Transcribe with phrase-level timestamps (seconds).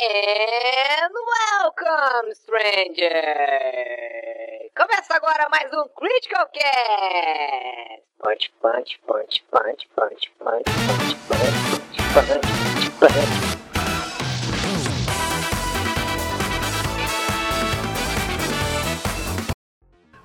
[0.00, 3.10] And welcome, stranger!
[4.76, 8.04] Começa agora mais um Critical Cast!
[8.20, 13.58] Punch, punch, punch, punch, punch, punch, punch, punch, punch, punch.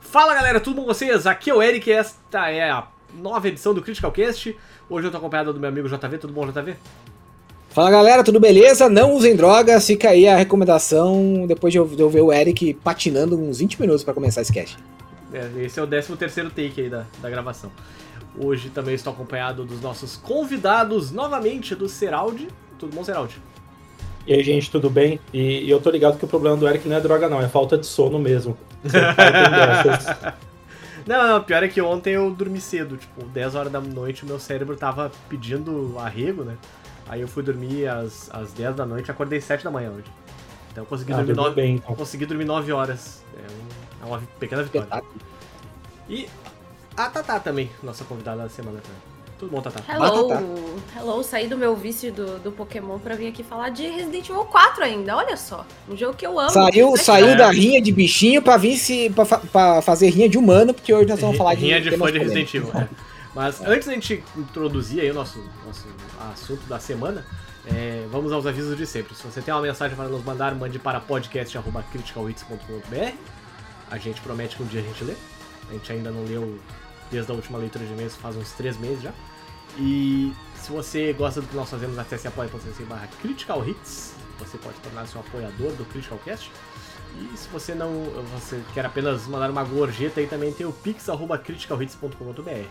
[0.01, 1.25] Fala galera, tudo bom com vocês?
[1.25, 4.55] Aqui é o Eric e esta é a nova edição do Critical Cast.
[4.87, 6.75] Hoje eu tô acompanhado do meu amigo JV, tudo bom JV?
[7.73, 8.87] Fala galera, tudo beleza?
[8.87, 12.75] Não usem drogas, fica aí a recomendação depois de eu, de eu ver o Eric
[12.75, 14.77] patinando uns 20 minutos pra começar esse cast.
[15.33, 17.71] É, esse é o 13 terceiro take aí da, da gravação.
[18.37, 22.47] Hoje também estou acompanhado dos nossos convidados novamente do Seraldi.
[22.77, 23.41] Tudo bom, Seraldi?
[24.27, 25.19] E aí, gente, tudo bem?
[25.33, 27.49] E, e eu tô ligado que o problema do Eric não é droga, não, é
[27.49, 28.55] falta de sono mesmo.
[28.83, 30.35] Tá
[31.05, 34.25] Não, não, pior é que ontem eu dormi cedo, tipo, 10 horas da noite o
[34.25, 36.55] meu cérebro tava pedindo arrego, né?
[37.07, 40.05] Aí eu fui dormir às, às 10 da noite e acordei 7 da manhã hoje.
[40.71, 41.95] Então eu consegui Ah, dormir dormiu 9, bem, então.
[41.95, 43.23] consegui dormir 9 horas.
[43.37, 44.87] É, um- é uma pequena vitória.
[46.09, 46.27] E
[46.95, 48.97] a Tatá também, nossa convidada da semana também.
[49.39, 49.81] Tudo bom, Tatá?
[49.91, 50.29] Hello!
[50.29, 50.45] Batata.
[50.97, 54.45] Hello, saí do meu vício do, do Pokémon pra vir aqui falar de Resident Evil
[54.45, 55.65] 4 ainda, olha só.
[55.89, 56.49] Um jogo que eu amo.
[56.49, 57.35] Saiu, saiu É.
[57.35, 61.09] da rinha de bichinho pra vir se, pra, pra fazer rinha de humano, porque hoje
[61.09, 61.61] nós vamos falar de.
[61.61, 62.19] Rinha de temas fã de.
[62.19, 62.71] Resident Evil.
[62.73, 62.87] é.
[63.35, 65.87] Mas antes da gente introduzir aí o nosso, nosso
[66.31, 67.25] assunto da semana,
[67.65, 69.15] é, vamos aos avisos de sempre.
[69.15, 73.15] Se você tem uma mensagem para nos mandar, mande para podcast.criticalhits.com.br.
[73.89, 75.13] A gente promete que um dia a gente lê.
[75.69, 76.59] A gente ainda não leu
[77.09, 79.13] desde a última leitura de e-mails, faz uns três meses já.
[79.77, 84.13] E se você gosta do que nós fazemos, acesse apoia.se barra Critical Hits.
[84.39, 86.51] Você pode tornar-se um apoiador do Critical Cast.
[87.15, 88.05] E se você não.
[88.33, 92.67] você quer apenas mandar uma gorjeta aí também tem o pix.criticalhits.com.br.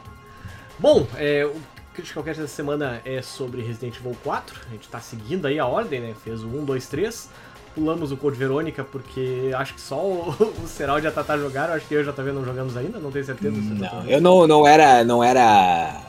[0.78, 1.50] Bom, é,
[1.94, 4.56] Critical Cast dessa semana é sobre Resident Evil 4.
[4.68, 6.14] A gente tá seguindo aí a ordem, né?
[6.24, 7.28] Fez o 1, 2, 3.
[7.74, 10.28] Pulamos o Code Verônica porque acho que só o,
[10.62, 11.74] o Seraldi e a Tatá jogaram.
[11.74, 13.54] Acho que eu e o JV não jogamos ainda, não tenho certeza.
[13.54, 15.05] tô- Não, eu não, não era.
[15.05, 16.00] Não era.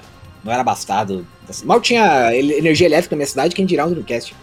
[0.44, 1.26] Não era bastardo.
[1.64, 4.36] Mal tinha energia elétrica na minha cidade, quem dirá um Dreamcast.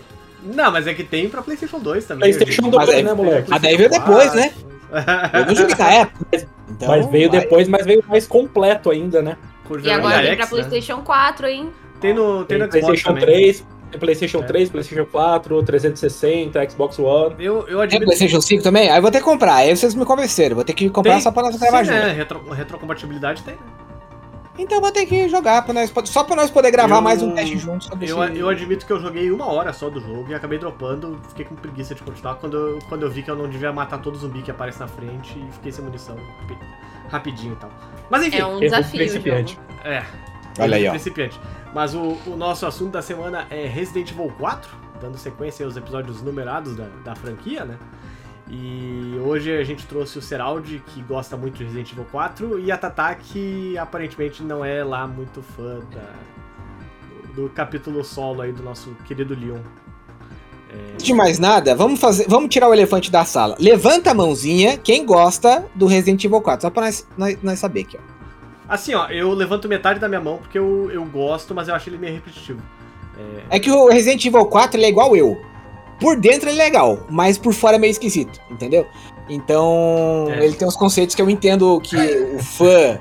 [0.42, 2.32] Não, mas é que tem pra PlayStation 2 também.
[2.32, 3.48] PlayStation Mas 2, aí- né, moleque?
[3.52, 4.52] Ah, daí veio depois, né?
[5.34, 6.48] Eu não joguei na época.
[6.70, 9.36] Então, mas veio depois, mas veio mais completo ainda, né?
[9.78, 10.50] E agora tem pra né?
[10.50, 11.70] PlayStation 4, hein?
[12.00, 13.24] Tem no, tem Tem no Xbox PlayStation também.
[13.24, 14.42] 3, tem PlayStation É.
[14.42, 17.34] 3, PlayStation 4, 360, Xbox One.
[17.38, 18.88] Eu, eu Tem admito PlayStation 5 também?
[18.90, 19.54] Aí eu vou ter que comprar.
[19.56, 20.54] Aí vocês me convenceram.
[20.56, 21.20] Vou ter que comprar Tem.
[21.22, 21.94] só pra nós gravar junto.
[21.96, 22.12] né?
[22.12, 23.54] Retro, retrocompatibilidade tem.
[23.54, 23.60] né?
[24.58, 27.22] Então eu vou ter que jogar pra nós, só pra nós poder gravar Eu- mais
[27.22, 30.00] um teste junto sobre Eu, esse- eu admito que eu joguei uma hora só do
[30.00, 33.30] jogo e acabei dropando, fiquei com preguiça de continuar quando eu, quando eu vi que
[33.30, 36.14] eu não devia matar todo zumbi que aparece na frente e fiquei sem munição
[37.10, 37.70] rapidinho e tal.
[38.10, 38.94] Mas enfim, É um desafio.
[38.94, 39.58] o principiante.
[39.84, 40.02] é.
[40.58, 40.90] Olha aí, ó.
[40.90, 41.40] Principiante.
[41.72, 46.20] Mas o, o nosso assunto da semana é Resident Evil 4, dando sequência aos episódios
[46.22, 47.78] numerados da, da franquia, né?
[48.48, 52.72] E hoje a gente trouxe o Seraldi, que gosta muito de Resident Evil 4, e
[52.72, 56.14] a Tatá, que aparentemente não é lá muito fã da-
[57.36, 59.60] do, do capítulo solo aí do nosso querido Leon.
[60.92, 63.56] Antes de mais nada, vamos fazer, vamos tirar o elefante da sala.
[63.58, 67.80] Levanta a mãozinha quem gosta do Resident Evil 4, só pra nós, nós, nós saber
[67.82, 68.10] aqui, ó.
[68.68, 71.88] Assim, ó, eu levanto metade da minha mão porque eu, eu gosto, mas eu acho
[71.88, 72.60] ele meio repetitivo.
[73.50, 75.36] É, É que o Resident Evil 4 ele é igual eu.
[75.98, 78.86] Por dentro ele é legal, mas por fora é meio esquisito, entendeu?
[79.28, 80.44] Então, É.
[80.44, 82.98] ele tem uns conceitos que eu entendo que o fã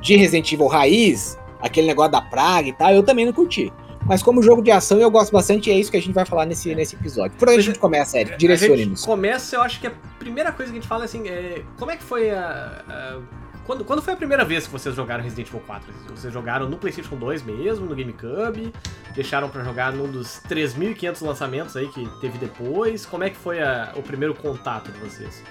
[0.00, 3.72] de Resident Evil raiz, aquele negócio da praga e tal, eu também não curti.
[4.06, 6.24] Mas como jogo de ação eu gosto bastante e é isso que a gente vai
[6.24, 7.36] falar nesse, nesse episódio.
[7.38, 8.30] Por onde a gente é, começa, Eric?
[8.30, 9.04] A gente Direcione-nos.
[9.04, 11.90] começa, eu acho que a primeira coisa que a gente fala é assim, é, como
[11.90, 12.82] é que foi a...
[12.88, 13.18] a-
[13.66, 15.92] quando, quando foi a primeira vez que vocês jogaram Resident Evil 4?
[16.16, 18.72] Vocês jogaram no PlayStation 2 mesmo, no GameCube?
[19.14, 23.06] Deixaram pra jogar num dos 3.500 lançamentos aí que teve depois?
[23.06, 25.44] Como é que foi a- o primeiro contato de vocês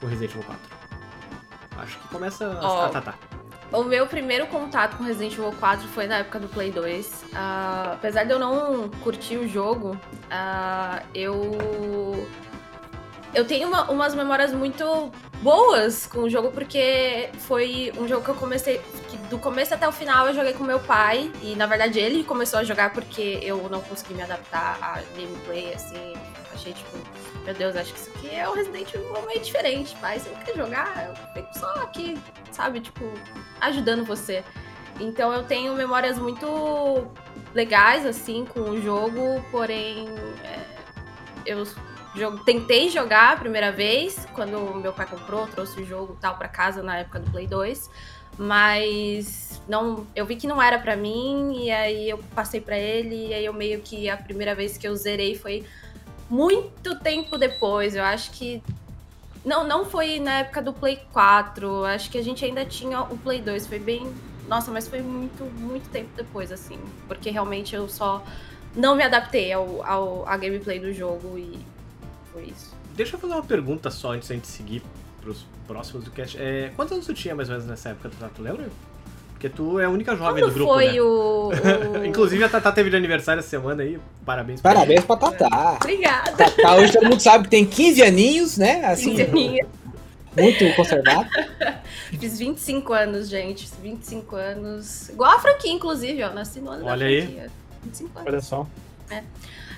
[0.00, 0.62] com Resident Evil 4?
[1.78, 3.14] Acho que começa a Ó, a Tatá.
[3.72, 7.24] O meu primeiro contato com Resident Evil 4 foi na época do Play 2.
[7.34, 9.98] Ah, apesar de eu não curtir o jogo,
[10.30, 11.52] ah, eu.
[13.34, 15.12] Eu tenho uma- umas memórias muito
[15.42, 18.80] boas com o jogo, porque foi um jogo que eu comecei.
[19.10, 21.30] Que do começo até o final eu joguei com meu pai.
[21.42, 25.74] E na verdade ele começou a jogar porque eu não consegui me adaptar a gameplay,
[25.74, 26.14] assim.
[26.54, 26.96] Achei tipo,
[27.46, 30.18] meu Deus, acho que isso aqui é o Resident Evil meio diferente, pai.
[30.18, 31.06] Você não quer jogar?
[31.08, 32.18] Eu fico só aqui,
[32.52, 32.80] sabe?
[32.80, 33.04] Tipo,
[33.60, 34.44] ajudando você.
[35.00, 37.06] Então eu tenho memórias muito
[37.54, 40.08] legais, assim, com o jogo, porém
[40.44, 40.60] é,
[41.46, 41.64] eu
[42.14, 46.48] jo- tentei jogar a primeira vez, quando meu pai comprou, trouxe o jogo tal pra
[46.48, 47.88] casa na época do Play 2.
[48.38, 53.28] Mas não, eu vi que não era pra mim e aí eu passei pra ele
[53.28, 55.64] e aí eu meio que a primeira vez que eu zerei foi
[56.28, 57.94] muito tempo depois.
[57.94, 58.62] Eu acho que.
[59.44, 61.84] Não, não foi na época do Play 4.
[61.84, 63.66] Acho que a gente ainda tinha o Play 2.
[63.66, 64.12] Foi bem.
[64.48, 66.78] Nossa, mas foi muito, muito tempo depois, assim.
[67.08, 68.24] Porque realmente eu só
[68.74, 71.58] não me adaptei ao, ao à gameplay do jogo e
[72.32, 72.74] foi isso.
[72.94, 74.82] Deixa eu fazer uma pergunta só antes da gente seguir
[75.20, 76.38] pros próximos do cast.
[76.38, 78.68] É, quantos anos tu tinha mais ou menos nessa época, tu, lembra?
[79.46, 81.00] Porque tu é a única jovem Quando do grupo, foi né?
[81.00, 81.50] o,
[82.00, 83.98] o- Inclusive a Tatá teve de aniversário essa semana aí.
[84.24, 85.78] Parabéns pra Parabéns pra Tatá.
[85.80, 86.32] Obrigada.
[86.32, 88.84] Tatá hoje todo mundo sabe que tem 15 aninhos, né?
[88.84, 89.66] Assim, Quinzeaninha.
[90.36, 91.28] muito conservado.
[92.18, 93.68] Fiz 25 anos, gente.
[93.82, 95.08] 25 anos.
[95.10, 96.30] Igual a franquia, inclusive, ó.
[96.30, 97.22] Nasci no ano Olha da aí.
[97.22, 97.50] franquia.
[97.84, 98.28] 25 anos.
[98.32, 98.66] Olha só.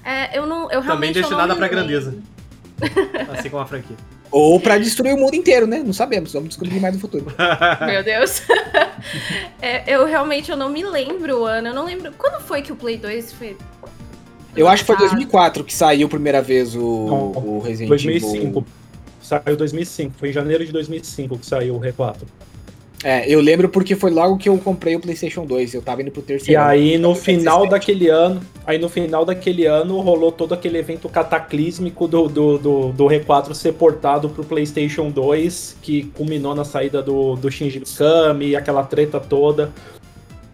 [0.04, 0.62] É, eu não.
[0.64, 2.14] Eu Também realmente eu não destinada pra grandeza.
[3.36, 3.96] Assim como a franquia.
[4.30, 5.82] Ou pra destruir o mundo inteiro, né?
[5.84, 6.32] Não sabemos.
[6.32, 7.26] Vamos descobrir mais no futuro.
[7.86, 8.42] Meu Deus.
[9.62, 11.68] É, eu realmente eu não me lembro o ano.
[11.68, 12.12] Eu não lembro.
[12.18, 13.56] Quando foi que o Play 2 foi.
[14.56, 15.10] Eu acho que foi lançado?
[15.10, 18.36] 2004 que saiu a primeira vez o, Não, o Resident 2005.
[18.36, 18.66] Evil.
[19.22, 20.14] Saiu 2005.
[20.18, 22.22] Foi em janeiro de 2005 que saiu o R4.
[23.04, 25.74] É, eu lembro porque foi logo que eu comprei o PlayStation 2.
[25.74, 26.60] Eu tava indo pro E terceiro.
[26.60, 27.70] aí no Foi final 17.
[27.70, 32.92] daquele ano, aí no final daquele ano rolou todo aquele evento cataclísmico do, do, do,
[32.92, 38.56] do R4 ser portado pro PlayStation 2, que culminou na saída do, do Shinji Mikami,
[38.56, 39.70] aquela treta toda.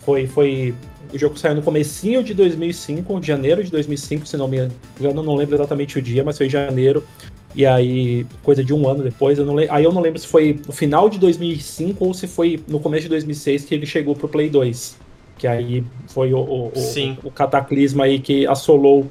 [0.01, 0.75] Foi, foi.
[1.13, 4.69] O jogo saiu no comecinho de 2005, de janeiro de 2005, se não me
[5.01, 7.05] engano, não lembro exatamente o dia, mas foi em janeiro.
[7.55, 10.61] E aí, coisa de um ano depois, eu não aí eu não lembro se foi
[10.67, 14.29] no final de 2005 ou se foi no começo de 2006 que ele chegou pro
[14.29, 14.97] Play 2.
[15.39, 16.81] Que aí foi o, o, o-
[17.25, 19.11] o cataclisma aí que assolou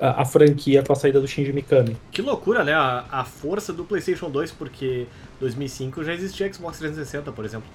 [0.00, 1.96] a, a franquia com a saída do Shinji Mikami.
[2.12, 2.72] Que loucura, né?
[2.74, 5.06] A, a força do PlayStation 2, porque
[5.40, 7.68] 2005 já existia Xbox 360, por exemplo.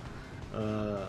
[0.53, 1.07] Ah,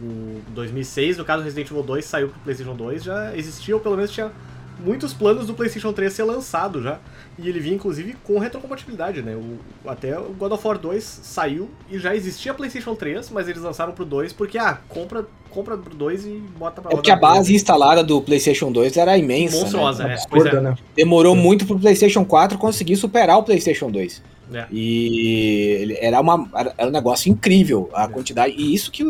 [0.00, 3.96] o 2006, no caso Resident Evil 2 saiu pro PlayStation 2, já existia, ou pelo
[3.96, 4.30] menos tinha
[4.78, 6.98] muitos planos do PlayStation 3 ser lançado já.
[7.38, 9.34] E ele vinha inclusive com retrocompatibilidade, né?
[9.34, 9.58] O,
[9.88, 13.92] até o God of War 2 saiu e já existia PlayStation 3, mas eles lançaram
[13.92, 17.54] pro 2 porque, ah, compra, compra pro 2 e bota pra É porque a base
[17.54, 19.58] instalada do PlayStation 2 era imensa.
[19.58, 20.14] Monstruosa, né?
[20.14, 20.16] é.
[20.30, 20.70] Pois Absurda, é.
[20.70, 20.78] né?
[20.94, 24.22] Demorou muito pro PlayStation 4 conseguir superar o PlayStation 2.
[24.52, 24.66] É.
[24.70, 26.48] E era, uma,
[26.78, 28.54] era um negócio incrível a quantidade.
[28.56, 29.04] E isso que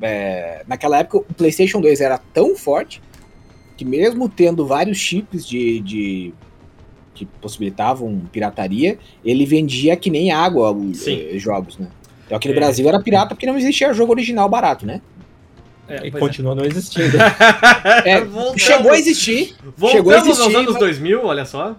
[0.00, 3.00] é, naquela época o PlayStation 2 era tão forte
[3.76, 6.34] que, mesmo tendo vários chips de, de-
[7.14, 11.88] que possibilitavam pirataria, ele vendia que nem água os eh, jogos, né?
[12.26, 12.56] Então aqui no É.
[12.56, 15.00] Brasil era pirata porque não existia jogo original barato, né?
[15.88, 16.10] É, E é.
[16.10, 17.16] continua não existindo.
[18.04, 18.22] É,
[18.58, 21.76] chegou a existir, Voltamos chegou a existir, aos anos mas- 2000, olha só.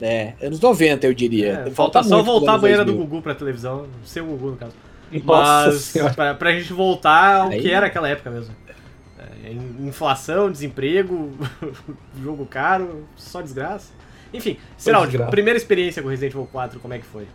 [0.00, 1.64] é, anos 90 eu diria.
[1.66, 3.06] É, falta só muito pros voltar a banheira do 2000.
[3.08, 4.72] Gugu pra televisão, ser o Gugu no caso.
[5.24, 8.54] Nossa Mas pra, pra gente voltar ao Aí- que era aquela época mesmo.
[9.48, 11.30] É, in- inflação, desemprego,
[12.22, 13.92] jogo caro, só desgraça.
[14.32, 14.58] Enfim,
[15.04, 15.30] desgraça.
[15.30, 17.26] primeira experiência com Resident Evil 4, como é que foi?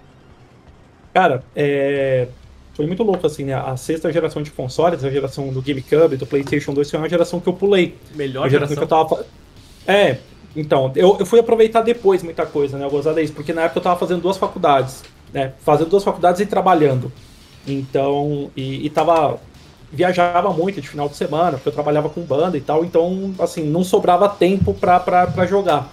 [1.13, 2.27] Cara, é...
[2.74, 3.54] foi muito louco, assim, né?
[3.54, 7.39] A sexta geração de consoles, a geração do GameCube, do PlayStation 2, foi uma geração
[7.39, 7.98] que eu pulei.
[8.15, 8.77] Melhor geração geração.
[8.77, 8.88] que eu
[9.18, 9.25] tava.
[9.88, 10.18] É,
[10.56, 12.86] então, eu, eu fui aproveitar depois muita coisa, né?
[12.86, 15.54] Eu gozar disso, porque na época eu tava fazendo duas faculdades, né?
[15.60, 17.12] Fazendo duas faculdades e trabalhando.
[17.68, 19.39] Então, e, e tava.
[19.94, 23.63] Viajava muito de final de semana, porque eu trabalhava com banda e tal, então, assim,
[23.63, 25.88] não sobrava tempo pra, pra, pra jogar.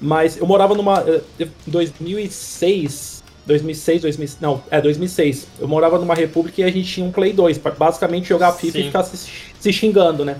[0.00, 1.04] Mas eu morava numa.
[1.38, 3.22] Em 2006.
[3.44, 5.48] 2006, 2000, não, é 2006.
[5.58, 8.72] Eu morava numa república e a gente tinha um Play 2, pra basicamente jogar FIFA
[8.72, 8.80] Sim.
[8.80, 10.36] e ficar se, se xingando, né?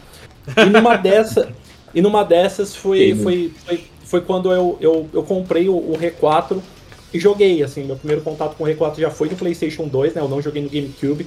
[0.57, 1.53] E numa dessa,
[1.93, 3.23] e numa dessas foi, Sim.
[3.23, 6.61] foi, foi, foi quando eu, eu, eu comprei o, o R4
[7.13, 10.21] e joguei, assim, meu primeiro contato com o R4 já foi no PlayStation 2, né?
[10.21, 11.27] Eu não joguei no GameCube.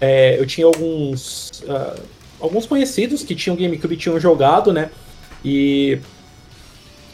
[0.00, 1.96] É, eu tinha alguns ah,
[2.40, 4.90] alguns conhecidos que tinham GameCube e tinham jogado, né?
[5.44, 5.98] E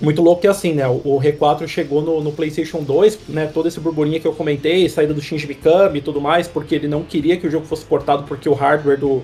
[0.01, 0.89] muito louco que assim, né?
[0.89, 3.47] O o R4 chegou no, no PlayStation 2, né?
[3.47, 6.89] Todo esse burburinho que eu comentei, saída do Shinji Mikami e tudo mais, porque ele
[6.89, 9.23] não queria que o jogo fosse portado porque o hardware do,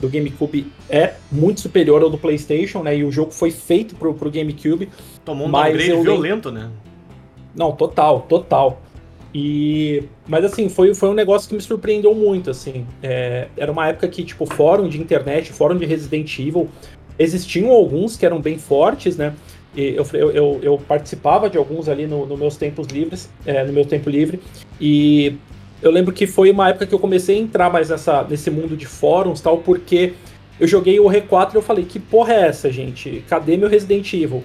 [0.00, 2.96] do GameCube é muito superior ao do PlayStation, né?
[2.96, 4.88] E o jogo foi feito pro, pro GameCube.
[5.24, 6.68] Tomou um downgrade lembro- violento, né?
[7.54, 8.82] Não, total, total.
[9.34, 12.86] E, mas assim, foi, foi um negócio que me surpreendeu muito, assim.
[13.02, 16.68] É, era uma época que, tipo, fórum de internet, fórum de Resident Evil,
[17.18, 19.34] existiam alguns que eram bem fortes, né?
[19.76, 23.72] E eu, eu, eu, participava de alguns ali no, no meus tempos livres, é, no
[23.72, 24.40] meu tempo livre,
[24.80, 25.36] e
[25.82, 28.76] eu lembro que foi uma época que eu comecei a entrar mais nessa, nesse mundo
[28.76, 30.14] de fóruns tal, porque
[30.60, 33.24] eu joguei o R4 e eu falei, que porra é essa, gente?
[33.28, 34.42] Cadê meu Resident Evil?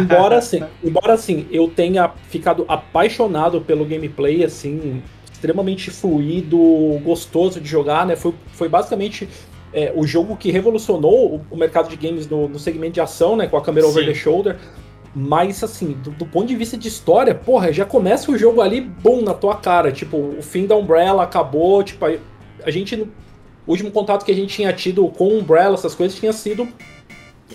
[0.00, 6.58] embora assim, embora assim, eu tenha ficado apaixonado pelo gameplay, assim, extremamente fluido,
[7.02, 8.16] gostoso de jogar, né?
[8.16, 9.28] Foi, foi basicamente
[9.72, 13.36] é, o jogo que revolucionou o, o mercado de games no, no segmento de ação,
[13.36, 13.46] né?
[13.46, 14.10] Com a câmera over Sim.
[14.10, 14.56] the shoulder.
[15.14, 18.80] Mas, assim, do, do, ponto de vista de história, porra, já começa o jogo ali,
[18.80, 19.90] bom, na tua cara.
[19.90, 22.12] Tipo, o fim da Umbrella acabou, tipo, a,
[22.64, 23.08] a gente.
[23.70, 26.66] O último contato que a gente tinha tido com Umbrella, essas coisas, tinha sido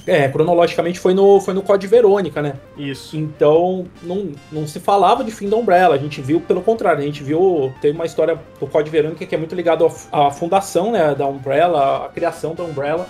[0.08, 2.54] é, cronologicamente foi no, foi no Code Verônica, né?
[2.78, 3.18] Isso.
[3.18, 7.06] Então, não, não se falava de fim da Umbrella, a gente viu pelo contrário, a
[7.06, 11.14] gente viu, teve uma história do Code Verônica que é muito ligado à, fundação né,
[11.14, 13.10] da Umbrella, a criação da Umbrella.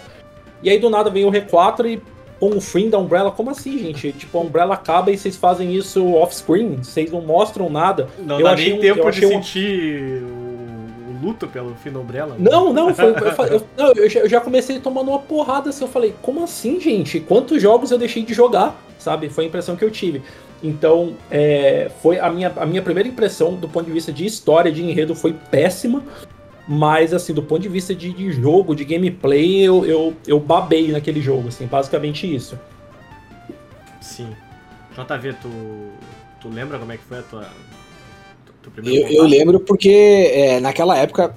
[0.64, 2.02] E aí do nada vem o R4 e
[2.40, 4.14] com o fim da Umbrella, como assim, gente?
[4.14, 8.10] Tipo, a Umbrella acaba e vocês fazem isso off-screen, vocês não mostram nada.
[8.18, 10.24] Não eu dá nem um, tempo de sentir
[11.22, 12.36] luto pelo da Umbrella?
[12.40, 15.84] Não, não, foi, eu, eu, eu, já, eu já comecei tomando uma porrada assim.
[15.84, 17.20] Eu falei, como assim, gente?
[17.20, 18.76] Quantos jogos eu deixei de jogar?
[19.00, 19.30] Sabe?
[19.30, 20.22] Foi a impressão que eu tive.
[20.64, 24.72] Então, é, foi a minha, a minha primeira impressão do ponto de vista de história,
[24.72, 26.04] de enredo, foi péssima.
[26.68, 30.92] Mas, assim, do ponto de vista de, de jogo, de gameplay, eu, eu, eu babei
[30.92, 32.60] naquele jogo, assim, basicamente isso.
[34.02, 34.36] Sim.
[34.92, 35.50] JV, tu,
[36.42, 37.48] tu lembra como é que foi a tua,
[38.84, 39.90] eu, eu, lembro porque
[40.34, 41.36] é, naquela época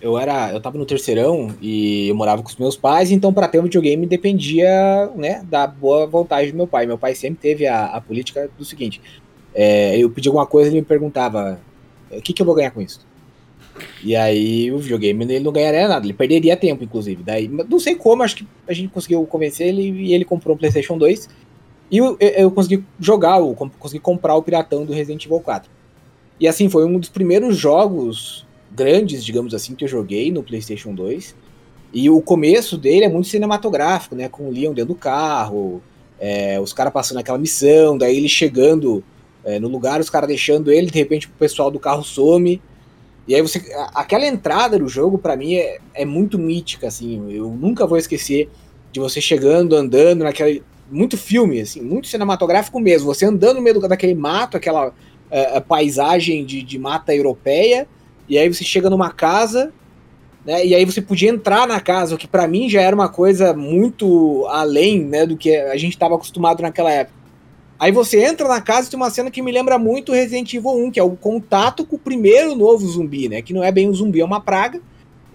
[0.00, 3.48] eu era, eu tava no terceirão e eu morava com os meus pais, então para
[3.48, 6.86] ter um videogame dependia, né, da boa vontade do meu pai.
[6.86, 9.00] Meu pai sempre teve a, a política do seguinte:
[9.54, 11.60] é, eu pedi alguma coisa, ele me perguntava,
[12.10, 13.06] o que, que eu vou ganhar com isso?
[14.02, 17.22] E aí o videogame ele não ganharia nada, ele perderia tempo, inclusive.
[17.22, 20.58] Daí, não sei como, acho que a gente conseguiu convencer ele e ele comprou um
[20.58, 21.28] PlayStation 2.
[21.90, 25.70] E eu, eu, consegui jogar, eu consegui comprar o Piratão do Resident Evil 4.
[26.40, 30.94] E assim, foi um dos primeiros jogos grandes, digamos assim, que eu joguei no PlayStation
[30.94, 31.34] 2.
[31.92, 34.28] E o começo dele é muito cinematográfico, né?
[34.28, 35.82] Com o Leon dentro do carro,
[36.20, 39.02] é, os caras passando aquela missão, daí ele chegando
[39.44, 42.60] é, no lugar, os caras deixando ele, de repente o pessoal do carro some.
[43.26, 43.62] E aí você.
[43.94, 47.30] Aquela entrada do jogo, para mim, é, é muito mítica, assim.
[47.30, 48.48] Eu nunca vou esquecer
[48.90, 50.62] de você chegando, andando naquele.
[50.90, 53.12] Muito filme, assim, muito cinematográfico mesmo.
[53.12, 54.94] Você andando no meio daquele mato, aquela
[55.30, 57.86] é, paisagem de, de mata europeia,
[58.28, 59.72] e aí você chega numa casa,
[60.44, 63.08] né, e aí você podia entrar na casa, o que para mim já era uma
[63.08, 67.18] coisa muito além né, do que a gente estava acostumado naquela época.
[67.78, 70.86] Aí você entra na casa e tem uma cena que me lembra muito Resident Evil
[70.86, 73.40] 1, que é o contato com o primeiro novo zumbi, né?
[73.40, 74.80] Que não é bem um zumbi, é uma praga.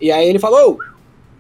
[0.01, 0.77] E aí ele falou: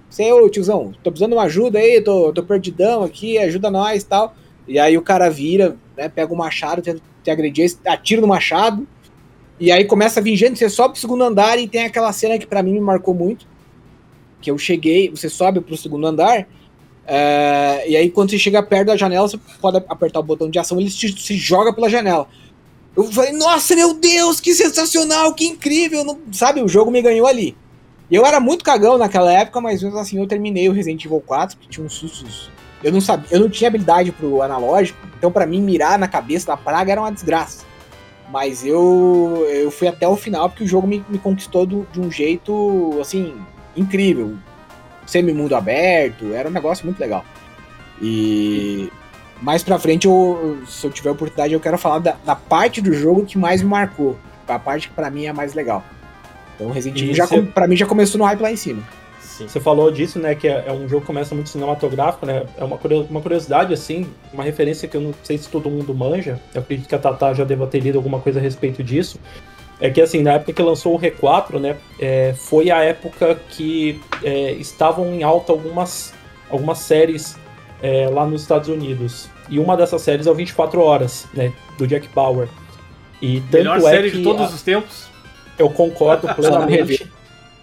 [0.09, 4.03] Você, ô tiozão, tô precisando de uma ajuda aí, tô, tô perdidão aqui, ajuda nós
[4.03, 4.33] e tal.
[4.67, 8.87] E aí o cara vira, né, pega o machado, tenta te agredir, atira no machado,
[9.59, 12.37] e aí começa a vir gente, você sobe pro segundo andar e tem aquela cena
[12.37, 13.47] que para mim me marcou muito,
[14.41, 16.47] que eu cheguei, você sobe pro segundo andar,
[17.05, 20.59] é, e aí quando você chega perto da janela, você pode apertar o botão de
[20.59, 22.27] ação, ele te, se joga pela janela.
[22.95, 27.25] Eu falei, nossa, meu Deus, que sensacional, que incrível, não, sabe, o jogo me ganhou
[27.25, 27.55] ali.
[28.11, 31.67] Eu era muito cagão naquela época, mas assim eu terminei o Resident Evil 4, que
[31.67, 32.51] tinha uns sustos
[32.83, 36.47] eu não sabia, eu não tinha habilidade pro analógico, então para mim mirar na cabeça
[36.47, 37.65] da praga era uma desgraça.
[38.29, 41.99] Mas eu eu fui até o final porque o jogo me, me conquistou do, de
[41.99, 43.35] um jeito assim
[43.75, 44.35] incrível.
[45.05, 47.23] Semi-mundo aberto, era um negócio muito legal.
[48.01, 48.89] E
[49.41, 52.93] mais pra frente, eu, se eu tiver oportunidade, eu quero falar da, da parte do
[52.93, 54.17] jogo que mais me marcou.
[54.47, 55.83] A parte que para mim é a mais legal.
[56.55, 58.83] Então Resident Evil já, pra mim já começou no hype lá em cima.
[59.33, 59.47] Sim.
[59.47, 60.35] Você falou disso, né?
[60.35, 62.45] Que é, é, um jogo que começa muito cinematográfico, né?
[62.55, 66.39] É uma, uma curiosidade, assim, uma referência que eu não sei se todo mundo manja.
[66.53, 69.19] Eu acredito que a Tata já deva ter lido alguma coisa a respeito disso.
[69.81, 71.75] É que, assim, na época que lançou o R4, né?
[71.99, 76.13] É, foi a época que é, estavam em alta algumas,
[76.47, 77.35] algumas séries
[77.81, 79.29] é, lá nos Estados Unidos.
[79.49, 81.51] E uma dessas séries é o 24 Horas, né?
[81.75, 82.47] Do Jack Bauer.
[83.19, 84.53] E tanto Melhor é série de todos a...
[84.53, 85.07] os tempos.
[85.57, 87.11] Eu concordo plenamente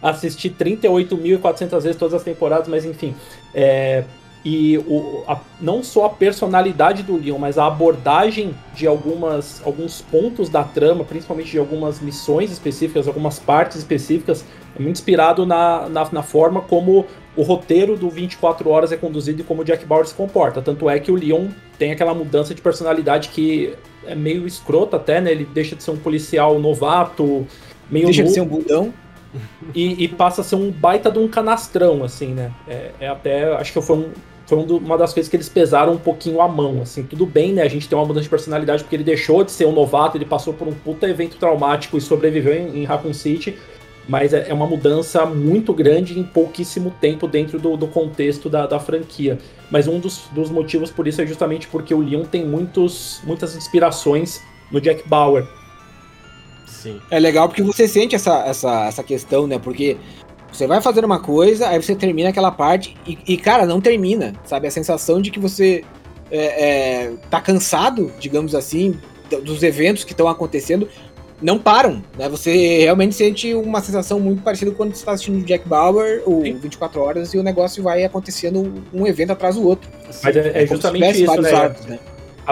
[0.03, 3.15] assisti 38.400 vezes todas as temporadas, mas enfim.
[3.55, 4.05] É,
[4.45, 10.01] e o, a, não só a personalidade do Leon, mas a abordagem de algumas, alguns
[10.01, 15.89] pontos da trama, principalmente de algumas missões específicas, algumas partes específicas, é muito inspirado na,
[15.89, 17.05] na, na forma como
[17.37, 20.63] o roteiro do 24 Horas é conduzido e como o Jack Bauer se comporta.
[20.63, 23.75] Tanto é que o Leon tem aquela mudança de personalidade que
[24.07, 25.31] é meio escrota até, né?
[25.31, 27.47] Ele deixa de ser um policial novato,
[27.91, 28.07] meio...
[28.07, 28.93] Deixa de ser um bundão
[29.75, 32.51] e, e, passa a ser um baita de um canastrão, assim, né?
[32.67, 34.11] É, é até, acho que foi, um,
[34.47, 37.05] foi um do, uma das coisas que eles pesaram um pouquinho a mão, assim.
[37.05, 37.63] Tudo bem, né?
[37.63, 40.25] A gente tem uma mudança de personalidade porque ele deixou de ser um novato, ele
[40.25, 43.57] passou por um puta evento traumático e sobreviveu em, em Raccoon City,
[44.09, 48.67] mas é, é, uma mudança muito grande em pouquíssimo tempo dentro do, do contexto da,
[48.67, 49.39] da, franquia.
[49.71, 53.55] Mas um dos, dos motivos por isso é justamente porque o Leon tem muitos, muitas
[53.55, 55.47] inspirações no Jack Bauer.
[56.81, 57.01] Sim.
[57.11, 59.59] É legal porque você sente essa, essa, essa questão, né?
[59.59, 59.97] Porque
[60.51, 64.33] você vai fazendo uma coisa, aí você termina aquela parte e, e, cara, não termina,
[64.45, 64.67] sabe?
[64.67, 65.85] A sensação de que você
[66.31, 68.99] é, é, tá cansado, digamos assim,
[69.45, 70.89] dos eventos que estão acontecendo,
[71.43, 72.29] não param, né?
[72.29, 76.55] Você realmente sente uma sensação muito parecida quando você está assistindo Jack Bauer ou Sim.
[76.55, 79.89] 24 horas e o negócio vai acontecendo um evento atrás do outro.
[80.23, 81.53] Mas é, é justamente isso, né?
[81.53, 81.99] Arcos, né?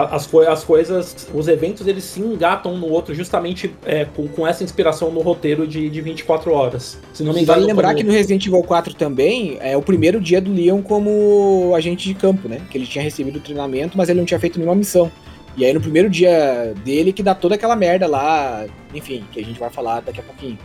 [0.05, 4.63] As, as coisas, os eventos, eles se engatam no outro justamente é, com, com essa
[4.63, 6.99] inspiração no roteiro de, de 24 horas.
[7.13, 7.59] Se não me engano.
[7.59, 7.97] Vale lembrar como...
[7.97, 12.13] que no Resident Evil 4 também é o primeiro dia do Leon como agente de
[12.13, 12.61] campo, né?
[12.69, 15.11] Que ele tinha recebido o treinamento, mas ele não tinha feito nenhuma missão.
[15.57, 19.43] E aí no primeiro dia dele que dá toda aquela merda lá, enfim, que a
[19.43, 20.57] gente vai falar daqui a pouquinho.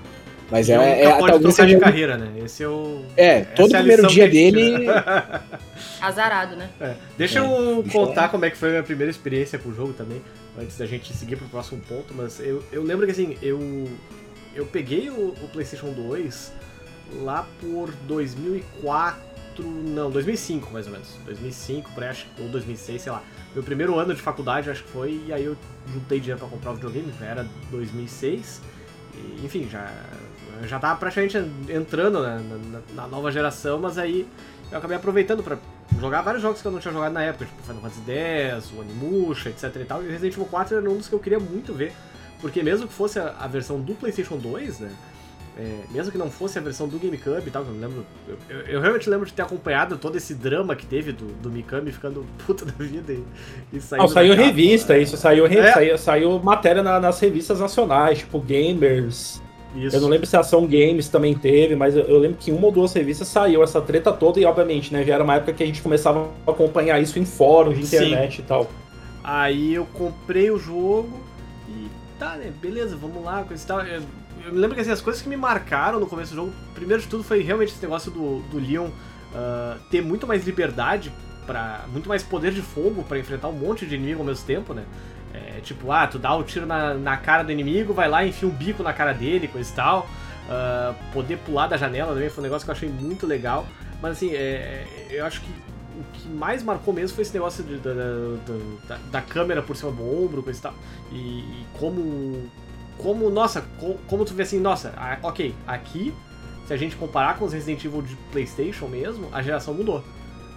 [0.50, 2.44] Mas é, é, é talvez seja de carreira, né?
[2.44, 4.86] Esse é o É, todo é primeiro dia dele
[6.00, 6.68] azarado, né?
[6.80, 6.94] É.
[7.16, 7.90] Deixa eu é.
[7.90, 10.22] contar como é que foi a minha primeira experiência com o jogo também,
[10.58, 13.88] antes da gente seguir pro próximo ponto, mas eu, eu lembro que assim, eu
[14.54, 16.52] eu peguei o, o PlayStation 2
[17.22, 21.08] lá por 2004 não, 2005 mais ou menos.
[21.26, 23.22] 2005, acho, ou 2006, sei lá.
[23.54, 25.56] Meu primeiro ano de faculdade, acho que foi, e aí eu
[25.92, 28.60] juntei dinheiro pra comprar o videogame, já era 2006.
[29.14, 29.92] E, enfim, já,
[30.62, 34.26] já tava praticamente entrando na, na, na, nova geração, mas aí
[34.70, 35.58] eu acabei aproveitando pra
[36.00, 38.80] jogar vários jogos que eu não tinha jogado na época, tipo Final Fantasy X, o
[38.80, 40.02] Animusha, etc e tal.
[40.02, 41.92] E Resident Evil 4 era um dos que eu queria muito ver,
[42.40, 44.90] porque mesmo que fosse a, a versão do PlayStation 2, né?
[45.56, 48.04] É, mesmo que não fosse a versão do GameCube e tal, eu lembro.
[48.26, 51.48] Eu, eu, eu, realmente lembro de ter acompanhado todo esse drama que teve do, do
[51.48, 53.22] Mikami ficando puta da vida e,
[53.72, 54.02] e saindo.
[54.02, 55.72] Não, saiu revista, isso, saiu, é.
[55.72, 59.40] saiu, saiu, matéria na, nas revistas nacionais, tipo Gamers.
[59.74, 59.96] Isso.
[59.96, 62.66] Eu não lembro se a Ação Games também teve, mas eu, eu, lembro que uma
[62.66, 65.62] ou duas revistas saiu essa treta toda e, obviamente, né, já era uma época que
[65.62, 68.42] a gente começava a acompanhar isso em fóruns de internet Sim.
[68.42, 68.70] e tal.
[69.22, 71.18] Aí eu comprei o jogo
[71.68, 71.88] e
[72.18, 73.80] tá, né, beleza, vamos lá, coisa e tal.
[73.80, 74.02] Eu,
[74.52, 77.24] lembro que assim, as coisas que me marcaram no começo do jogo, primeiro de tudo
[77.24, 81.12] foi realmente esse negócio do, do Leon uh, ter muito mais liberdade,
[81.46, 84.72] para muito mais poder de fogo para enfrentar um monte de inimigo ao mesmo tempo,
[84.72, 84.84] né?
[85.34, 88.24] É, tipo, ah, tu dá o um tiro na, na cara do inimigo, vai lá
[88.24, 90.08] e enfia um bico na cara dele, coisa e tal.
[90.44, 93.66] Uh, poder pular da janela também foi um negócio que eu achei muito legal.
[94.00, 95.50] Mas assim, é, eu acho que
[95.98, 97.92] o que mais marcou mesmo foi esse negócio de, da,
[98.88, 100.74] da, da, câmera por cima do ombro, coisa e tal.
[101.12, 102.50] E, e como,
[102.98, 103.64] como, nossa,
[104.06, 104.92] como tu vê assim, nossa,
[105.22, 106.12] ok, aqui,
[106.66, 110.04] se a gente comparar com os Resident Evil de PlayStation mesmo, a geração mudou.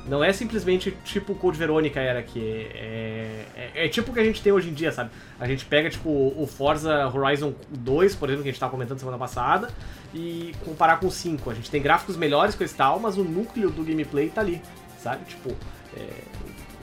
[0.08, 2.40] Não é simplesmente tipo o Code Verônica era, que
[2.74, 5.10] é, é, é, tipo o que a gente tem hoje em dia, sabe?
[5.40, 9.00] A gente pega, tipo, o Forza Horizon 2, por exemplo, que a gente tava comentando
[9.00, 9.70] semana passada,
[10.14, 11.50] e comparar com o 5.
[11.50, 14.62] A gente tem gráficos melhores com esse tal, mas o núcleo do gameplay tá ali,
[15.02, 15.26] sabe?
[15.26, 15.54] Tipo,
[15.96, 16.08] é,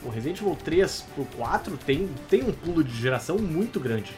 [0.04, 4.12] o Resident Evil 3 pro 4 tem, tem um pulo de geração muito grande.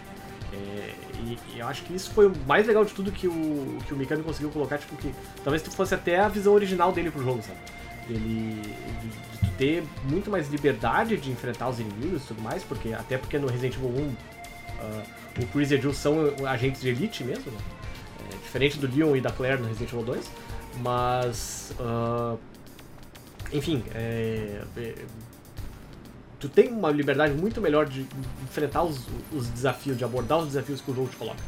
[0.53, 0.91] É,
[1.21, 3.95] e, e, eu acho que isso foi o mais legal de tudo que o, que
[3.95, 5.15] o Mikami conseguiu colocar, tipo, que
[5.45, 7.59] talvez fosse até a visão original dele pro jogo, sabe?
[8.09, 8.61] Ele,
[9.01, 13.19] de, de ter muito mais liberdade de enfrentar os inimigos e tudo mais, porque até
[13.19, 14.17] porque no Resident Evil 1 uh,
[14.81, 15.03] ah,
[15.43, 16.17] o Chris e a Jill são
[16.47, 17.59] agentes de elite mesmo, né?
[18.31, 20.31] é, diferente do Leon e da Claire no Resident Evil 2,
[20.83, 22.39] mas uh,
[23.53, 24.95] enfim, é, é,
[26.39, 28.07] tu tem uma liberdade muito melhor de
[28.43, 29.01] enfrentar os,
[29.33, 31.43] os desafios, de abordar os desafios que o jogo te coloca.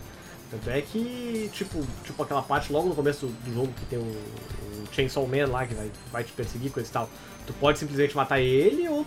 [0.50, 4.02] Tanto é que, tipo, tipo aquela parte logo no começo do jogo que tem o,
[4.02, 7.10] o Chainsaw Man lá que vai, vai te perseguir, coisa e tal.
[7.46, 9.06] Tu pode simplesmente matar ele ou,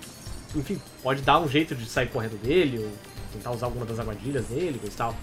[0.56, 2.91] enfim, pode dar um jeito de sair correndo dele ou
[3.34, 5.15] tentar usar alguma das armadilhas dele, coisa e tal.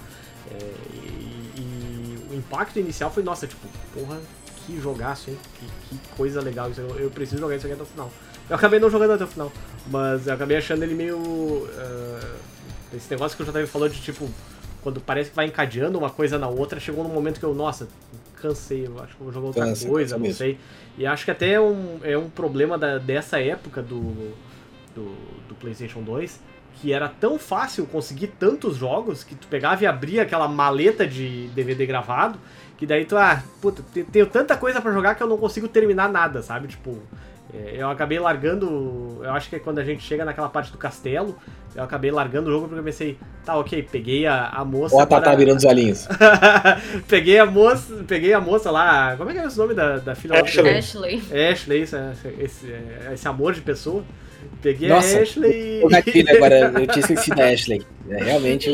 [0.51, 0.59] É,
[0.95, 4.21] e, e, o impacto inicial foi, nossa, tipo, porra,
[4.67, 5.39] que jogaço, hein?
[5.59, 6.81] Que, que coisa legal isso.
[6.81, 8.11] Eu, eu, preciso jogar isso aqui até o final.
[8.51, 9.53] Eu acabei não jogando até o final,
[9.87, 11.19] mas eu acabei achando ele meio.
[11.19, 12.39] Uh,
[12.93, 14.29] esse negócio que o JV falou de tipo
[14.83, 17.89] quando parece que vai encadeando uma coisa na outra, chegou num momento que eu, nossa,
[18.41, 20.37] cansei, eu acho que vou jogar outra Cansa, coisa, não mesmo.
[20.37, 20.59] sei.
[20.97, 24.33] E acho que até é um, é um problema da, dessa época do,
[24.95, 25.15] do,
[25.49, 26.41] do, PlayStation 2,
[26.75, 31.49] que era tão fácil conseguir tantos jogos que tu pegava e abria aquela maleta de
[31.49, 32.39] DVD gravado,
[32.77, 36.09] que daí tu, ah, puta, tenho tanta coisa para jogar que eu não consigo terminar
[36.09, 36.69] nada, sabe?
[36.69, 36.97] Tipo,
[37.53, 39.21] eu acabei largando.
[39.23, 41.37] Eu acho que é quando a gente chega naquela parte do castelo,
[41.75, 44.95] eu acabei largando o jogo porque eu pensei, tá, ok, peguei a, a moça.
[44.95, 46.07] Ó, tá, tá virando os olhinhos.
[47.09, 48.05] peguei a moça.
[48.07, 49.17] Peguei a moça lá.
[49.17, 50.77] Como é que é o nome da, da filha Ashley.
[50.77, 51.23] Ashley.
[51.33, 51.97] Ashley, esse,
[52.39, 52.75] esse,
[53.13, 54.05] esse amor de pessoa.
[54.61, 55.81] Peguei Nossa, a Ashley.
[55.83, 57.83] Eu, eu, agora, eu tinha esquecido da Ashley.
[58.09, 58.71] É, realmente.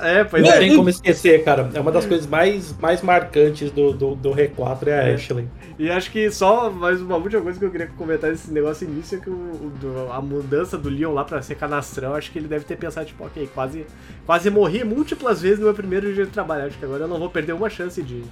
[0.00, 0.58] É, pois não é.
[0.58, 1.70] tem como esquecer, cara.
[1.74, 5.14] É uma das coisas mais, mais marcantes do, do, do R4 é a é.
[5.14, 5.48] Ashley.
[5.78, 9.18] E acho que só mais uma última coisa que eu queria comentar nesse negócio início
[9.18, 12.48] é que o, do, a mudança do Leon lá pra ser canastrão, acho que ele
[12.48, 13.86] deve ter pensado, tipo, ok, quase,
[14.26, 16.66] quase morri múltiplas vezes no meu primeiro dia de trabalho.
[16.66, 18.24] Acho que agora eu não vou perder uma chance de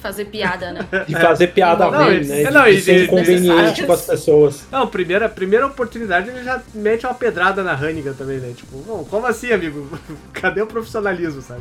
[0.00, 0.80] Fazer piada, né?
[1.06, 2.44] De fazer piada Não, ruim, né?
[2.44, 4.62] De, não, e de ser de- inconveniente com as pessoas.
[4.72, 8.52] Não, primeira, primeira oportunidade ele já mete uma pedrada na Hannigan também, né?
[8.56, 9.86] Tipo, "Bom, como assim, amigo?
[10.32, 11.60] Cadê o profissionalismo, sabe?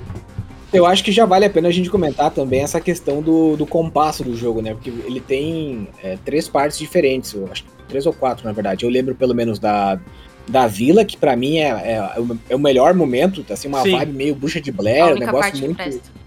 [0.71, 3.65] Eu acho que já vale a pena a gente comentar também essa questão do, do
[3.65, 4.73] compasso do jogo, né?
[4.73, 8.85] Porque ele tem é, três partes diferentes, eu acho que três ou quatro, na verdade.
[8.85, 9.99] Eu lembro pelo menos da,
[10.47, 13.91] da vila, que pra mim é, é, o- é o melhor momento, assim, uma Sim.
[13.97, 15.75] vibe meio bucha de Blair, um negócio parte que muito.
[15.77, 16.19] presta.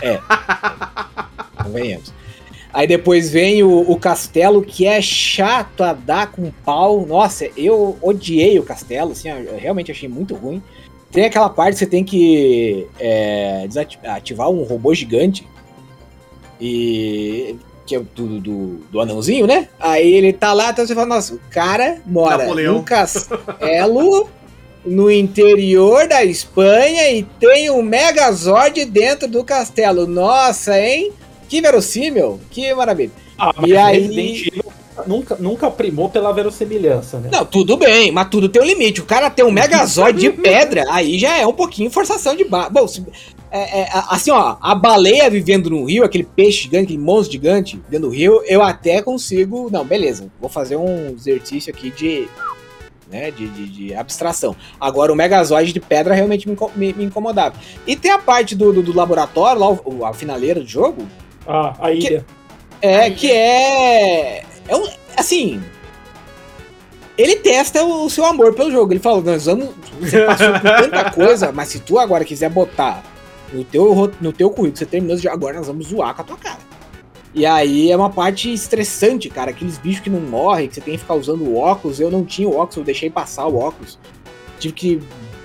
[1.62, 2.12] Convenhamos.
[2.72, 7.04] Aí depois vem o, o castelo, que é chato a dar com pau.
[7.04, 10.62] Nossa, eu odiei o castelo, assim, eu realmente achei muito ruim.
[11.10, 13.66] Tem aquela parte que você tem que é,
[14.04, 15.46] ativar um robô gigante.
[16.60, 17.56] E.
[17.84, 19.68] Que é do, do, do anãozinho, né?
[19.80, 22.74] Aí ele tá lá, então você fala, nossa, o cara mora Napoleão.
[22.74, 24.28] num castelo
[24.84, 30.06] no interior da Espanha e tem um Megazord dentro do castelo.
[30.06, 31.12] Nossa, hein?
[31.50, 33.10] Que verossímil, que maravilha.
[33.36, 34.64] Ah, E aí- Resident Evil
[35.06, 37.28] nunca, nunca primou pela verossimilhança, né?
[37.32, 39.00] Não, tudo bem, mas tudo tem um limite.
[39.00, 42.68] O cara tem um Megazord de pedra, aí já é um pouquinho forçação de barra.
[42.70, 43.04] Bom, se-
[43.50, 47.80] é- é, assim, ó, a baleia vivendo no rio, aquele peixe gigante, aquele monstro gigante
[47.88, 49.68] dentro do rio, eu até consigo.
[49.72, 52.28] Não, beleza, vou fazer um exercício aqui de.
[53.10, 54.54] Né, de, de, de abstração.
[54.80, 57.56] Agora, o Megazord de pedra realmente me, me- me incomodava.
[57.84, 61.02] E tem a parte do, do, do laboratório, lá, o- a finaleira do jogo,
[61.52, 62.24] Ah, a ilha.
[62.80, 64.44] é, Aí, que é.
[64.68, 64.88] É um.
[65.16, 65.60] Assim.
[67.18, 68.92] Ele testa o seu amor pelo jogo.
[68.92, 69.70] Ele falou: nós vamos.
[70.00, 73.02] Você passou por tanta coisa, mas se tu agora quiser botar
[73.52, 76.36] no teu, no teu currículo, você terminou de agora nós vamos zoar com a tua
[76.36, 76.58] cara.
[77.34, 79.50] E aí é uma parte estressante, cara.
[79.50, 82.00] Aqueles bichos que não morrem, que você tem que ficar usando o óculos.
[82.00, 83.98] Eu não tinha o óculos, eu deixei passar o óculos.
[84.58, 85.02] Tive que.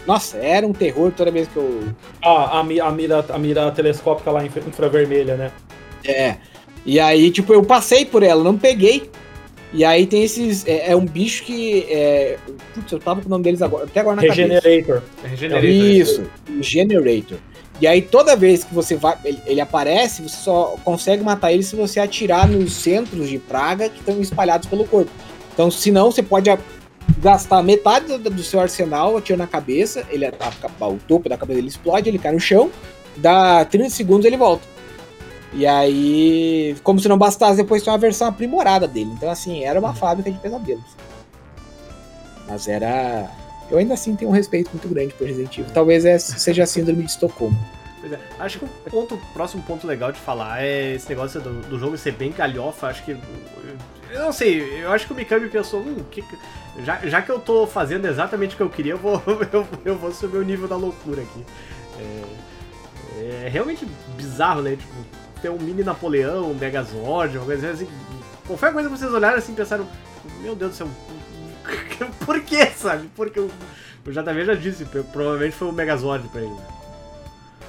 [0.07, 1.83] Nossa, era um terror toda vez que eu,
[2.23, 5.51] Ah, a, a mira, a mira telescópica lá infra- infravermelha, né?
[6.07, 6.37] É.
[6.85, 9.09] E aí, tipo, eu passei por ela, não peguei.
[9.73, 10.65] E aí tem esses.
[10.67, 11.85] É, é um bicho que.
[11.89, 12.37] É,
[12.73, 14.41] putz, eu tava com o nome deles agora, até agora na cabeça.
[14.41, 15.01] Regenerator.
[15.23, 15.69] É Regenerator.
[15.69, 16.23] Isso,
[16.61, 17.37] Generator.
[17.81, 19.17] E aí toda vez que você vai.
[19.25, 23.89] Ele, ele aparece, você só consegue matar ele se você atirar nos centros de praga
[23.89, 25.11] que estão espalhados pelo corpo.
[25.53, 26.49] Então, se não, você pode
[27.19, 30.31] gastar metade do, do seu arsenal atirando na cabeça, ele a-
[30.79, 32.71] a- o topo da cabeça dele explode, ele cai no chão,
[33.17, 34.63] dá 30 segundos ele volta.
[35.55, 39.11] E aí, como se não bastasse, depois tem uma versão aprimorada dele.
[39.13, 40.83] Então, assim, era uma fábrica de pesadelos.
[42.47, 43.29] Mas era.
[43.71, 45.71] Eu ainda assim tenho um respeito muito grande por Resident Evil.
[45.73, 47.57] Talvez é- seja a síndrome de Estocolmo.
[48.03, 51.79] É, acho que o ponto, próximo ponto legal de falar é esse negócio do, do
[51.79, 52.87] jogo ser bem galhofa.
[52.87, 53.11] Acho que.
[54.11, 56.23] Eu não sei, eu acho que o Mikami pensou, hum, que-
[56.83, 59.19] já, já que eu tô fazendo exatamente o que eu queria, eu vou,
[59.51, 61.43] eu, eu vou subir o nível da loucura aqui.
[63.17, 64.75] É, é realmente bizarro, né?
[64.75, 64.93] Tipo,
[65.45, 67.87] ter um mini Napoleão, um Megazord, uma coisa assim.
[68.47, 69.87] Qualquer coisa que vocês olharam assim e pensaram,
[70.41, 70.87] meu Deus do céu,
[72.25, 73.09] por que, sabe?
[73.15, 73.51] Porque o,
[74.05, 76.49] o JV já disse, provavelmente foi o Megazord pra ele.
[76.49, 76.57] né?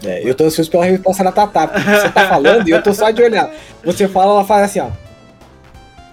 [0.04, 2.92] É, eu tô ansioso pela resposta da Tatá, porque você tá falando e eu tô
[2.94, 3.50] só de olhar.
[3.84, 4.90] Você fala, ela faz assim, ó.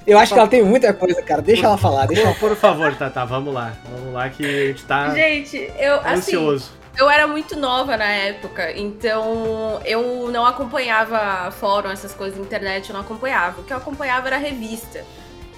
[0.06, 1.42] Eu acho que ela tem muita coisa, cara.
[1.42, 3.74] Deixa ela falar, deixa ela Por, favor, Tata, vamos lá.
[3.90, 6.72] Vamos lá que a gente tá Gente, eu, assim, ansioso.
[6.98, 12.90] Eu era muito nova na época, então eu não acompanhava fórum, essas coisas na internet,
[12.90, 13.62] eu não acompanhava.
[13.62, 15.04] O que eu acompanhava era revista.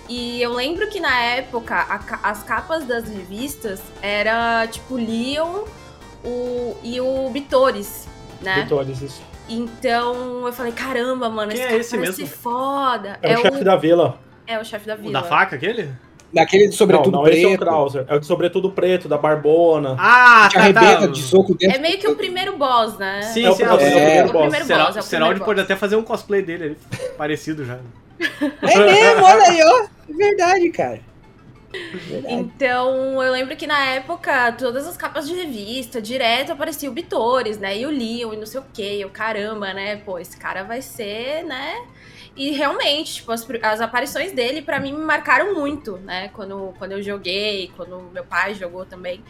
[0.08, 5.64] E eu lembro que na época a as capas das revistas era tipo Leon
[6.24, 8.08] o, e o Bitores,
[8.42, 8.62] né?
[8.62, 9.22] Vitores, isso.
[9.50, 12.36] Então eu falei, caramba, mano, Quem esse é cara esse parece mesmo?
[12.38, 13.20] foda.
[13.22, 14.20] É, o chefe da vila.
[14.48, 15.14] é o chefe da O vila.
[15.22, 15.92] da faca, aquele?
[16.36, 17.62] Daquele de sobretudo não, não, esse é o preto.
[17.62, 18.06] Krauser.
[18.08, 19.96] É o de sobretudo preto, da Barbona.
[19.98, 21.76] Ah, te arrebenta de soco dentro.
[21.78, 23.22] É meio que o primeiro boss, né?
[23.24, 24.42] Sim, É o primeiro- é o o- primeiro o boss.
[24.44, 25.66] primeiro Será- boss, é o Seraldi primeiro pode boss.
[25.72, 26.78] até fazer um cosplay dele ali,
[27.18, 27.80] parecido já.
[28.20, 29.84] É mesmo, olha aí, ó.
[30.10, 31.00] É verdade, cara.
[32.08, 32.34] Verdade.
[32.34, 37.58] Então, eu lembro que na época, todas as capas de revista, direto aparecia o Bitores,
[37.58, 37.78] né?
[37.78, 38.98] E o Leon e não sei o quê.
[39.00, 39.98] Eu, caramba, né?
[40.06, 41.76] Pô, esse cara vai ser, né?
[42.36, 46.30] E realmente, tipo, as, as aparições dele, pra mim, me marcaram muito, né?
[46.30, 49.24] Quando, quando eu joguei, quando meu pai jogou também.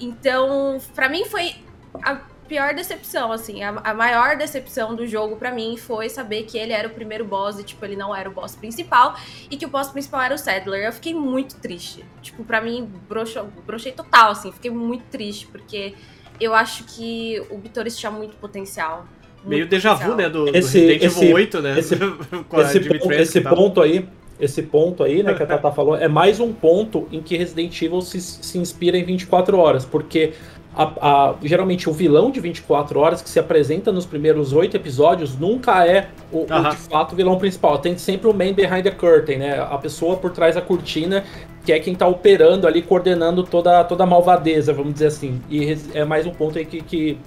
[0.00, 1.54] Então, pra mim foi
[2.02, 2.16] a
[2.48, 3.62] pior decepção, assim.
[3.62, 7.24] A, a maior decepção do jogo pra mim foi saber que ele era o primeiro
[7.24, 9.14] boss e, tipo, ele não era o boss principal
[9.48, 10.86] e que o boss principal era o Sadler.
[10.86, 12.04] Eu fiquei muito triste.
[12.22, 14.50] Tipo, pra mim, brochei total, assim.
[14.50, 15.94] Fiquei muito triste, porque
[16.40, 19.06] eu acho que o Bitores tinha muito potencial.
[19.48, 20.28] Meio déjà vu, né?
[20.28, 21.78] Do, do Esse- Resident Evil esse- 8, né?
[21.78, 21.94] esse-
[22.60, 24.06] Esse, e esse ponto aí,
[24.40, 27.80] esse ponto aí, né, que a Tata falou, é mais um ponto em que Resident
[27.82, 30.32] Evil se, se inspira em 24 horas, porque
[30.76, 30.84] a,
[31.30, 35.84] a, geralmente o vilão de 24 horas que se apresenta nos primeiros oito episódios nunca
[35.84, 37.78] é o, o, de fato o vilão principal.
[37.78, 39.58] Tem sempre o man behind the curtain, né?
[39.58, 41.24] A pessoa por trás da cortina
[41.64, 45.40] que é quem tá operando ali, coordenando toda, toda a malvadeza, vamos dizer assim.
[45.50, 47.18] E é mais um ponto aí que, que,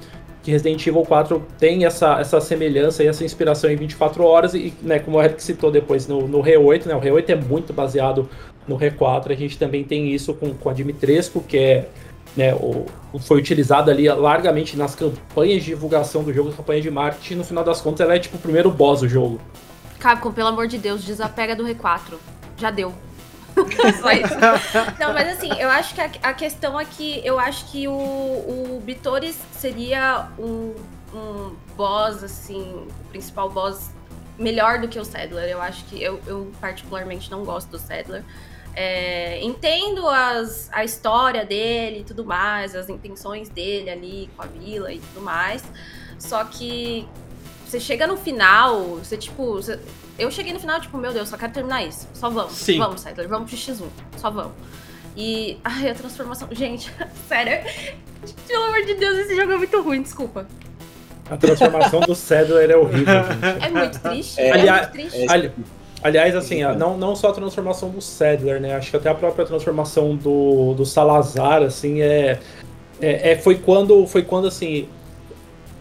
[0.44, 4.54] que Resident Evil 4 tem essa, essa semelhança e essa inspiração em 24 horas.
[4.54, 6.96] E, né, como o Eric citou depois no, no Re 8, né?
[6.96, 8.30] O Re 8 é muito baseado
[8.68, 9.32] no Re 4.
[9.32, 11.90] A gente também tem isso com, com a Dimitrescu, que é
[12.36, 12.86] né, o,
[13.20, 17.64] foi utilizado ali largamente nas campanhas de divulgação do jogo, campanhas de marketing, no final
[17.64, 19.40] das contas ela é tipo o primeiro boss do jogo.
[20.00, 22.16] Capcom, pelo amor de Deus, desapega do R4.
[22.58, 22.94] Já deu.
[25.00, 28.82] Não, mas assim, eu acho que a, a questão aqui, eu acho que o, o
[28.84, 30.76] Bitores seria um,
[31.14, 33.92] um boss, assim, o principal boss
[34.38, 35.50] melhor do que o Sadler.
[35.50, 38.24] Eu acho que eu, eu particularmente não gosto do Sadler.
[38.74, 44.46] É, entendo as, a história dele e tudo mais, as intenções dele ali com a
[44.46, 45.64] vila e tudo mais.
[46.18, 47.08] Só que
[47.72, 49.54] você chega no final, você tipo.
[49.54, 49.80] Você,
[50.20, 52.06] eu cheguei no final, tipo, meu Deus, só quero terminar isso.
[52.14, 52.52] Só vamos.
[52.52, 52.78] Sim.
[52.78, 53.86] Vamos, Sailor, vamos pro X1.
[54.18, 54.52] Só vamos.
[55.16, 55.58] E.
[55.64, 56.50] Ai, a transformação.
[56.52, 56.92] Gente,
[57.30, 57.64] sério.
[58.46, 60.46] Pelo amor de Deus, esse jogo é muito ruim, desculpa.
[61.30, 63.66] A transformação do Sadler é horrível, gente.
[63.66, 64.42] É muito triste.
[64.42, 65.26] É, é muito triste.
[65.30, 65.52] Ali,
[66.04, 68.76] aliás, assim, não, não só a transformação do Sadler, né?
[68.76, 72.38] Acho que até a própria transformação do, do Salazar, assim, é,
[73.00, 74.90] é, é, foi quando, foi quando, assim,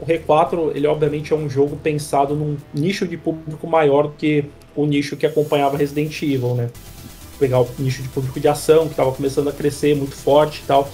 [0.01, 4.45] o R4, ele obviamente é um jogo pensado num nicho de público maior do que
[4.75, 6.71] o nicho que acompanhava Resident Evil, né?
[7.39, 10.67] Pegar o nicho de público de ação, que estava começando a crescer muito forte e
[10.67, 10.89] tal.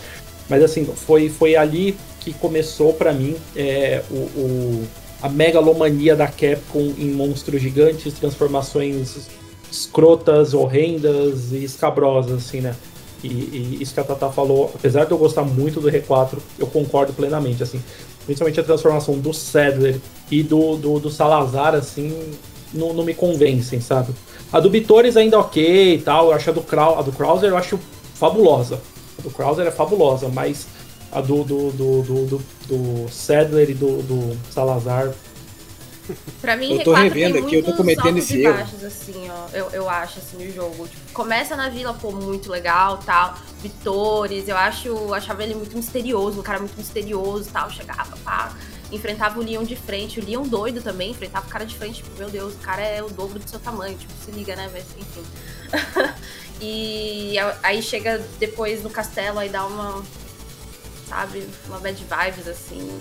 [0.49, 4.87] Mas assim, foi, foi ali que começou para mim é, o, o,
[5.23, 9.29] a megalomania da Capcom em monstros gigantes, transformações
[9.71, 12.75] escrotas, horrendas e escabrosas, assim, né?
[13.23, 16.67] E, e, isso que a Tata falou, apesar de eu gostar muito do R4, eu
[16.67, 17.81] concordo plenamente, assim
[18.27, 22.13] principalmente a transformação do Sadler e do, do, do Salazar, assim,
[22.75, 24.13] não, não, me convencem, sabe?
[24.53, 27.51] A do Bitores ainda ok e tal, eu acho a do, Krau, a do Krauser
[27.51, 27.79] eu acho
[28.15, 28.81] fabulosa.
[29.19, 30.67] A do Krauser é fabulosa, mas
[31.13, 35.13] a do, do, do, do, do, do Sadler e do, do Salazar
[36.41, 38.55] Pra mim, eu tô revendo aqui, eu tô cometendo esse erro.
[38.55, 40.87] Baixos, assim, ó, eu, eu acho, assim, o jogo.
[40.87, 43.37] Tipo, começa na vila, pô, muito legal, tal.
[43.63, 47.71] Vitores, eu acho, achava ele muito misterioso, um cara muito misterioso, tal.
[47.71, 48.55] Chegava, pá,
[48.93, 50.21] enfrentava o Leon de frente.
[50.21, 53.03] O Leon doido também, enfrentava o cara de frente, tipo, meu Deus, o cara é
[53.03, 55.23] o dobro do seu tamanho, tipo, se liga, né, enfim.
[56.61, 60.03] e aí chega depois no castelo, aí dá uma,
[61.09, 62.99] sabe, uma bad vibes, assim,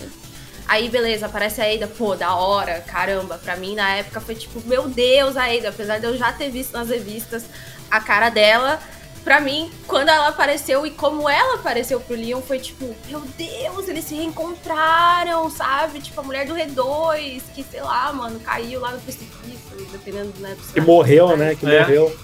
[0.68, 3.38] Aí, beleza, aparece a Ada, pô, da hora, caramba.
[3.38, 5.70] Pra mim, na época, foi tipo, meu Deus, a Ada.
[5.70, 7.46] Apesar de eu já ter visto nas revistas
[7.90, 8.80] a cara dela,
[9.24, 13.88] pra mim, quando ela apareceu e como ela apareceu pro Leon, foi tipo, meu Deus,
[13.88, 16.00] eles se reencontraram, sabe?
[16.00, 19.60] Tipo, a mulher do R2, que, sei lá, mano, caiu lá no precipício,
[19.92, 20.58] dependendo, né?
[20.74, 21.56] Que morreu, né?
[21.56, 21.80] Que é.
[21.80, 22.18] morreu.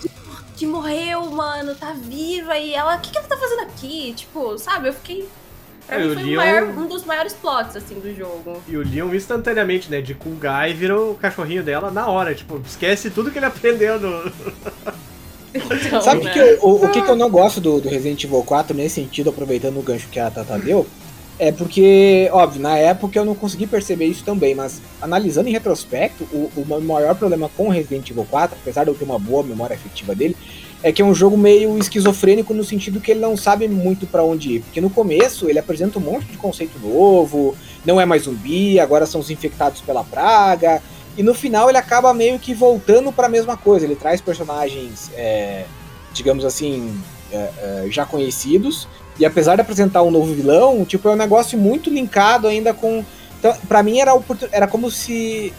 [0.56, 2.56] Que morreu, mano, tá viva.
[2.58, 4.13] E ela, o que, que ela tá fazendo aqui?
[4.15, 4.89] Tipo, sabe?
[4.89, 5.27] Eu fiquei
[5.91, 6.36] Pra é, mim foi Leon...
[6.38, 8.62] maior, um dos maiores plots, assim, do jogo.
[8.65, 12.34] E o Leon instantaneamente, né, de cool guy, virou o cachorrinho dela na hora.
[12.34, 14.32] Tipo, esquece tudo que ele aprendeu no...
[15.54, 16.32] Então, Sabe né?
[16.32, 18.95] que eu, o, o que, que eu não gosto do, do, Resident Evil 4 nesse
[18.95, 20.88] sentido, aproveitando o gancho que a Tata deu?
[21.38, 26.23] É porque, óbvio, na época eu não consegui perceber isso também, mas analisando em retrospecto,
[26.32, 29.43] o, o maior problema com o Resident Evil 4, apesar de eu ter uma boa
[29.43, 30.38] memória afetiva dele,
[30.84, 34.24] é que é um jogo meio esquizofrênico no sentido que ele não sabe muito para
[34.24, 34.60] onde ir.
[34.62, 39.06] Porque no começo ele apresenta um monte de conceito novo, não é mais zumbi, agora
[39.06, 40.82] são os infectados pela praga.
[41.17, 43.86] E no final ele acaba meio que voltando para a mesma coisa.
[43.86, 45.65] Ele traz personagens, é,
[46.13, 47.00] digamos assim,
[47.32, 48.88] é, é, já conhecidos.
[49.20, 53.06] E apesar de apresentar um novo vilão, tipo, é um negócio muito linkado ainda com.
[53.38, 54.13] Então, pra mim era,
[54.52, 55.54] era como se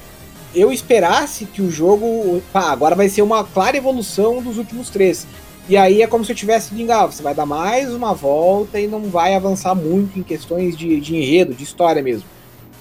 [0.55, 5.27] eu esperasse que o jogo, pá, agora vai ser uma clara evolução dos últimos três.
[5.69, 8.81] E aí é como se eu tivesse de ah, você vai dar mais uma volta
[8.81, 12.25] e não vai avançar muito em questões de, de enredo, de história mesmo.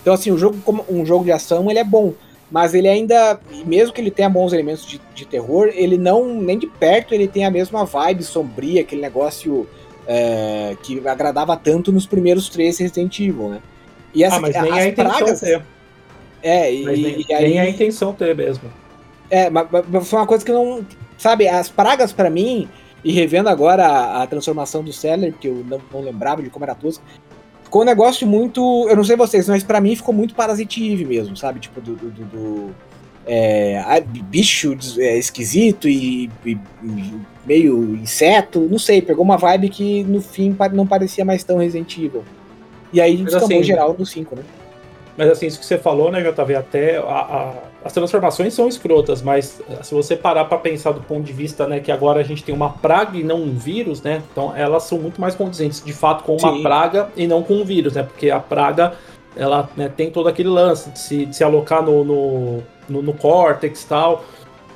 [0.01, 2.13] Então assim, o jogo como um jogo de ação, ele é bom,
[2.51, 6.57] mas ele ainda, mesmo que ele tenha bons elementos de, de terror, ele não, nem
[6.57, 9.67] de perto, ele tem a mesma vibe sombria, aquele negócio
[10.07, 13.61] é, que agradava tanto nos primeiros três Resident Evil, né?
[14.13, 15.41] E essa, ah, mas nem as a pragas,
[16.43, 17.43] é, e, nem, e aí.
[17.45, 18.63] Tem a intenção ter mesmo.
[19.29, 20.85] É, mas, mas, foi uma coisa que não.
[21.17, 22.67] Sabe, as pragas para mim,
[23.03, 26.65] e revendo agora a, a, transformação do Seller, que eu não, não, lembrava de como
[26.65, 27.03] era tosca,
[27.63, 28.87] ficou um negócio muito.
[28.89, 31.59] Eu não sei vocês, mas para mim ficou muito Parasitive mesmo, sabe?
[31.59, 31.95] Tipo, do.
[31.95, 32.75] do, do, do
[33.25, 36.57] é, bicho é, esquisito e, e,
[37.45, 41.95] meio inseto, não sei, pegou uma vibe que no fim não parecia mais tão Resident
[41.97, 42.23] Evil.
[42.91, 44.43] E aí descambou assim- geral no 5, né?
[45.17, 49.21] Mas assim, isso que você falou, né, JV, até a- a- as transformações são escrotas,
[49.21, 52.23] mas eh, se você parar pra pensar do ponto de vista, né, que agora a
[52.23, 55.83] gente tem uma praga e não um vírus, né, então elas são muito mais condizentes,
[55.83, 56.63] de fato, com uma Sim.
[56.63, 58.93] praga e não com um vírus, né, porque a praga,
[59.35, 63.13] ela né, tem todo aquele lance de se, de se alocar no, no, no, no
[63.13, 64.23] córtex e tal,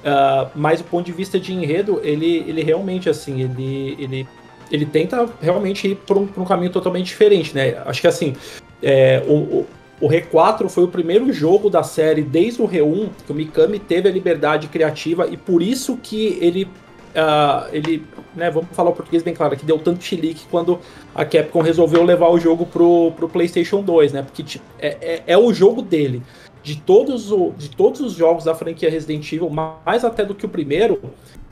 [0.03, 4.27] ah, mas do ponto de vista de enredo, ele, ele realmente, assim, ele, ele,
[4.71, 8.35] ele tenta realmente ir por um, por um caminho totalmente diferente, né, acho que assim,
[8.83, 9.67] é, o, o-
[9.99, 14.09] o Re4 foi o primeiro jogo da série desde o Re1 que o Mikami teve
[14.09, 16.67] a liberdade criativa e por isso que ele,
[17.15, 18.03] ah, ele
[18.35, 20.79] né, vamos falar o português bem claro, que deu tanto chilique quando
[21.13, 24.21] a Capcom resolveu levar o jogo pro, pro PlayStation 2, né?
[24.21, 26.21] Porque é, é, é o jogo dele.
[26.61, 30.45] De todos, o, de todos os jogos da franquia Resident Evil, mais até do que
[30.45, 30.99] o primeiro,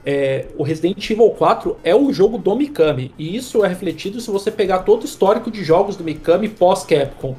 [0.05, 3.13] é, o Resident Evil 4 é o jogo do Mikami.
[3.17, 7.35] E isso é refletido se você pegar todo o histórico de jogos do Mikami pós-Capcom.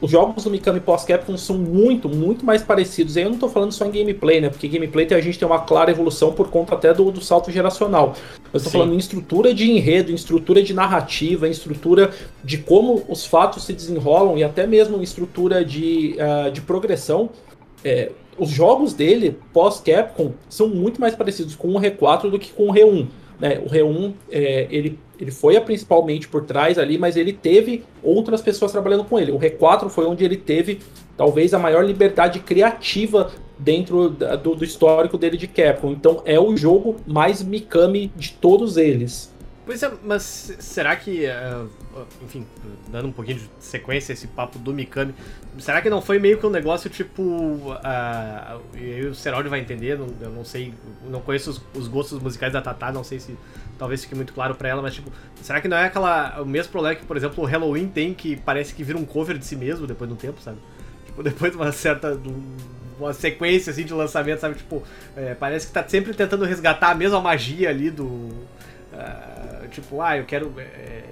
[0.00, 3.16] Os jogos do Mikami pós-Capcom são muito, muito mais parecidos.
[3.16, 4.48] E aí eu não tô falando só em gameplay, né?
[4.48, 7.50] Porque gameplay tem- a gente tem uma clara evolução por conta até do, do salto
[7.50, 8.14] geracional.
[8.52, 8.70] Eu tô Sim.
[8.70, 12.12] falando em estrutura de enredo, em estrutura de narrativa, em estrutura
[12.44, 17.30] de como os fatos se desenrolam e até mesmo em estrutura de, ah, de progressão.
[17.84, 22.68] É, os jogos dele, pós-Capcom, são muito mais parecidos com o R4 do que com
[22.70, 23.08] o R1.
[23.40, 23.60] Né?
[23.64, 28.40] O R1, é, ele, ele foi a principalmente por trás ali, mas ele teve outras
[28.42, 29.30] pessoas trabalhando com ele.
[29.30, 30.80] O R4 foi onde ele teve
[31.16, 35.90] talvez a maior liberdade criativa dentro da- do, do histórico dele de Capcom.
[35.92, 39.32] Então é o jogo mais Mikami de todos eles.
[39.66, 41.62] Pois é, mas será que, eh,
[42.22, 42.46] enfim,
[42.88, 45.14] dando um pouquinho de sequência esse papo do Mikami,
[45.58, 47.22] será que não foi meio que um negócio tipo.
[47.84, 50.74] ah, e o Seraldi vai entender, não- eu não sei,
[51.08, 53.36] não conheço os, os gostos musicais da Tatá, não sei se
[53.78, 55.10] talvez fique muito claro pra ela, mas tipo,
[55.42, 58.36] será que não é aquela, o mesmo problema que, por exemplo, o Halloween tem, que
[58.36, 60.58] parece que vira um cover de si mesmo depois de um tempo, sabe?
[61.06, 62.16] Tipo, depois de uma certa.
[62.16, 62.56] de um-
[62.98, 64.56] uma sequência assim de lançamento, sabe?
[64.56, 64.82] Tipo,
[65.16, 68.28] eh, parece que tá sempre tentando resgatar a mesma magia ali do.
[68.92, 70.52] Ah, tipo, ah, eu quero.
[70.58, 71.02] é,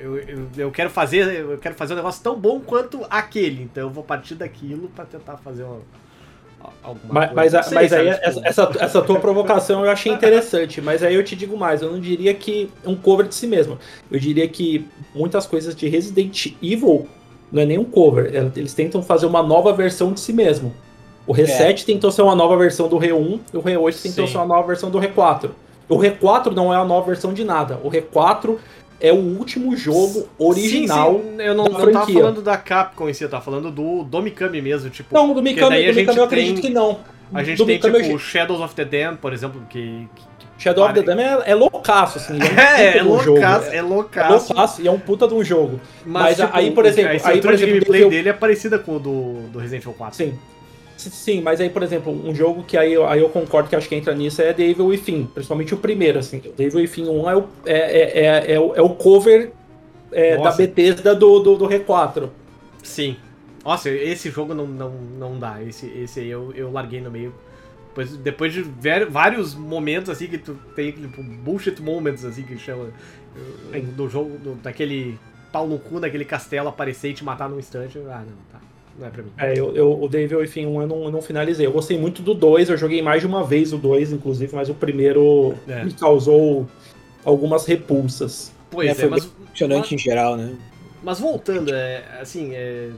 [0.00, 1.26] eu, eu, eu quero fazer.
[1.40, 3.62] Eu quero fazer um negócio tão bom quanto aquele.
[3.64, 5.80] Então eu vou partir daquilo pra tentar fazer uma,
[6.82, 7.56] alguma Mas, coisa.
[7.58, 11.14] mas, sei, mas aí Tipo, essa, essa, essa tua provocação eu achei interessante, mas aí
[11.14, 13.78] eu te digo mais, eu não diria que é um cover de si mesmo.
[14.10, 17.06] Eu diria que muitas coisas de Resident Evil
[17.52, 20.74] não é nem um cover, é- eles tentam fazer uma nova versão de si mesmo.
[21.26, 24.32] O Reset tentou ser uma nova versão do Re1 e o Re8 tentou Sim.
[24.32, 25.50] ser uma nova versão do Re4.
[25.88, 27.78] O Re4 não é a nova versão de nada.
[27.82, 28.56] O Re4
[29.00, 31.14] é o último jogo original.
[31.14, 33.70] Sim, sim, eu não, da não tava falando da Capcom em si, eu tava falando
[33.70, 35.14] do, do Mikami mesmo, tipo.
[35.14, 36.98] Não, do Mikami, do Mikami eu acredito tem- que não.
[37.32, 40.08] A gente do tem, Mikami eu tipo, Shadows of the Dam, por exemplo, que.
[40.16, 40.28] que-
[40.60, 42.36] Shadow of the Pare- Dam é, é loucaço, assim.
[42.36, 43.38] É, É, é um jogo.
[43.38, 44.52] loucaço, é É loucaço.
[44.52, 45.78] loucaço e é um puta de um jogo.
[46.04, 48.32] Mas, Mas tipo, aí, por exemplo, a aí, por exemplo, de gameplay eu- dele é
[48.32, 50.16] parecida com o do, do Resident Evil 4.
[50.16, 50.34] Sim.
[50.98, 53.88] Sim, mas aí, por exemplo, um jogo que aí, eu- aí eu concordo que acho
[53.88, 56.40] que entra nisso é The Evil Within, principalmente o primeiro, assim.
[56.40, 59.52] The Evil Within 1 é o, é, é, é, é o, é o cover
[60.10, 60.50] é, da.
[60.50, 62.30] Bethesda do, do, do R4.
[62.82, 63.16] Sim.
[63.64, 65.62] Nossa, esse jogo não, não, não dá.
[65.62, 67.32] Esse, esse aí eu, eu larguei no meio.
[67.90, 72.58] Depois, depois de ver- vários momentos assim que tu tem, tipo, bullshit moments, assim, que
[72.58, 72.90] chama.
[73.72, 75.18] eh, Do jogo, do, daquele
[75.52, 77.98] pau no cu naquele castelo aparecer e te matar num instante.
[77.98, 78.60] Ah, não, tá.
[78.98, 79.30] Não é pra mim.
[79.38, 81.64] É, eu, eu, o The Evil Within 1 eu não, eu não finalizei.
[81.66, 84.68] Eu gostei muito do 2, eu joguei mais de uma vez o 2, inclusive, mas
[84.68, 85.84] o primeiro É.
[85.84, 86.66] me causou
[87.24, 88.52] algumas repulsas.
[88.70, 89.24] Pois É, é, foi mas.
[89.48, 90.54] Funcionante em geral, né?
[91.02, 92.90] Mas voltando, é, assim, é,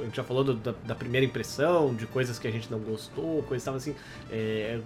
[0.00, 2.78] a gente já falou do- da, da primeira impressão, de coisas que a gente não
[2.78, 3.94] gostou, coisas e tal, assim.
[4.30, 4.78] é,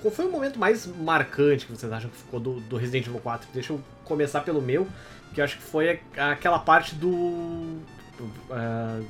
[0.00, 3.20] qual foi o momento mais marcante que vocês acham que ficou do, do Resident Evil
[3.20, 3.46] 4?
[3.52, 4.86] Deixa eu começar pelo meu,
[5.34, 7.78] que eu acho que foi a- aquela parte do.
[8.50, 9.00] ah,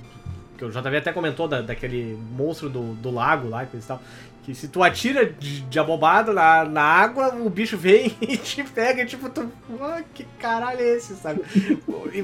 [0.56, 3.88] que o JV até comentou da, daquele monstro do, do lago lá e coisa e
[3.88, 4.02] tal.
[4.44, 8.62] Que se tu atira de, de abobado na, na água, o bicho vem e te
[8.62, 9.50] pega, e tipo, tu.
[9.80, 11.40] "Ah, que caralho é esse, sabe?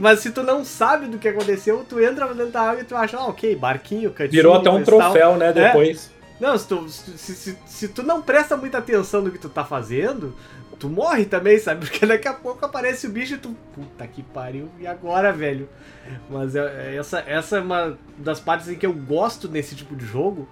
[0.00, 2.94] Mas se tu não sabe do que aconteceu, tu entra dentro da água e tu
[2.94, 4.30] acha, ah, ok, barquinho, cantinho.
[4.32, 6.10] Virou até um troféu, né, depois.
[6.38, 9.64] Não, se tu, se- se- se tu não presta muita atenção no que tu tá
[9.64, 10.34] fazendo,
[10.80, 11.86] tu morre também, sabe?
[11.86, 13.54] Porque daqui a pouco aparece o bicho e tu.
[13.74, 15.68] Puta que pariu, e agora, velho?
[16.28, 19.94] Mas é- é essa, essa é uma das partes em que eu gosto nesse tipo
[19.94, 20.48] de jogo.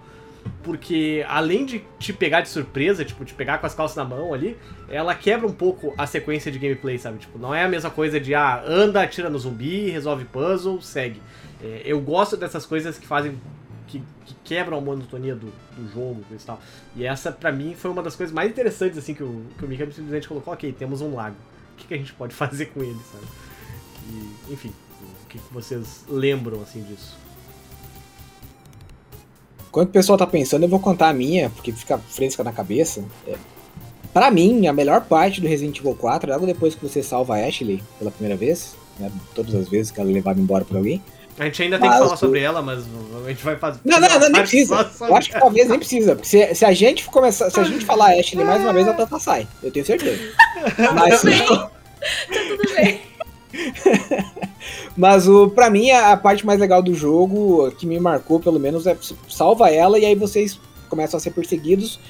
[0.63, 4.33] Porque além de te pegar de surpresa, tipo, te pegar com as calças na mão
[4.33, 4.57] ali,
[4.89, 7.19] ela quebra um pouco a sequência de gameplay, sabe?
[7.19, 11.21] Tipo, não é a mesma coisa de, ah, anda, atira no zumbi, resolve puzzle, segue.
[11.63, 13.39] É, eu gosto dessas coisas que fazem.
[13.89, 16.61] Que, que quebram a monotonia do, do jogo e tal.
[16.95, 19.69] E essa, pra mim, foi uma das coisas mais interessantes, assim, que o, que o
[19.69, 21.37] Mikami simplesmente colocou, ok, temos um lago.
[21.73, 23.25] O que, que a gente pode fazer com ele, sabe?
[24.11, 24.73] E, enfim.
[25.29, 27.17] que, que vocês lembram assim disso?
[29.69, 33.05] Enquanto o pessoal tá pensando, eu vou contar a minha, porque fica fresca na cabeça.
[33.27, 33.37] É,
[34.13, 37.37] para mim, a melhor parte do Resident Evil 4 é logo depois que você salva
[37.37, 40.77] a Ashley pela primeira vez, né, todas as vezes que ela é levava embora por
[40.77, 41.03] alguém.
[41.39, 42.85] A gente ainda tem Mas que falar sobre ela, mas
[43.25, 43.81] a gente vai fazer.
[43.85, 44.91] Não, não, não, nem precisa.
[45.01, 46.17] Eu acho que talvez nem precisa.
[46.17, 48.93] Porque se, se a gente começar, se a gente falar Ashley mais uma vez, a
[48.93, 49.47] Tata sai.
[49.63, 50.21] Eu tenho certeza.
[50.95, 51.47] Mas, Tudo bem.
[51.49, 53.01] Tá tudo bem.
[54.97, 58.59] mas o, pra mim, a, a parte mais legal do jogo, que me marcou pelo
[58.59, 58.97] menos, é
[59.29, 60.59] salva ela e aí vocês
[60.89, 62.01] começam a ser perseguidos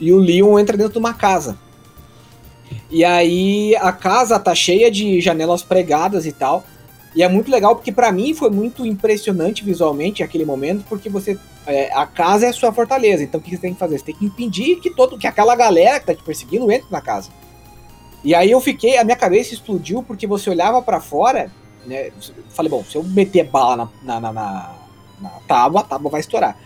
[0.00, 1.56] e o Leon entra dentro de uma casa.
[2.90, 6.64] E aí a casa tá cheia de janelas pregadas e tal.
[7.14, 11.38] E é muito legal porque pra mim foi muito impressionante visualmente aquele momento, porque você
[11.66, 13.22] é, a casa é a sua fortaleza.
[13.22, 13.98] Então o que você tem que fazer?
[13.98, 17.00] Você tem que impedir que todo que aquela galera que tá te perseguindo entre na
[17.00, 17.30] casa.
[18.24, 21.50] E aí eu fiquei, a minha cabeça explodiu porque você olhava pra fora,
[21.86, 22.10] né?
[22.50, 24.74] Falei, bom, se eu meter bala na, na, na-
[25.20, 26.56] na tábua, a tábua vai estourar.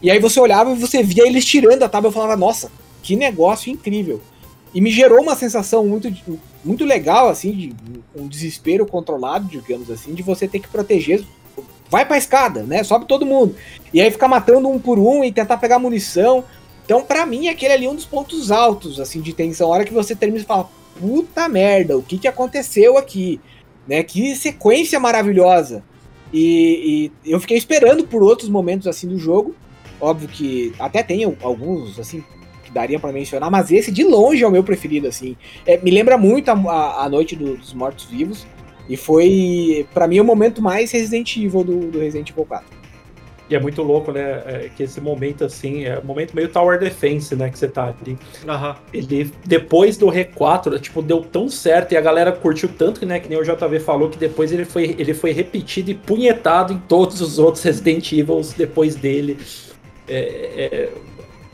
[0.00, 2.70] E aí você olhava e você via eles tirando a tábua, eu falava, nossa,
[3.02, 4.20] que negócio incrível.
[4.72, 6.08] E me gerou uma sensação muito,
[6.64, 7.74] muito legal, assim, de
[8.14, 11.24] um desespero controlado, digamos assim, de você ter que proteger.
[11.90, 12.84] Vai pra escada, né?
[12.84, 13.54] Sobe todo mundo.
[13.92, 16.44] E aí ficar matando um por um e tentar pegar munição.
[16.84, 19.68] Então, pra mim, aquele ali é um dos pontos altos, assim, de tensão.
[19.68, 23.40] A hora que você termina e fala, puta merda, o que que aconteceu aqui?
[23.86, 24.02] Né?
[24.02, 25.82] Que sequência maravilhosa.
[26.32, 29.54] E, e eu fiquei esperando por outros momentos, assim, do jogo.
[30.00, 32.22] Óbvio que até tem alguns, assim,
[32.68, 35.36] que daria pra mencionar, mas esse de longe é o meu preferido, assim.
[35.66, 38.46] É, me lembra muito a, a, a Noite do- dos Mortos Vivos.
[38.88, 42.78] E foi, pra mim, o momento mais Resident Evil do, do Resident Evil 4.
[43.50, 44.42] E é muito louco, né?
[44.44, 47.48] é, que esse momento, assim, é um momento meio Tower Defense, né?
[47.50, 48.18] Que você tá ali.
[48.46, 48.76] Aham.
[48.92, 53.18] Ele, depois do R4, tipo, deu tão certo e a galera curtiu tanto, né?
[53.20, 56.78] Que nem o JV falou, que depois ele foi, ele foi repetido e punhetado em
[56.78, 59.38] todos os outros Resident Evils depois dele.
[60.06, 60.88] É, é,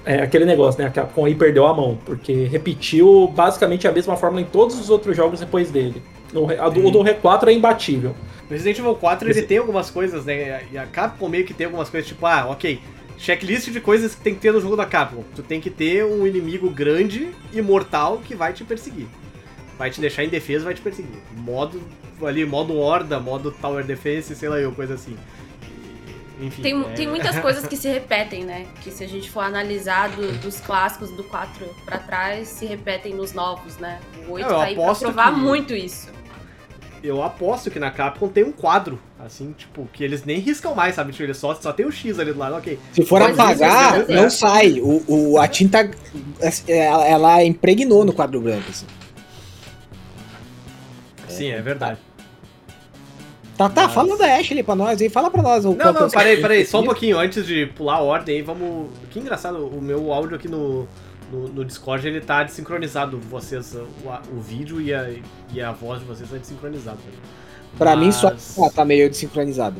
[0.05, 0.89] é aquele negócio, né?
[0.89, 4.91] A Capcom aí perdeu a mão, porque repetiu basicamente a mesma fórmula em todos os
[4.91, 6.03] outros jogos depois dele.
[6.33, 8.15] No, a do, o do R4 é imbatível.
[8.45, 10.63] No Resident Evil 4 ele Esse- tem algumas coisas, né?
[10.73, 12.81] E a Capcom meio que tem algumas coisas, tipo, ah, ok.
[13.17, 15.23] Checklist de coisas que tem que ter no jogo da Capcom.
[15.35, 19.07] Tu tem que ter um inimigo grande e mortal que vai te perseguir.
[19.79, 21.19] Vai te deixar indefeso, vai te perseguir.
[21.37, 21.81] Modo
[22.25, 25.17] ali, modo horda, modo tower defense, sei lá eu, coisa assim.
[26.41, 26.63] Enfim.
[26.63, 28.67] Tem, é- tem muitas coisas que se repetem, né?
[28.83, 33.15] Que se a gente for analisar do- dos clássicos do 4 pra trás, se repetem
[33.15, 34.01] nos novos, né?
[34.29, 36.13] O 8 Eu tá aí pra provar que- muito isso.
[37.03, 40.95] Eu aposto que na Capcom tem um quadro, assim, tipo, que eles nem riscam mais,
[40.95, 41.13] sabe?
[41.13, 42.79] Tipo, eles só, só tem o X ali do lado, ok.
[42.95, 44.81] Se for Mas apagar, isso é não sai.
[44.81, 45.91] O, o- a tinta,
[46.67, 48.65] ela, ela impregnou no quadro branco.
[48.71, 48.87] Assim.
[51.29, 51.99] Sim, é verdade.
[53.57, 55.09] Tá, tá, Mas- fala da Ashley pra nós aí.
[55.09, 55.65] Fala pra nós.
[55.65, 58.89] o Não, não, parei, parei, só um pouquinho, antes de pular a ordem aí, vamos.
[59.11, 60.89] Que engraçado, o meu áudio aqui no,
[61.31, 63.19] no, no Discord ele tá desincronizado.
[63.31, 65.09] Vocês, o, o vídeo e a,
[65.53, 66.99] e a voz de vocês tá desincronizado.
[67.79, 69.77] Pra mim, só ela tá meio desincronizada.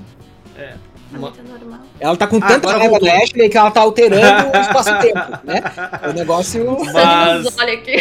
[0.55, 1.81] Pra Uma- tá normal.
[2.01, 5.19] Ela tá com Ah, tanta agora raiva da Ashley que ela tá alterando o espaço-tempo,
[5.45, 5.63] né?
[6.09, 6.77] O negócio.
[6.93, 7.97] Mas- nos olhos aqui.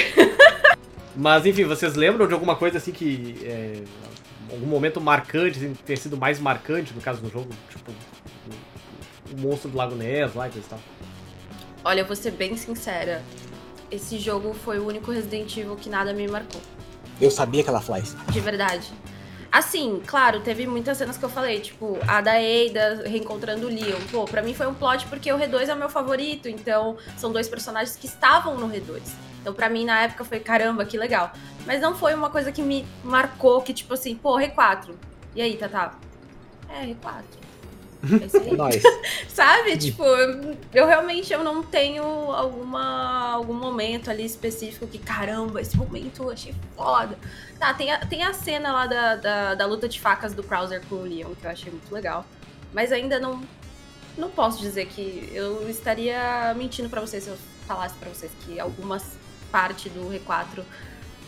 [1.15, 3.37] Mas enfim, vocês lembram de alguma coisa assim que.
[3.43, 3.73] É,
[4.53, 7.49] algum momento marcante, assim, tenha sido mais marcante no caso do jogo?
[7.69, 10.79] Tipo, o, o monstro do Lago Ness lá e coisa e tal.
[11.83, 13.21] Olha, eu vou ser bem sincera.
[13.91, 16.61] Esse jogo foi o único Resident Evil que nada me marcou.
[17.19, 18.15] Eu sabia que ela faz.
[18.31, 18.91] De verdade.
[19.51, 23.99] Assim, claro, teve muitas cenas que eu falei, tipo, a da Ada reencontrando o Leon.
[24.11, 27.31] Pô, pra mim foi um plot porque o R2 é o meu favorito, então são
[27.31, 28.99] dois personagens que estavam no R2.
[29.43, 31.33] Então pra mim na época foi, caramba, que legal.
[31.65, 34.91] Mas não foi uma coisa que me marcou, que tipo assim, pô, R4.
[35.35, 35.91] E aí, Tata?
[36.69, 37.23] É, R4.
[38.03, 38.81] É nóis.
[39.27, 39.77] Sabe?
[39.77, 45.75] Tipo, eu, eu realmente eu não tenho alguma, algum momento ali específico que, caramba, esse
[45.75, 47.19] momento eu achei foda.
[47.59, 50.81] Tá, tem a, tem a cena lá da, da, da luta de facas do Krauser
[50.87, 52.25] com o Leon, que eu achei muito legal.
[52.73, 53.41] Mas ainda não.
[54.15, 57.37] Não posso dizer que eu estaria mentindo pra vocês se eu
[57.67, 58.99] falasse pra vocês que alguma
[59.53, 60.63] parte do R4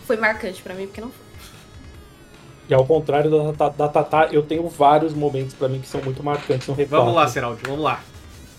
[0.03, 1.25] foi marcante pra mim, porque não foi.
[2.67, 6.01] E ao contrário da, da, da Tatá, eu tenho vários momentos pra mim que são
[6.01, 6.87] muito marcantes no R4.
[6.87, 8.01] Vamos lá, Seraldi, vamos lá.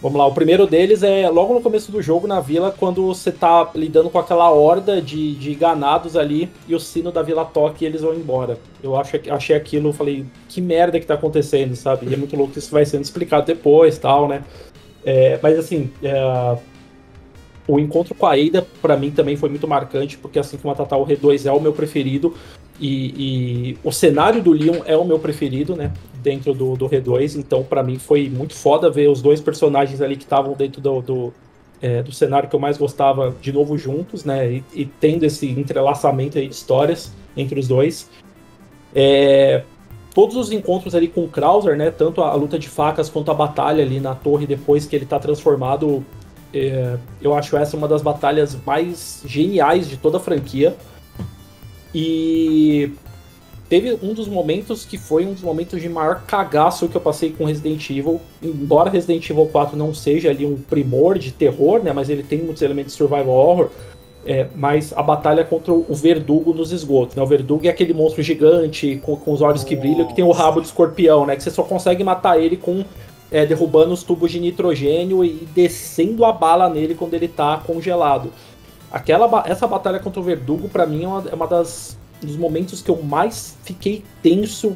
[0.00, 3.32] Vamos lá, o primeiro deles é logo no começo do jogo, na vila, quando você
[3.32, 7.78] tá lidando com aquela horda de, de ganados ali e o sino da vila toca
[7.80, 8.58] e eles vão embora.
[8.82, 12.06] Eu acho, achei aquilo, falei, que merda que tá acontecendo, sabe?
[12.08, 14.44] E é muito louco que isso vai sendo explicado depois tal, né?
[15.02, 16.56] É, mas assim, é,
[17.66, 20.76] o encontro com a Ada, pra mim, também foi muito marcante, porque assim como a
[20.76, 22.34] Tatá, o R2 é o meu preferido.
[22.78, 25.92] E, e o cenário do Leon é o meu preferido, né?
[26.26, 30.16] dentro do, do R2, então para mim foi muito foda ver os dois personagens ali
[30.16, 31.32] que estavam dentro do, do,
[31.80, 34.54] é, do, cenário que eu mais gostava de novo juntos, né?
[34.54, 38.10] E, e tendo esse entrelaçamento aí de histórias entre os dois.
[38.92, 39.62] É,
[40.12, 41.92] todos os encontros ali com o Krauser, né?
[41.92, 45.06] Tanto a, a, luta de facas quanto a batalha ali na torre depois que ele
[45.06, 46.04] tá transformado.
[46.52, 50.74] É, eu acho essa uma das batalhas mais geniais de toda a franquia.
[51.94, 52.92] E
[53.68, 57.30] teve um dos momentos que foi um dos momentos de maior cagaço que eu passei
[57.30, 58.20] com Resident Evil.
[58.42, 61.92] Embora Resident Evil 4 não seja ali um primor de terror, né?
[61.92, 63.70] Mas ele tem muitos elementos de survival horror.
[64.28, 67.14] É, mas a batalha contra o Verdugo nos esgotos.
[67.14, 67.22] Né?
[67.22, 70.32] O Verdugo é aquele monstro gigante com, com os olhos que brilham, que tem o
[70.32, 71.36] rabo de escorpião, né?
[71.36, 72.84] Que você só consegue matar ele com
[73.36, 78.32] é, derrubando os tubos de nitrogênio e descendo a bala nele quando ele tá congelado.
[78.90, 82.80] Aquela, essa batalha contra o Verdugo, para mim, é uma, é uma das dos momentos
[82.80, 84.74] que eu mais fiquei tenso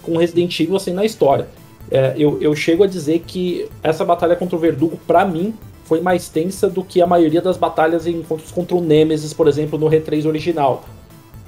[0.00, 1.46] com Resident Evil assim, na história.
[1.90, 5.52] É, eu, eu chego a dizer que essa batalha contra o Verdugo, para mim,
[5.84, 9.46] foi mais tensa do que a maioria das batalhas em encontros contra o Nemesis, por
[9.46, 10.84] exemplo, no R3 original.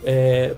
[0.05, 0.55] É,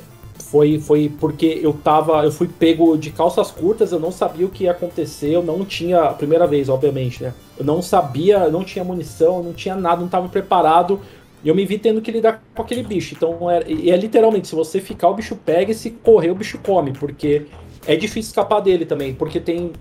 [0.55, 2.25] foi, foi porque eu tava.
[2.25, 5.65] Eu fui pego de calças curtas, eu não sabia o que ia acontecer, eu não
[5.65, 6.11] tinha.
[6.11, 7.35] Primeira vez, obviamente, né?
[7.59, 11.01] Eu não sabia, não tinha munição, não tinha nada, não estava preparado.
[11.43, 13.17] E eu me vi tendo que lidar com aquele bicho.
[13.17, 16.61] Então, é, é literalmente, se você ficar, o bicho pega, e se correr, o bicho
[16.65, 16.93] come.
[16.93, 17.47] Porque
[17.85, 19.13] é difícil escapar dele também.
[19.13, 19.73] Porque tem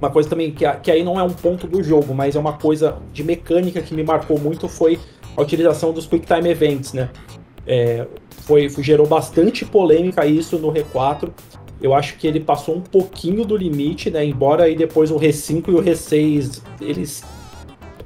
[0.00, 2.52] uma coisa também que, que aí não é um ponto do jogo, mas é uma
[2.52, 5.00] coisa de mecânica que me marcou muito foi
[5.36, 7.10] a utilização dos Quick Time Events, né?
[7.66, 11.30] É, foi, gerou bastante polêmica isso no R4.
[11.80, 14.24] Eu acho que ele passou um pouquinho do limite, né?
[14.24, 17.22] Embora aí depois o R5 e o R6 eles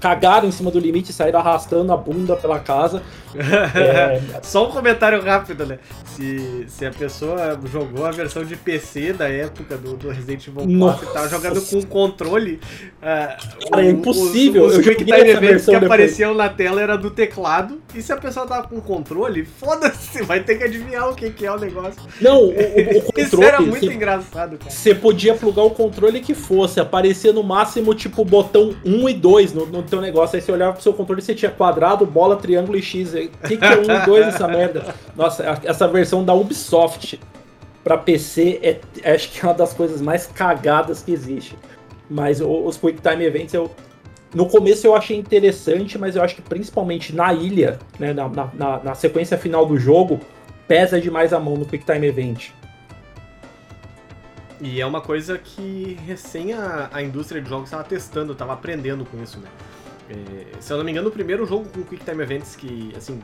[0.00, 3.02] cagaram em cima do limite e saíram arrastando a bunda pela casa.
[3.36, 4.20] é...
[4.42, 5.78] Só um comentário rápido, né?
[6.04, 10.62] Se, se a pessoa jogou a versão de PC da época do, do Resident Evil
[10.62, 11.04] 4 Nossa.
[11.04, 12.60] e tava jogando com controle.
[13.00, 14.64] Uh, Cara, é impossível.
[14.64, 15.90] Os, os Quick Time Events que depois.
[15.90, 17.80] apareciam na tela era do teclado.
[17.94, 21.44] E se a pessoa tava com controle, foda-se, vai ter que adivinhar o que, que
[21.44, 22.00] é o negócio.
[22.20, 23.12] Não, o, o controle.
[23.20, 24.70] Isso era muito cê, engraçado, cara.
[24.70, 29.52] Você podia plugar o controle que fosse, aparecer no máximo tipo botão 1 e 2
[29.52, 30.36] no, no teu negócio.
[30.36, 33.12] Aí você olhava pro seu controle e você tinha quadrado, bola, triângulo e X.
[33.12, 34.94] O que, que é 1 e 2 essa merda?
[35.16, 37.20] Nossa, essa versão da Ubisoft
[37.82, 41.56] para PC é, acho que é uma das coisas mais cagadas que existe.
[42.08, 43.70] Mas os Quick Time Events eu.
[44.32, 48.78] No começo eu achei interessante, mas eu acho que principalmente na ilha, né, na, na,
[48.78, 50.20] na sequência final do jogo,
[50.68, 52.50] pesa demais a mão no Quick Time Event.
[54.60, 59.04] E é uma coisa que recém a, a indústria de jogos estava testando, estava aprendendo
[59.06, 59.48] com isso, né?
[60.10, 63.20] É, se eu não me engano, o primeiro jogo com Quick Time Events que, assim,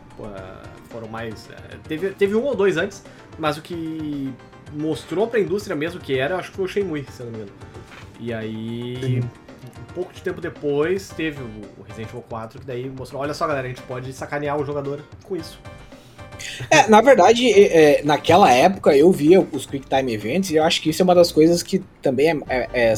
[0.89, 1.49] foram mais...
[1.51, 3.03] É, teve, teve um ou dois antes,
[3.39, 4.33] mas o que
[4.73, 7.39] mostrou pra indústria mesmo que era, acho que foi o Shenmue, se eu não me
[7.39, 7.53] engano.
[8.21, 13.21] E aí, um pouco de tempo depois, teve o Resident Evil 4, que daí mostrou,
[13.21, 15.59] olha só galera, a gente pode sacanear o jogador com isso.
[16.71, 20.81] É, na verdade, é, naquela época eu via os Quick Time Events e eu acho
[20.81, 22.95] que isso é uma das coisas que também é, é, é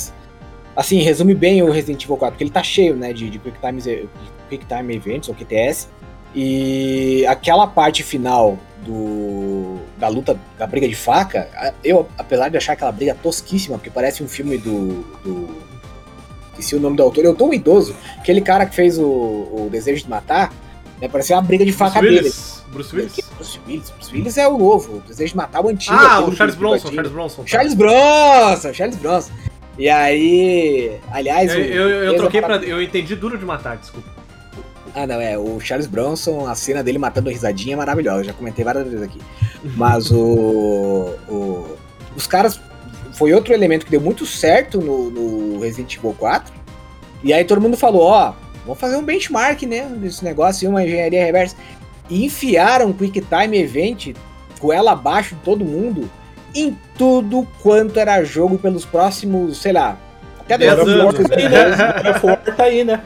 [0.78, 3.58] assim, resume bem o Resident Evil 4, porque ele tá cheio, né, de, de Quick,
[3.58, 4.08] Time,
[4.48, 5.88] Quick Time Events, ou QTS,
[6.32, 8.56] e aquela parte final
[8.86, 13.90] do da luta, da briga de faca, eu, apesar de achar aquela briga tosquíssima, porque
[13.90, 15.02] parece um filme do...
[15.24, 15.48] do
[16.52, 19.68] esqueci o nome do autor, eu tô um idoso, aquele cara que fez o, o
[19.72, 20.52] Desejo de Matar,
[21.00, 22.34] né, parecia uma briga de faca Bruce dele.
[22.70, 23.16] Bruce Willis?
[23.34, 23.90] Bruce Willis?
[23.90, 24.98] Bruce Willis é o novo.
[24.98, 25.96] O Desejo de Matar o antigo.
[25.96, 27.42] Ah, o Charles Bronson, Charles Bronson.
[27.42, 27.48] Tá.
[27.48, 29.32] Charles Bronson, Charles Bronson.
[29.78, 30.98] E aí.
[31.10, 31.54] Aliás.
[31.54, 32.56] Eu, eu, eu troquei pra.
[32.56, 34.08] Eu entendi duro de matar, desculpa.
[34.94, 35.38] Ah, não, é.
[35.38, 38.20] O Charles Bronson, a cena dele matando a risadinha é maravilhosa.
[38.20, 39.20] Eu já comentei várias vezes aqui.
[39.76, 41.14] Mas o.
[41.28, 41.76] o
[42.16, 42.60] os caras.
[43.12, 46.52] Foi outro elemento que deu muito certo no, no Resident Evil 4.
[47.22, 49.86] E aí todo mundo falou: ó, vamos fazer um benchmark, né?
[49.96, 51.56] Desse negócio, uma engenharia reversa.
[52.10, 54.14] E enfiaram o Quick Time Event
[54.58, 56.10] com ela abaixo de todo mundo
[56.54, 59.98] em tudo quanto era jogo pelos próximos, sei lá,
[60.40, 61.18] até 10 anos.
[61.18, 62.36] Né?
[62.56, 63.02] tá aí, né?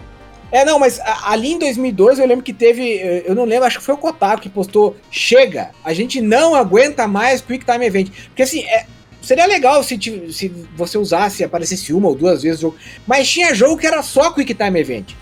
[0.52, 3.78] É, não, mas ali em 2002 eu lembro que teve, eh, eu não lembro, acho
[3.78, 8.10] que foi o Kotaku que postou, chega, a gente não aguenta mais Quick Time Event.
[8.26, 8.84] Porque assim, é,
[9.22, 9.98] seria legal se,
[10.30, 12.76] se você usasse, aparecesse uma ou duas vezes o jogo,
[13.06, 15.14] mas tinha jogo que era só Quick Time Event.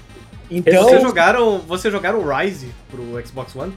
[0.50, 0.82] Então...
[0.82, 3.72] Vocês jogaram, você jogaram Rise pro Xbox One?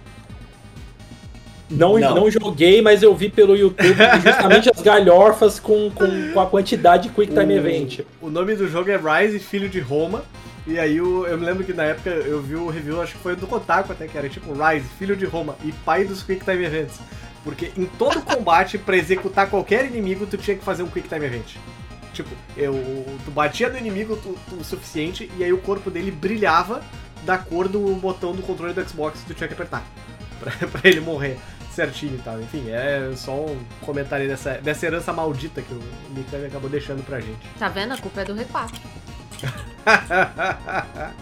[1.78, 2.32] Não, não, não.
[2.32, 7.10] joguei, mas eu vi pelo YouTube justamente as galhorfas com, com, com, a quantidade de
[7.10, 8.00] Quick Time o, Event.
[8.22, 10.24] O nome do jogo é Rise, Filho de Roma.
[10.66, 13.20] E aí eu, eu me lembro que na época eu vi o review, acho que
[13.20, 16.46] foi do Kotaku até, que era tipo Rise, Filho de Roma e pai dos Quick
[16.46, 17.00] Time Events.
[17.44, 21.26] Porque em todo combate, para executar qualquer inimigo, tu tinha que fazer um Quick Time
[21.26, 21.56] Event.
[22.14, 22.74] Tipo, eu,
[23.26, 26.82] tu batia no inimigo tu- tu- o suficiente e aí o corpo dele brilhava
[27.26, 29.84] da cor do botão do controle do Xbox que tu tinha que apertar.
[30.44, 31.38] Pra, pra ele morrer
[31.74, 32.40] certinho e tal.
[32.42, 35.82] Enfim, é só um comentário dessa, dessa herança maldita que o
[36.16, 37.40] Mikami acabou deixando pra gente.
[37.60, 37.94] Tá vendo?
[37.94, 38.72] A culpa é do R4.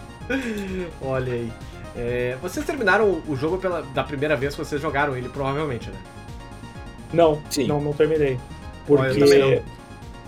[1.02, 1.52] Olha aí.
[1.96, 5.96] É, vocês terminaram o jogo pela, da primeira vez que vocês jogaram ele, provavelmente, né?
[7.12, 7.66] Não, Sim.
[7.66, 8.34] não, não terminei.
[8.34, 8.38] Eu
[8.86, 9.62] Porque, não.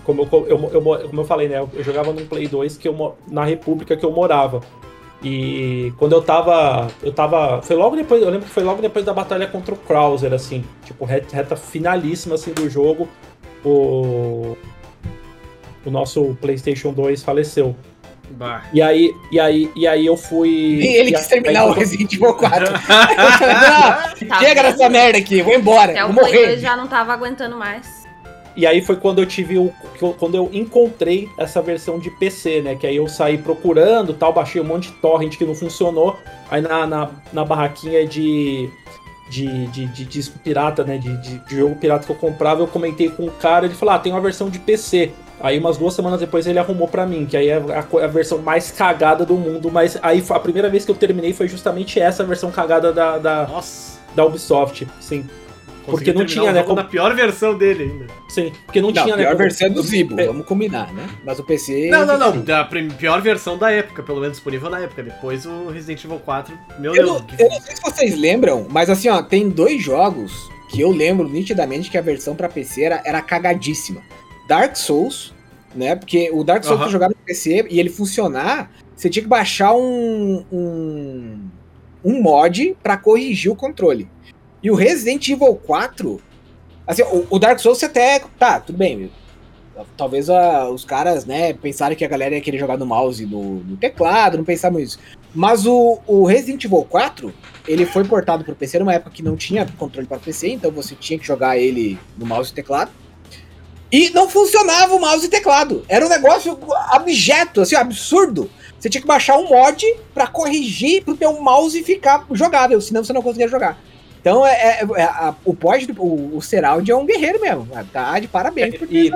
[0.03, 1.57] como eu, eu, eu, mo- como eu falei, né?
[1.73, 4.61] Eu jogava num Play 2 que eu, na República que eu morava.
[5.27, 6.87] E quando eu tava.
[7.01, 7.61] Eu tava.
[7.63, 8.21] Foi logo depois.
[8.21, 10.63] Eu lembro que foi logo depois da batalha contra o Krauser, assim.
[10.85, 13.09] Tipo, re- reta finalíssima assim, do jogo.
[13.63, 14.55] O.
[15.85, 17.75] O nosso PlayStation 2 faleceu.
[18.31, 18.63] Bah.
[18.73, 20.49] E aí, e aí, e aí eu fui.
[20.49, 22.65] E ele e quis terminar aí o Resident Evil 4.
[22.73, 26.57] Não, Tá chega dessa merda aqui, vou embora, Até vou o Play 2 morrer.
[26.59, 28.04] já não tava aguentando mais.
[28.55, 29.73] E aí foi quando eu tive o.
[30.17, 32.75] Quando eu encontrei essa versão de PC, né?
[32.75, 36.17] Que aí eu saí procurando tal, baixei um monte de torrent que não funcionou.
[36.49, 38.69] Aí na, na, na barraquinha de.
[39.27, 40.99] De, de, de disco pirata, né?
[40.99, 43.95] De, de, de jogo pirata que eu comprava, eu comentei com o cara, ele falou:
[43.95, 45.11] Ah, tem uma versão de PC.
[45.39, 48.37] Aí umas duas semanas depois ele arrumou pra mim, que aí é a, a versão
[48.37, 52.23] mais cagada do mundo, mas aí a primeira vez que eu terminei foi justamente essa
[52.23, 53.99] versão cagada da, da, Nossa.
[54.15, 55.25] da Ubisoft, sim.
[55.85, 58.07] Porque não tinha, o né, como- Na pior versão dele ainda.
[58.29, 59.23] Sim, porque não, Não, tinha, a né?
[59.23, 60.25] pior como- versão é do Zibo, É.
[60.27, 61.07] vamos combinar, né?
[61.23, 61.89] Mas o PC...
[61.89, 62.41] Não, não, não.
[62.41, 65.03] Da pior versão da época, pelo menos disponível na época.
[65.03, 66.57] Depois o Resident Evil 4.
[66.79, 67.09] Meu Eu Deus.
[67.09, 70.81] não, que- eu não sei se vocês lembram, mas assim, ó, tem dois jogos que
[70.81, 74.01] eu lembro nitidamente que a versão pra PC era, era cagadíssima.
[74.47, 75.33] Dark Souls,
[75.75, 75.95] né?
[75.95, 76.87] Porque o Dark Souls Aham.
[76.89, 81.39] tu jogava no PC e ele funcionar, você tinha que baixar um, um,
[82.03, 84.07] um mod pra corrigir o controle.
[84.65, 86.19] E o Resident Evil 4,
[86.87, 89.11] assim, o, o Dark Souls você até, tá, tudo bem.
[89.95, 93.59] Talvez ah, os caras, né, pensaram que a galera ia querer jogar no mouse no,
[93.59, 94.97] no teclado, não pensavam isso.
[95.35, 97.31] Mas o, o Resident Evil 4,
[97.67, 100.95] ele foi portado pro PC numa época que não tinha controle para PC, então você
[100.95, 102.89] tinha que jogar ele no mouse e teclado.
[103.91, 105.85] E não funcionava o mouse e teclado.
[105.87, 106.57] Era um negócio
[106.89, 108.49] abjeto, assim, absurdo.
[108.79, 113.13] Você tinha que baixar um mod pra corrigir pro teu mouse ficar jogável, senão você
[113.13, 113.77] não conseguia jogar.
[114.25, 117.67] Então, é, é- é- a- o do- o, o Seraldi é um guerreiro mesmo.
[117.93, 119.11] Tá de parabéns por ter E-.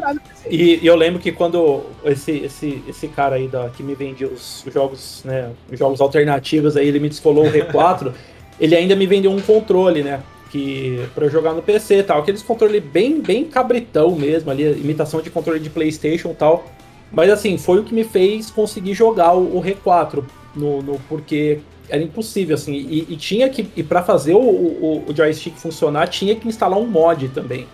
[0.47, 4.27] E, e eu lembro que quando esse, esse, esse cara aí da, que me vendia
[4.27, 8.13] os jogos, né, os jogos alternativos aí, ele me descolou o R4,
[8.61, 12.43] ele ainda me vendeu um controle, né, que para jogar no PC e tal, aqueles
[12.43, 16.65] controle bem bem cabritão mesmo ali, imitação de controle de PlayStation e tal.
[17.11, 20.23] Mas assim, foi o que me fez conseguir jogar o, o R4
[20.55, 25.05] no, no porque era impossível assim, e, e tinha que e para fazer o, o,
[25.07, 27.67] o joystick funcionar, tinha que instalar um mod também.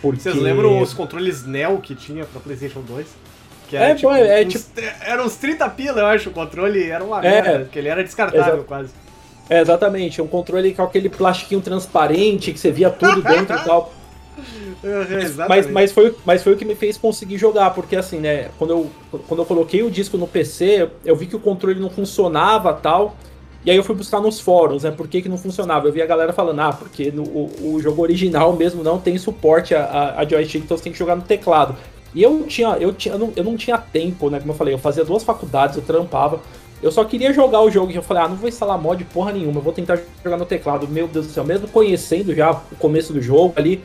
[0.00, 0.20] Porque...
[0.20, 3.06] Vocês lembram os controles Neo que tinha pra PlayStation 2?
[3.68, 4.70] Que É, pô, é uns,
[5.00, 6.30] Era uns 30 pila, eu acho.
[6.30, 7.42] O controle era uma É.
[7.42, 8.64] merda, porque ele era descartável Exato.
[8.64, 8.90] quase.
[9.50, 10.20] É, exatamente.
[10.22, 13.92] Um controle com aquele plastiquinho transparente que você via tudo dentro e tal.
[14.84, 15.48] É, exatamente.
[15.48, 18.70] Mas, mas, foi, mas foi o que me fez conseguir jogar, porque assim, né, quando
[18.70, 18.90] eu,
[19.26, 23.16] quando eu coloquei o disco no PC, eu vi que o controle não funcionava tal.
[23.68, 25.86] E aí eu fui buscar nos fóruns, né, por que, que não funcionava.
[25.86, 29.18] Eu vi a galera falando, ah, porque no, o, o jogo original mesmo não tem
[29.18, 31.76] suporte a, a, a joystick, então você tem que jogar no teclado.
[32.14, 34.72] E eu tinha, eu tinha, eu não, eu não tinha tempo, né, como eu falei,
[34.72, 36.40] eu fazia duas faculdades, eu trampava.
[36.82, 39.32] Eu só queria jogar o jogo e eu falei, ah, não vou instalar mod porra
[39.32, 40.88] nenhuma, eu vou tentar jogar no teclado.
[40.88, 43.84] Meu Deus do céu, mesmo conhecendo já o começo do jogo ali,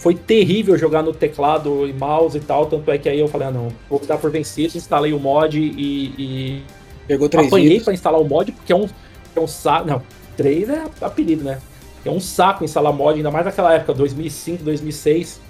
[0.00, 3.46] foi terrível jogar no teclado e mouse e tal, tanto é que aí eu falei,
[3.46, 6.62] ah não, vou dar por vencido, instalei o mod e, e
[7.10, 8.88] Pegou três apanhei pra instalar o mod, porque é um,
[9.34, 10.02] é um saco, não,
[10.36, 11.60] 3 é apelido, né?
[12.04, 15.40] É um saco instalar mod, ainda mais naquela época, 2005, 2006,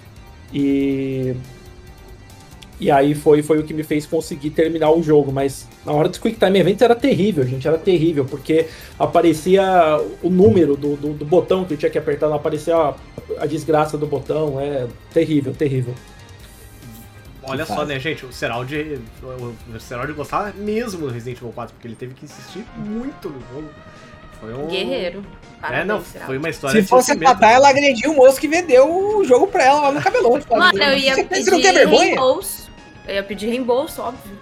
[0.52, 1.34] e...
[2.80, 6.08] E aí foi, foi o que me fez conseguir terminar o jogo, mas na hora
[6.08, 8.68] dos Quick Time Events era terrível, gente, era terrível, porque
[8.98, 9.62] aparecia
[10.22, 12.94] o número do, do, do botão que eu tinha que apertar, não aparecia a,
[13.38, 15.94] a desgraça do botão, é terrível, terrível.
[17.42, 18.26] Olha só, né, gente?
[18.26, 22.64] O Seraldi, o Seraldi gostava mesmo do Resident Evil 4, porque ele teve que insistir
[22.76, 23.68] muito no jogo.
[24.40, 24.66] Foi um.
[24.68, 25.24] Guerreiro.
[25.58, 26.26] É, Parabéns, não, Será.
[26.26, 28.88] foi uma história Se fosse matar, ela agredia o moço que vendeu
[29.18, 30.38] o jogo pra ela lá no cabelão.
[30.50, 32.04] Mano, eu ia você, pedir não tem vergonha?
[32.06, 32.70] reembolso.
[33.06, 34.38] Eu ia pedir reembolso, óbvio.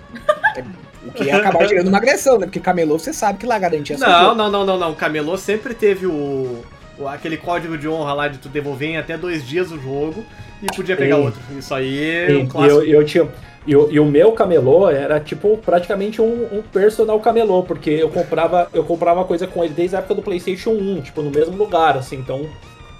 [1.06, 2.46] O que ia acabar gerando uma agressão, né?
[2.46, 4.90] Porque camelô, você sabe que lá garantia seu Não, não, não, não, não.
[4.92, 6.62] O Camelô sempre teve o-
[7.06, 10.24] aquele código de honra lá de tu devolver em até dois dias o jogo
[10.62, 11.22] e podia pegar Sim.
[11.22, 11.40] outro.
[11.56, 12.80] Isso aí é um e clássico.
[12.80, 13.28] eu, eu tinha.
[13.66, 18.08] E, o- e o meu camelô era tipo praticamente um, um personal camelô, porque eu
[18.08, 21.54] comprava, eu comprava coisa com ele desde a época do PlayStation 1, tipo, no mesmo
[21.56, 22.48] lugar, assim, então.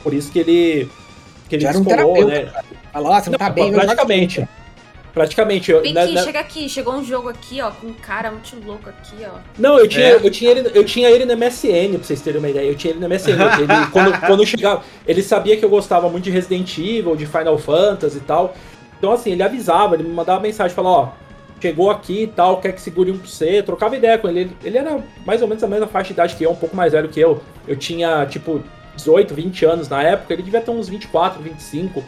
[0.03, 0.89] Por isso que ele.
[1.49, 2.63] Que ele Já era um descolou, terapeuta, né?
[2.93, 3.97] Fala, ó, você não, tá bem, eu jogo
[5.19, 5.71] praticamente.
[5.73, 6.69] Eu, Vem na- aqui, na- chega aqui.
[6.69, 9.39] Chegou um jogo aqui, ó, com um cara muito louco aqui, ó.
[9.59, 10.13] Não, eu tinha, É?
[10.15, 12.69] eu, tinha ele, eu tinha ele no MSN, pra vocês terem uma ideia.
[12.71, 13.33] Eu tinha ele no MSN.
[13.59, 17.59] Ele, quando, quando chegava, ele sabia que eu gostava muito de Resident Evil, de Final
[17.59, 18.55] Fantasy e tal.
[18.99, 21.09] Então, assim, ele avisava, ele me mandava mensagem, falava, ó,
[21.61, 23.63] chegou aqui e tal, quer que segure um pra você.
[23.63, 24.41] Trocava ideia com ele.
[24.41, 24.57] ele.
[24.65, 26.93] Ele era mais ou menos a mesma faixa de idade que eu, um pouco mais
[26.93, 27.43] velho que eu.
[27.67, 28.63] Eu tinha, tipo,
[28.97, 32.05] 18, 20 anos na época, ele devia ter uns 24, 25.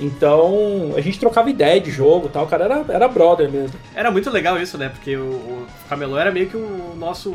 [0.00, 2.44] Então, a gente trocava ideia de jogo e tal.
[2.44, 3.78] O cara era, era brother mesmo.
[3.94, 4.88] Era muito legal isso, né?
[4.88, 7.34] Porque o, o Camelô era meio que o nosso.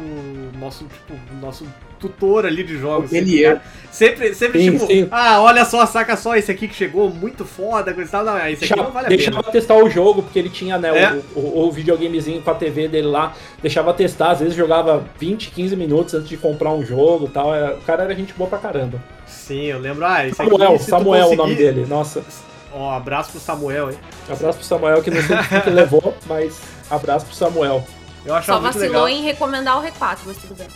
[0.59, 1.65] nosso, tipo, o nosso
[1.99, 3.11] tutor ali de jogos.
[3.11, 3.43] Ele
[3.91, 5.07] Sempre, sempre, sempre Sim, tipo, sim.
[5.11, 8.23] ah, olha só, saca só esse aqui que chegou, muito foda, coisa e tal.
[8.23, 9.51] Não, esse aqui Deixava, não vale a deixava pena.
[9.51, 11.21] testar o jogo, porque ele tinha né, É.
[11.35, 13.33] o, o, o videogamezinho com a TV dele lá.
[13.61, 17.53] Deixava testar, às vezes jogava 20, 15 minutos antes de comprar um jogo e tal.
[17.53, 19.01] É, O cara era gente boa pra caramba.
[19.25, 20.51] Sim, eu lembro, ah, esse aqui.
[20.51, 21.85] Samuel, tu Samuel é o nome conseguir- dele.
[21.89, 22.23] Nossa,
[22.71, 23.97] Ó, abraço pro Samuel, hein?
[24.29, 26.59] abraço pro Samuel, que não sei o que levou, mas
[26.89, 27.83] abraço pro Samuel.
[28.25, 29.09] Eu achava Só vacilou legal.
[29.09, 30.67] em recomendar o R4, mas tudo bem.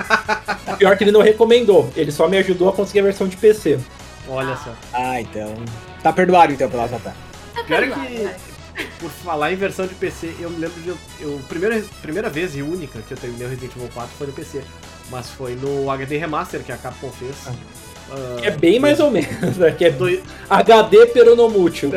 [0.78, 3.78] Pior que ele não recomendou, ele só me ajudou a conseguir a versão de PC.
[4.28, 4.72] Olha só.
[4.92, 5.54] Ah, então.
[6.02, 7.14] Tá perdoado então pela Zata.
[7.54, 8.06] Tá Pior é perdoado,
[8.74, 10.88] que, por falar em versão de PC, eu me lembro de.
[10.88, 14.26] Eu, eu- primeira, primeira vez e única que eu terminei o Resident Evil 4 foi
[14.26, 14.62] no PC.
[15.10, 17.34] Mas foi no HD Remaster que a Capcom fez.
[17.46, 17.52] Ah,
[18.42, 19.70] É bem mais ou menos, né?
[19.70, 21.90] Que é Doi- HD peronomútil.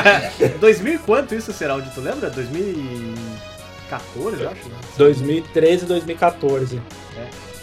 [0.60, 1.90] 2000 e quanto isso, Seraldi?
[1.94, 2.30] Tu lembra?
[2.30, 4.74] 2014, eu acho, né?
[4.96, 6.80] 2013 2014.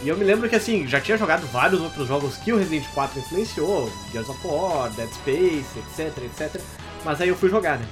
[0.00, 2.84] E eu me lembro que assim, já tinha jogado vários outros jogos que o Resident
[2.94, 6.60] 4 influenciou, Gears of War, Dead Space, etc, etc.
[7.04, 7.86] Mas aí eu fui jogar, né?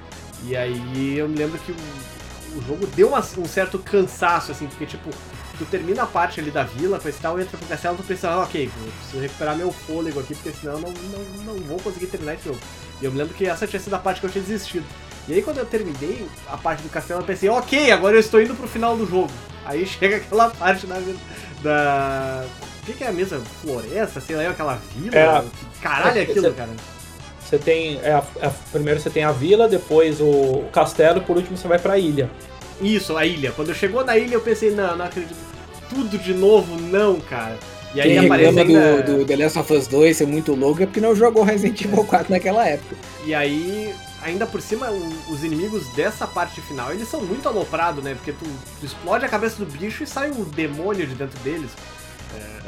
[0.45, 1.77] E aí eu me lembro que o,
[2.59, 5.11] o jogo deu uma- um certo cansaço, assim, porque tipo,
[5.59, 8.29] tu termina a parte ali da vila, coisa e tal, entra pro castelo, tu pensa,
[8.31, 12.07] ah, ok, preciso recuperar meu fôlego aqui, porque senão eu não, não, não vou conseguir
[12.07, 12.59] terminar esse jogo.
[13.01, 14.85] E eu me lembro que essa tinha sido a parte que eu tinha desistido.
[15.29, 18.41] E aí quando eu terminei a parte do castelo, eu pensei, ok, agora eu estou
[18.41, 19.31] indo pro final do jogo.
[19.65, 21.01] Aí chega aquela parte da
[21.63, 22.45] da.
[22.83, 24.21] O que, que é a mesma floresta?
[24.21, 25.17] Sei lá, aquela vila?
[25.17, 25.41] É.
[25.75, 26.71] Que caralho é aquilo, cara?
[27.45, 27.99] Você tem.
[28.03, 31.57] é a- a- primeiro você tem a vila, depois o, o castelo e por último
[31.57, 32.31] você vai pra ilha.
[32.81, 33.53] Isso, a ilha.
[33.53, 35.35] Quando chegou na ilha, eu pensei, não, não acredito.
[35.89, 37.57] Tudo de novo, não, cara.
[37.95, 39.03] E aí Quem aparece reclama ainda...
[39.03, 41.81] do, do The Last of Us 2 ser muito louco é porque não jogou Resident
[41.83, 42.95] Evil 4 naquela época.
[43.25, 48.05] E aí, ainda por cima, o- os inimigos dessa parte final, eles são muito aloprados,
[48.05, 48.15] né?
[48.15, 48.45] Porque tu,
[48.81, 51.71] tu explode a cabeça do bicho e sai um demônio de dentro deles.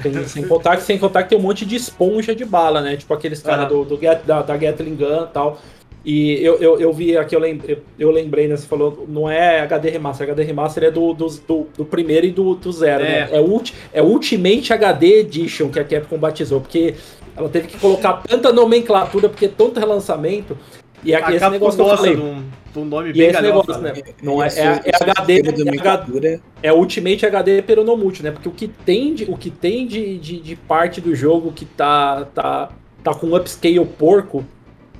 [0.03, 2.97] Tem- sem, contar que, sem contar que tem um monte de esponja de bala, né?
[2.97, 5.61] Tipo aqueles caras do, do da, da Gatling Gun e tal.
[6.05, 7.61] E eu, eu, eu vi aqui, eu, lem,
[7.99, 8.57] eu, lembrei, né?
[8.57, 12.31] Você falou, não é HD Remaster, HD Remaster é do, do, do, do primeiro e
[12.31, 13.07] do, do zero, É.
[13.07, 13.29] né?
[13.33, 16.95] É, ulti, é Ultimate HD Edition que a Capcom batizou, porque
[17.37, 20.57] ela teve que colocar tanta nomenclatura, porque tanto relançamento.
[21.05, 22.17] E aqui a esse negócio que eu falei.
[22.17, 23.93] de um, de um nome E bem esse negócio, né?
[23.93, 24.03] né?
[24.23, 26.41] Não é, é, é HD, é HD nomenclatura.
[26.63, 28.31] é Ultimate HD peronomútil, né?
[28.31, 31.65] Porque o que tem de, o que tem de, de, de parte do jogo que
[31.65, 32.71] tá, tá,
[33.05, 34.45] tá com upscale porco,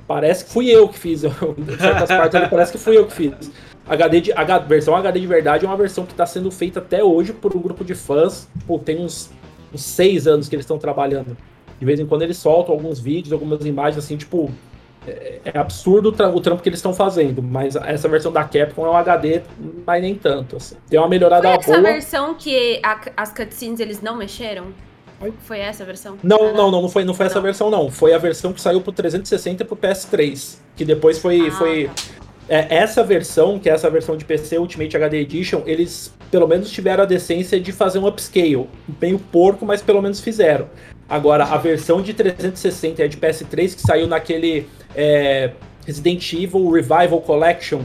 [0.09, 1.21] parece que fui eu que fiz.
[1.79, 3.51] certas partes ali parece que fui eu que fiz.
[3.87, 7.03] HD de, H, versão HD de verdade é uma versão que está sendo feita até
[7.03, 8.49] hoje por um grupo de fãs.
[8.67, 9.29] Pô, tem uns,
[9.73, 11.37] uns seis anos que eles estão trabalhando.
[11.79, 14.51] De vez em quando eles soltam alguns vídeos, algumas imagens assim, tipo.
[15.07, 18.43] É, é absurdo o, tra- o trampo que eles estão fazendo, mas essa versão da
[18.43, 19.41] Capcom é um HD,
[19.87, 20.57] mas nem tanto.
[20.57, 20.75] Assim.
[20.89, 21.81] Tem uma melhorada Foi essa boa.
[21.93, 24.65] versão que a- as cutscenes eles não mexeram?
[25.41, 26.17] Foi essa a versão?
[26.23, 27.41] Não, Ah, não, não, não foi, não foi essa Não.
[27.41, 27.91] versão, não.
[27.91, 30.57] Foi a versão que saiu pro 360 e pro PS3.
[30.75, 31.47] Que depois foi.
[31.47, 31.93] Ah, foi tá.
[32.47, 36.69] é, essa versão, que é essa versão de PC Ultimate HD Edition, eles pelo menos
[36.69, 38.67] tiveram a decência de fazer um upscale.
[39.01, 40.69] Meio porco, mas pelo menos fizeram.
[41.09, 45.51] Agora, a versão de 360 e a de PS3, que saiu naquele é,
[45.85, 47.81] Resident Evil Revival Collection,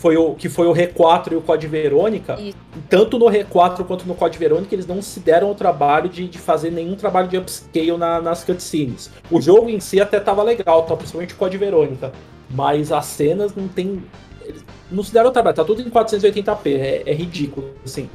[0.00, 2.56] foi o, que foi o R4 e o Code Verônica, Isso.
[2.88, 6.38] tanto no R4 quanto no Code Verônica, eles não se deram o trabalho de, de
[6.38, 9.10] fazer nenhum trabalho de upscale na- nas cutscenes.
[9.30, 10.96] O jogo em si até tava legal, tá?
[10.96, 12.12] principalmente o Code Verônica,
[12.48, 14.02] mas as cenas não tem.
[14.42, 18.08] eles não se deram o trabalho, tá tudo em 480p, é, é ridículo, assim.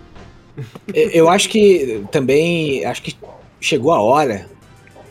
[0.92, 2.84] Eu acho que também.
[2.84, 3.16] Acho que
[3.62, 4.48] chegou a hora.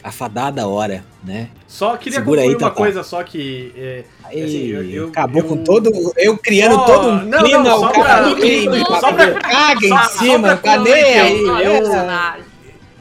[0.02, 1.48] A fadada hora, né?
[1.66, 2.76] Só queria Segura aí, concluir uma Tatá.
[2.82, 3.72] coisa só que...
[3.74, 4.04] é,
[4.42, 5.90] Assim, eu- eu- acabou eu- com todo.
[6.16, 9.86] Eu criando todo um não, clima, não, só o cara pra- vem, só caga caga
[9.86, 11.64] em cima, pra tá nem concluir, aí.
[11.66, 12.40] eu- é.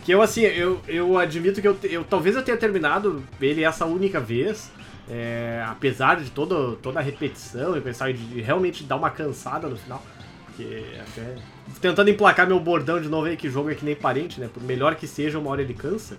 [0.06, 3.86] Que eu, assim, eu, eu admito que eu, eu talvez eu tenha terminado ele essa
[3.86, 4.70] única vez,
[5.10, 9.78] é, apesar de todo, toda a repetição e pensar de realmente dar uma cansada no
[9.78, 10.04] final.
[10.46, 11.36] Porque até.
[11.82, 14.50] Tentando emplacar meu bordão de novo aí, que jogo é que nem parente, né?
[14.54, 16.18] Por melhor que seja, uma hora ele cansa.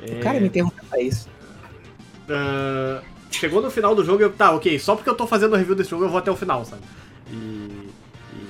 [0.00, 1.28] O cara me interrompeu pra isso.
[2.30, 3.02] Ah,
[3.38, 5.90] chegou no final do jogo eu, tá, ok, só porque eu tô fazendo review desse
[5.90, 6.82] jogo eu vou até o final, sabe?
[7.30, 7.88] E,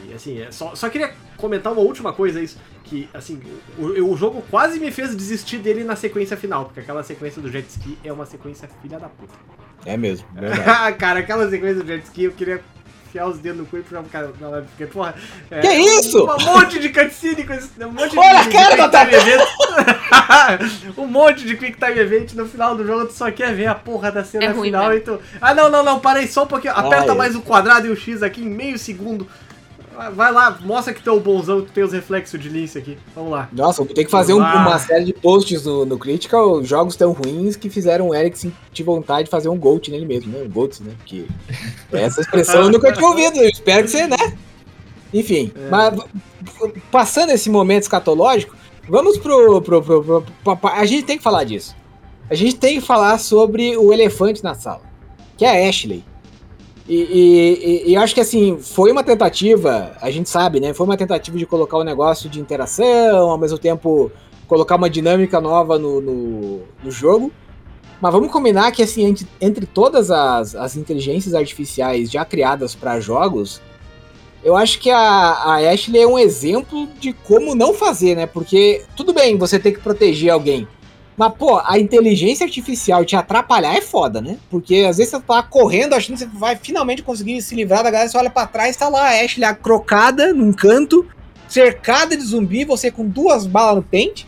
[0.09, 3.41] e assim, é só, só queria comentar uma última coisa, isso, que, assim,
[3.78, 7.51] o, o jogo quase me fez desistir dele na sequência final, porque aquela sequência do
[7.51, 9.32] jet ski é uma sequência filha da puta.
[9.85, 10.97] É mesmo, verdade.
[10.97, 12.62] cara, aquela sequência do jet ski eu queria
[13.14, 15.14] enfiar os dedos no cu e puxar pro cara na live, porque, porra...
[15.50, 16.24] É, Que isso?
[16.24, 17.68] Um monte de cutscene com esse...
[17.84, 19.48] Um monte Olha de, a cara da Quick Time Event.
[20.98, 23.74] um monte de Quick Time Event no final do jogo, tu só quer ver a
[23.74, 25.14] porra da cena É ruim final mesmo.
[25.14, 25.20] e tu...
[25.40, 26.74] Ah, não, não, não, parei só um pouquinho.
[26.74, 27.18] Aperta Ai.
[27.18, 29.28] mais o quadrado e o X aqui em meio segundo.
[30.14, 32.76] Vai lá, mostra que tu é o bonzão, que tu tem os reflexos de lince
[32.78, 32.99] aqui.
[33.14, 33.49] Vamos lá.
[33.53, 36.97] Nossa, eu vou ter que fazer um- uma série de posts no, no Critical, jogos
[36.97, 40.42] tão ruins que fizeram o Eric sentir vontade de fazer um Gold nele mesmo, né?
[40.45, 40.92] Um Gold, né?
[40.99, 41.26] Porque
[41.92, 44.36] essa expressão eu nunca tinha ouvido, eu espero que você, né?
[45.12, 45.68] Enfim, É.
[45.70, 45.99] mas
[46.90, 48.57] passando esse momento escatológico,
[48.88, 51.74] vamos pro, pro, pro, pro- pro- pro- A gente tem que falar disso.
[52.28, 54.80] A gente tem que falar sobre o elefante na sala,
[55.36, 56.03] que é a Ashley.
[56.87, 60.74] E, e- e- acho que assim, foi uma tentativa, a gente sabe, né?
[60.74, 64.12] Foi uma tentativa de colocar um negócio de interação, ao mesmo tempo
[64.47, 67.32] colocar uma dinâmica nova no, no, no jogo.
[68.01, 73.01] Mas vamos combinar que assim, entre, entre todas as, as inteligências artificiais já criadas para
[73.01, 73.62] jogos,
[74.43, 78.26] eu acho que a, a Ashley é um exemplo de como não fazer, né?
[78.26, 80.68] Porque tudo bem você ter que proteger alguém.
[81.16, 84.36] Mas, pô, a inteligência artificial te atrapalhar é foda, né?
[84.50, 87.90] Porque às vezes você tá correndo achando que você vai finalmente conseguir se livrar da
[87.90, 91.06] galera, você olha pra trás, tá lá a Ashley crocada num canto,
[91.48, 94.26] cercada de zumbi, você com duas balas no pente.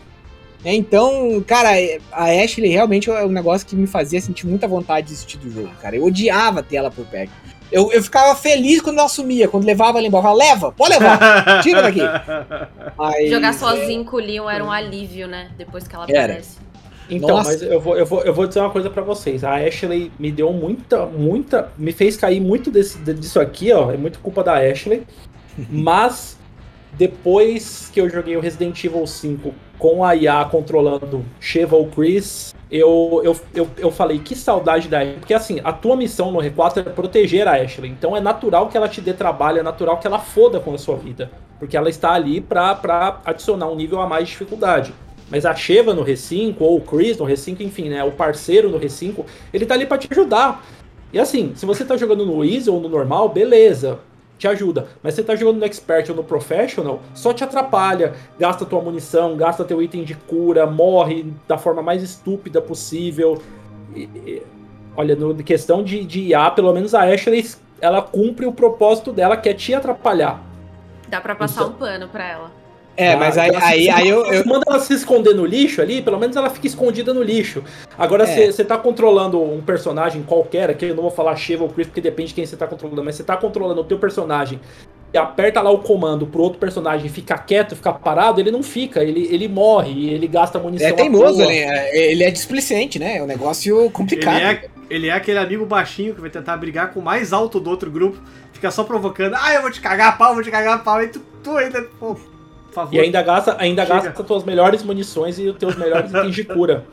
[0.63, 0.73] né?
[0.75, 1.71] Então, cara,
[2.11, 5.51] a Ashley realmente é um negócio que me fazia sentir muita vontade de desistir do
[5.51, 5.97] jogo, cara.
[5.97, 7.31] Eu odiava ter ela por perto.
[7.69, 10.23] Eu, eu ficava feliz quando ela sumia, quando levava ela embora.
[10.23, 11.99] Falava, leva, pode levar, tira daqui.
[12.97, 15.51] Mas, Jogar sozinho com o Leon era um alívio, né?
[15.57, 16.41] Depois que ela Era.
[17.09, 17.51] Então, Nossa.
[17.51, 19.43] mas eu vou, eu, vou, eu vou dizer uma coisa pra vocês.
[19.43, 21.71] A Ashley me deu muita, muita.
[21.77, 23.91] Me fez cair muito desse, disso aqui, ó.
[23.91, 25.03] É muito culpa da Ashley.
[25.69, 26.37] mas
[26.93, 32.55] depois que eu joguei o Resident Evil 5 com a IA controlando Sheva ou Chris,
[32.69, 35.17] eu, eu, eu, eu falei que saudade da Ashley.
[35.19, 37.89] Porque assim, a tua missão no R4 é proteger a Ashley.
[37.89, 40.77] Então é natural que ela te dê trabalho, é natural que ela foda com a
[40.77, 41.31] sua vida.
[41.59, 44.93] Porque ela está ali pra, pra adicionar um nível a mais de dificuldade.
[45.29, 48.03] Mas a Sheva no R5, ou o Chris no R5, enfim, né?
[48.03, 50.65] O parceiro no R5, ele tá ali pra te ajudar.
[51.11, 53.99] E assim, se você tá jogando no Easy ou no normal, beleza,
[54.37, 54.87] te ajuda.
[55.03, 58.13] Mas se você tá jogando no Expert ou no Professional, só te atrapalha.
[58.39, 63.41] Gasta tua munição, gasta teu item de cura, morre da forma mais estúpida possível.
[63.95, 64.43] E- e-
[64.95, 67.45] olha, no questão de, de IA, pelo menos a Ashley,
[67.81, 70.41] ela cumpre o propósito dela, que é te atrapalhar.
[71.09, 72.51] Dá pra passar Então- um pano pra ela.
[72.97, 73.17] É, Tá?
[73.17, 76.17] mas aí, aí, se aí eu, eu- manda ela se esconder no lixo ali, pelo
[76.19, 77.63] menos ela fica escondida no lixo.
[77.97, 78.51] Agora, É.
[78.51, 82.01] você tá controlando um personagem qualquer, aqui eu não vou falar Sheva ou Chris, porque
[82.01, 84.59] depende de quem você tá controlando, mas você tá controlando o teu personagem
[85.13, 89.03] e aperta lá o comando pro outro personagem ficar quieto, ficar parado, ele não fica,
[89.03, 90.87] ele, ele morre, ele gasta munição.
[90.87, 93.17] é à teimoso, ele é, ele é displicente, né?
[93.17, 94.35] É um negócio complicado.
[94.37, 97.59] Ele é, ele é aquele amigo baixinho que vai tentar brigar com o mais alto
[97.59, 98.17] do outro grupo,
[98.51, 101.01] fica só provocando, ah, eu vou te cagar a pau, vou te cagar a pau,
[101.01, 102.17] e tu, tu ainda, pô,
[102.81, 102.93] favor.
[102.95, 104.01] E ainda gasta, ainda Chega.
[104.01, 106.85] gasta tuas melhores munições e os teus melhores itens de cura.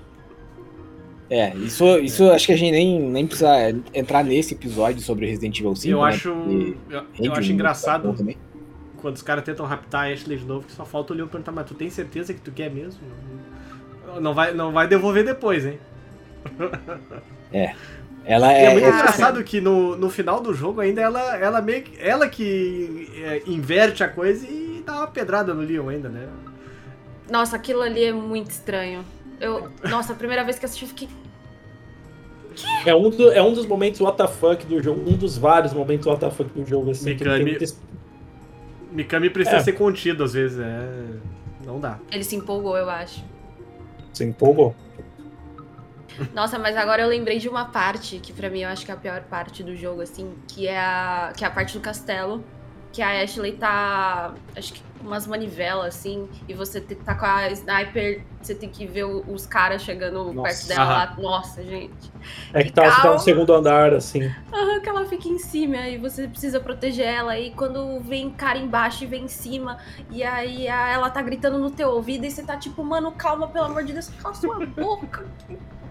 [1.30, 3.51] É, isso, isso acho que a gente nem, nem precisa
[3.95, 5.93] entrar nesse episódio sobre Resident Evil 5.
[5.93, 6.09] eu né?
[6.09, 8.14] acho, Porque eu, eu acho um engraçado
[9.01, 11.53] quando os caras tentam raptar a Ashley de novo, que só falta o Leon perguntar,
[11.53, 13.01] mas tu tem certeza que tu quer mesmo?
[14.20, 15.78] Não- vai, não vai devolver depois, hein?
[18.24, 18.72] Ela E é, é.
[18.72, 21.99] muito é- engraçado que no, no final do jogo ainda ela, ela meio que.
[22.01, 26.28] Ela que é, inverte a coisa e dá uma pedrada no Leon ainda, né?
[27.30, 29.05] Nossa, aquilo ali é muito estranho.
[29.41, 31.09] Eu, nossa, a primeira vez que assisti, eu fiquei.
[32.87, 36.45] É um, do- é um dos momentos WTF do jogo, um dos vários momentos WTF
[36.45, 37.16] do jogo, assim.
[37.16, 37.74] que Mikami- tem muita-
[38.93, 39.61] Mikami precisa É.
[39.61, 41.05] ser contido às vezes, é.
[41.66, 41.99] Não dá.
[42.12, 43.24] Ele se empolgou, eu acho.
[44.12, 44.76] Você empolgou?
[46.32, 48.95] Nossa, mas agora eu lembrei de uma parte que pra mim eu acho que é
[48.95, 52.45] a pior parte do jogo, assim, que é a, que é a parte do castelo.
[52.95, 54.32] Que a Ashley tá.
[54.57, 58.86] Acho que com umas manivelas, assim, e você tá com a sniper, você tem que
[58.86, 60.49] ver os caras chegando Nossa.
[60.49, 61.14] perto dela lá.
[61.18, 62.11] Nossa, gente.
[62.53, 64.22] É que tá, tá no segundo andar, assim.
[64.53, 67.36] Aham, que ela fica em cima e você precisa proteger ela.
[67.36, 69.76] E quando vem cara embaixo e vem em cima,
[70.09, 73.49] e aí a- ela tá gritando no teu ouvido e você tá tipo, mano, calma,
[73.49, 75.26] pelo amor de Deus, cala sua boca.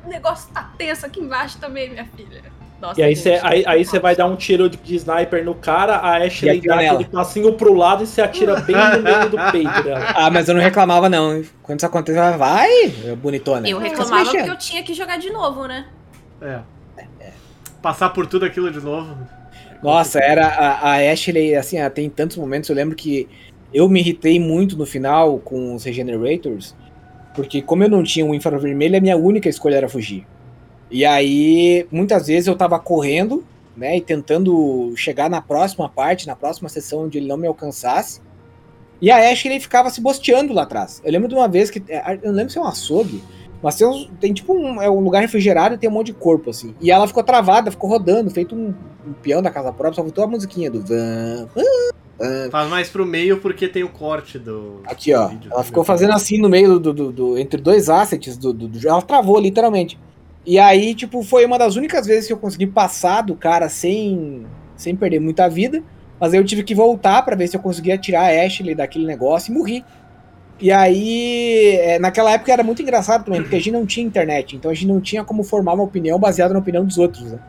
[0.06, 2.42] O negócio tá tenso aqui embaixo também, minha filha.
[2.84, 5.56] Nossa, E aí você aí, aí você vai dar um tiro de, de sniper no
[5.56, 7.00] cara, a Ashley dá nela.
[7.00, 10.06] aquele passinho pro lado e você atira bem no meio do peito dela.
[10.14, 11.42] Ah, mas eu não reclamava, não.
[11.62, 12.90] Quando isso aconteceu, ela vai,
[13.22, 13.70] bonitona.
[13.70, 15.86] Eu reclamava porque eu tinha que jogar de novo, né?
[16.42, 16.60] É.
[17.82, 19.16] passar por tudo aquilo de novo.
[19.82, 22.70] Nossa, era a, a Ashley, assim, ela tem tantos momentos.
[22.70, 23.30] Eu lembro que
[23.74, 26.76] eu me irritei muito no final com os Regenerators,
[27.34, 30.28] porque como eu não tinha um infravermelho, a minha única escolha era fugir.
[30.94, 33.44] E aí, muitas vezes eu tava correndo,
[33.76, 38.22] né, e tentando chegar na próxima parte, na próxima sessão onde ele não me alcançasse.
[39.02, 41.02] E a Ashley ficava se bosteando lá atrás.
[41.04, 41.80] Eu lembro de uma vez que.
[42.22, 43.24] Eu não lembro se é um açougue,
[43.62, 46.14] mas tem, uns, tem tipo um, é um lugar refrigerado e tem um monte de
[46.14, 46.76] corpo, assim.
[46.80, 48.74] E ela ficou travada, ficou rodando, feito um,
[49.06, 51.48] um peão da casa própria, só voltou a musiquinha do van.
[52.52, 54.80] Faz mais pro meio porque tem o corte do.
[54.86, 55.28] Aqui, ó.
[55.28, 58.68] do ela ficou fazendo assim no meio do, do, do- entre dois assets do, do,
[58.70, 60.00] do- Ela travou, literalmente.
[60.46, 64.46] E aí, tipo, foi uma das únicas vezes que eu consegui passar do cara sem,
[64.76, 65.82] sem perder muita vida.
[66.20, 69.06] Mas aí eu tive que voltar pra ver se eu conseguia tirar a Ashley daquele
[69.06, 69.86] negócio e morri.
[70.60, 74.56] E aí, é, naquela época era muito engraçado também, porque a gente não tinha internet,
[74.56, 77.40] então a gente não tinha como formar uma opinião baseada na opinião dos outros, né?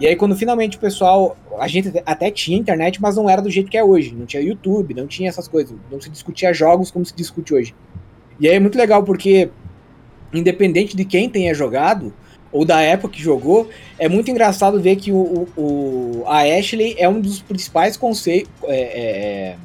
[0.00, 1.36] E aí, quando finalmente o pessoal.
[1.58, 4.14] A gente até tinha internet, mas não era do jeito que é hoje.
[4.14, 5.76] Não tinha YouTube, não tinha essas coisas.
[5.90, 7.74] Não se discutia jogos como se discute hoje.
[8.40, 9.50] E aí é muito legal porque,
[10.32, 12.12] independente de quem tenha jogado,
[12.52, 16.94] ou da época que jogou, é muito engraçado ver que o, o- o- a Ashley
[16.98, 19.56] é um dos principais conce- é, é,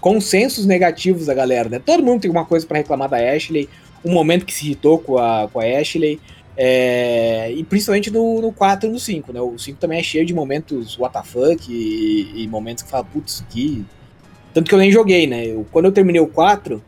[0.00, 1.68] consensos negativos da galera.
[1.68, 1.78] Né?
[1.84, 3.68] Todo mundo tem alguma coisa pra reclamar da Ashley,
[4.04, 6.20] um momento que se irritou com a, com a Ashley.
[6.56, 9.40] é, e principalmente no, no 4 e no 5, né?
[9.40, 13.84] O 5 também é cheio de momentos WTF e, e momentos que fala, putz, que.
[14.52, 15.46] Tanto que eu nem joguei, né?
[15.46, 16.82] Eu- quando eu terminei o 4,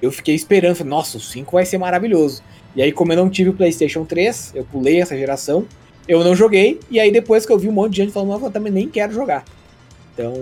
[0.00, 2.42] eu fiquei esperando, falei, nossa, o 5 vai ser maravilhoso.
[2.74, 5.66] E aí, como eu não tive o PlayStation 3, eu pulei essa geração,
[6.08, 8.46] eu não joguei, e aí depois que eu vi um monte de gente falando, "Não,
[8.46, 9.44] eu também nem quero jogar.
[10.14, 10.32] Então,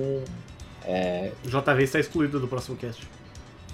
[1.45, 3.07] O JV está excluído do próximo cast.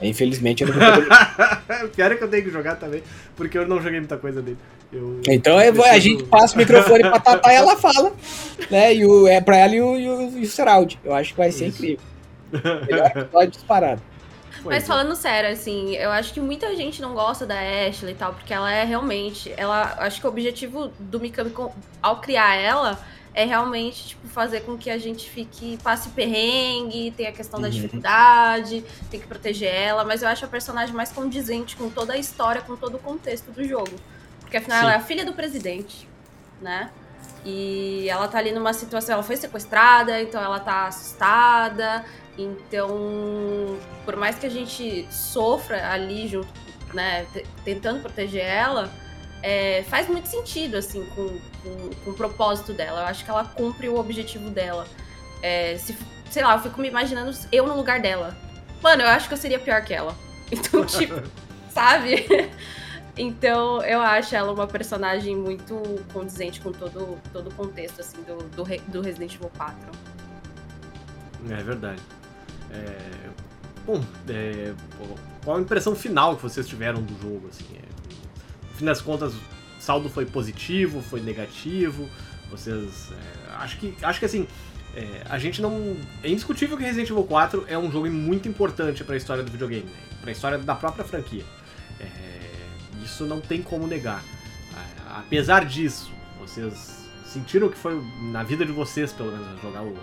[0.03, 1.89] infelizmente, eu não vou poder.
[1.95, 3.03] pior é que eu tenho que jogar também,
[3.37, 4.59] porque eu não joguei muita coisa dele.
[4.93, 8.13] Eu Então eu vou- a preciso- gente passa o microfone pra Tatá e ela fala,
[8.71, 8.95] né?
[8.95, 10.99] E o, é pra ela e o, e o, e o Seraldi.
[11.05, 11.79] Eu acho que vai ser Isso.
[11.85, 12.05] incrível.
[12.89, 14.03] Melhor episódio disparado.
[14.71, 18.33] Mas falando sério, assim, eu acho que muita gente não gosta da Ashley e tal,
[18.35, 19.53] porque ela é realmente.
[19.57, 19.95] Ela.
[19.99, 21.53] Acho que o objetivo do Mikami
[22.03, 22.99] ao criar ela
[23.35, 27.67] é realmente, tipo, fazer com que a gente fique, passe perrengue, tem a questão da
[27.69, 27.73] Uhum.
[27.75, 32.17] dificuldade, tem que proteger ela, mas eu acho a personagem mais condizente com toda a
[32.17, 33.93] história, com todo o contexto do jogo.
[34.41, 34.85] Porque afinal Sim.
[34.85, 36.09] ela é a filha do presidente,
[36.63, 36.91] né?
[37.45, 42.05] E ela tá ali numa situação, ela foi sequestrada, então ela tá assustada.
[42.39, 46.49] Então, por mais que a gente sofra ali junto,
[46.93, 48.93] né, te- tentando proteger ela,
[49.43, 51.29] é, faz muito sentido, assim, com,
[51.63, 53.01] com, com o propósito dela.
[53.01, 54.87] Eu acho que ela cumpre o objetivo dela.
[55.43, 55.97] É, se,
[56.31, 58.37] sei lá, eu fico me imaginando eu no lugar dela.
[58.83, 60.15] Mano, eu acho que eu seria pior que ela.
[60.53, 61.15] Então, tipo,
[61.75, 62.25] sabe?
[63.17, 65.75] Então, eu acho ela uma personagem muito
[66.13, 69.77] condizente com todo, todo o contexto, assim, do, do, do Resident Evil 4.
[71.51, 72.01] É verdade.
[72.77, 73.17] É,
[73.87, 74.75] Bom, é,
[75.45, 77.49] qual a impressão final que vocês tiveram do jogo?
[77.49, 77.83] Assim, é,
[78.69, 79.41] no fim das contas, o
[79.79, 82.09] saldo foi positivo, foi negativo?
[82.51, 83.13] Vocês.
[83.13, 83.95] é, acho que.
[84.03, 84.49] Acho que assim.
[84.97, 85.97] é, a gente não.
[86.25, 89.53] É indiscutível que Resident Evil 4 é um jogo muito importante para a história do
[89.53, 89.97] videogame, né?
[90.21, 91.45] para a história da própria franquia.
[92.01, 92.41] É,
[93.05, 94.25] isso não tem como negar.
[95.09, 96.11] Apesar disso,
[96.41, 98.03] vocês sentiram que foi
[98.33, 99.97] na vida de vocês, pelo menos, jogar o.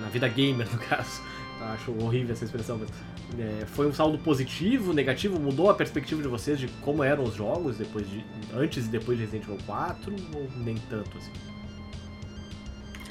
[0.00, 1.22] Na vida gamer, no caso.
[1.60, 2.90] Acho horrível essa expressão, mas.
[3.38, 5.38] é, foi um saldo positivo, negativo?
[5.40, 8.24] Mudou a perspectiva de vocês de como eram os jogos depois de.
[8.54, 10.14] antes e depois de Resident Evil 4?
[10.34, 11.32] Ou nem tanto assim?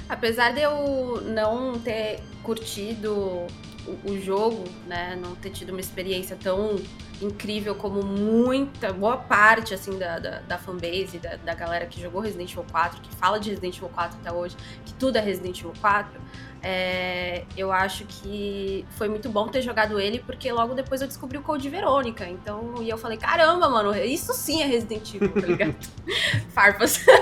[0.08, 3.48] Apesar de eu não ter curtido
[3.88, 6.76] o, o jogo, né, não ter tido uma experiência tão
[7.22, 12.22] incrível como muita, boa parte, assim, da, da, da fanbase, da, da galera que jogou
[12.22, 15.60] Resident Evil 4, que fala de Resident Evil 4 até hoje, que tudo é Resident
[15.60, 16.20] Evil 4,
[16.68, 21.38] é, eu acho que foi muito bom ter jogado ele, porque logo depois eu descobri
[21.38, 25.45] o Code Verônica, então, e eu falei, caramba, mano, isso sim é Resident Evil, tá
[25.47, 25.76] ligado?
[26.49, 27.05] Farpas.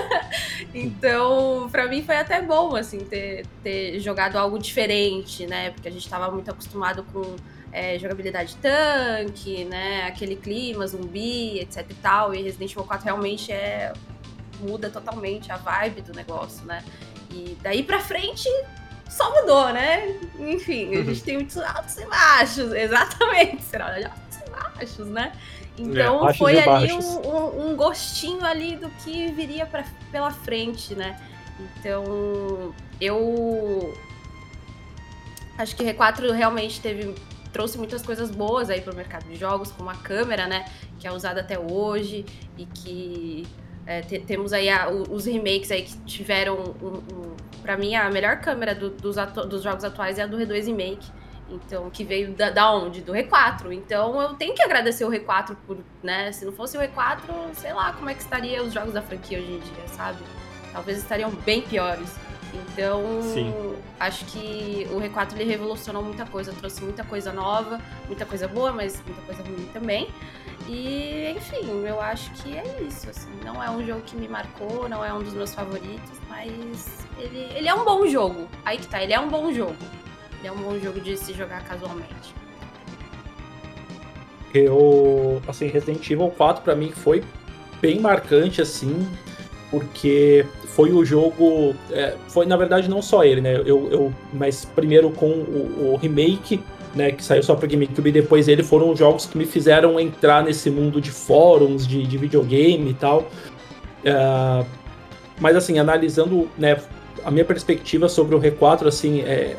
[0.72, 5.70] Então, pra mim foi até bom, assim, ter, ter jogado algo diferente, né?
[5.70, 7.36] Porque a gente tava muito acostumado com
[7.70, 10.04] é, jogabilidade tanque, né?
[10.04, 12.34] Aquele clima, zumbi, etc e tal.
[12.34, 13.92] E Resident Evil 4 realmente é...
[14.60, 16.82] muda totalmente a vibe do negócio, né?
[17.30, 18.48] E daí pra frente
[19.14, 20.14] só mudou, né?
[20.38, 23.94] Enfim, a gente tem muitos altos e baixos, exatamente, será?
[23.94, 25.32] Altos e baixos, né?
[25.78, 30.94] Então altos foi ali um, um- um gostinho ali do que viria pra, pela frente,
[30.94, 31.20] né?
[31.78, 33.94] Então eu
[35.58, 37.14] acho que R4 realmente teve
[37.52, 40.64] trouxe muitas coisas boas aí pro mercado de jogos, como a câmera, né,
[40.98, 42.26] que é usada até hoje
[42.58, 43.46] e que
[43.86, 48.10] É, te, temos aí a, os remakes aí que tiveram, um, um, para mim, a
[48.10, 49.16] melhor câmera do, dos,
[49.48, 51.06] dos, jogos atuais é a do R2 Remake.
[51.50, 53.02] Então, que veio da, da, onde?
[53.02, 53.72] Do R4.
[53.72, 56.32] Então, eu tenho que agradecer o R4 por, né?
[56.32, 57.20] Se não fosse o R4,
[57.54, 60.18] sei lá como é que estaria os jogos da franquia hoje em dia, sabe?
[60.72, 62.16] Talvez estariam bem piores.
[62.54, 63.52] Então, Sim.
[63.98, 68.72] acho que o R4 ele revolucionou muita coisa, trouxe muita coisa nova, muita coisa boa,
[68.72, 70.08] mas muita coisa ruim também.
[70.68, 73.08] E, enfim, eu acho que é isso.
[73.10, 73.30] Assim.
[73.44, 77.48] Não é um jogo que me marcou, não é um dos meus favoritos, mas ele,
[77.54, 78.48] ele é um bom jogo.
[78.64, 79.76] Aí que tá, ele é um bom jogo.
[80.38, 82.34] Ele é um bom jogo de se jogar casualmente.
[84.54, 87.24] Eu, assim, Resident Evil 4 para mim foi
[87.80, 89.06] bem marcante, assim,
[89.70, 91.74] porque foi o jogo.
[91.90, 93.56] É, foi, na verdade, não só ele, né?
[93.56, 96.62] Eu, eu, mas primeiro com o, o remake
[96.94, 99.98] né, que saiu só para GameCube e depois ele foram os jogos que me fizeram
[99.98, 103.28] entrar nesse mundo de fóruns, de, de videogame e tal.
[104.04, 104.64] Uh,
[105.40, 106.76] mas assim, analisando né,
[107.24, 109.56] a minha perspectiva sobre o R4, assim, é,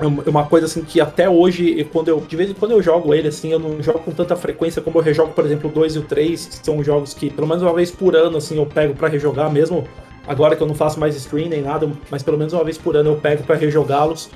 [0.00, 3.14] é uma coisa assim que até hoje, quando eu, de vez em quando eu jogo
[3.14, 5.96] ele, assim, eu não jogo com tanta frequência como eu rejogo, por exemplo, o 2
[5.96, 8.66] e o 3, que são jogos que pelo menos uma vez por ano, assim, eu
[8.66, 9.86] pego para rejogar mesmo.
[10.26, 12.96] Agora que eu não faço mais stream nem nada, mas pelo menos uma vez por
[12.96, 14.30] ano eu pego para rejogá-los.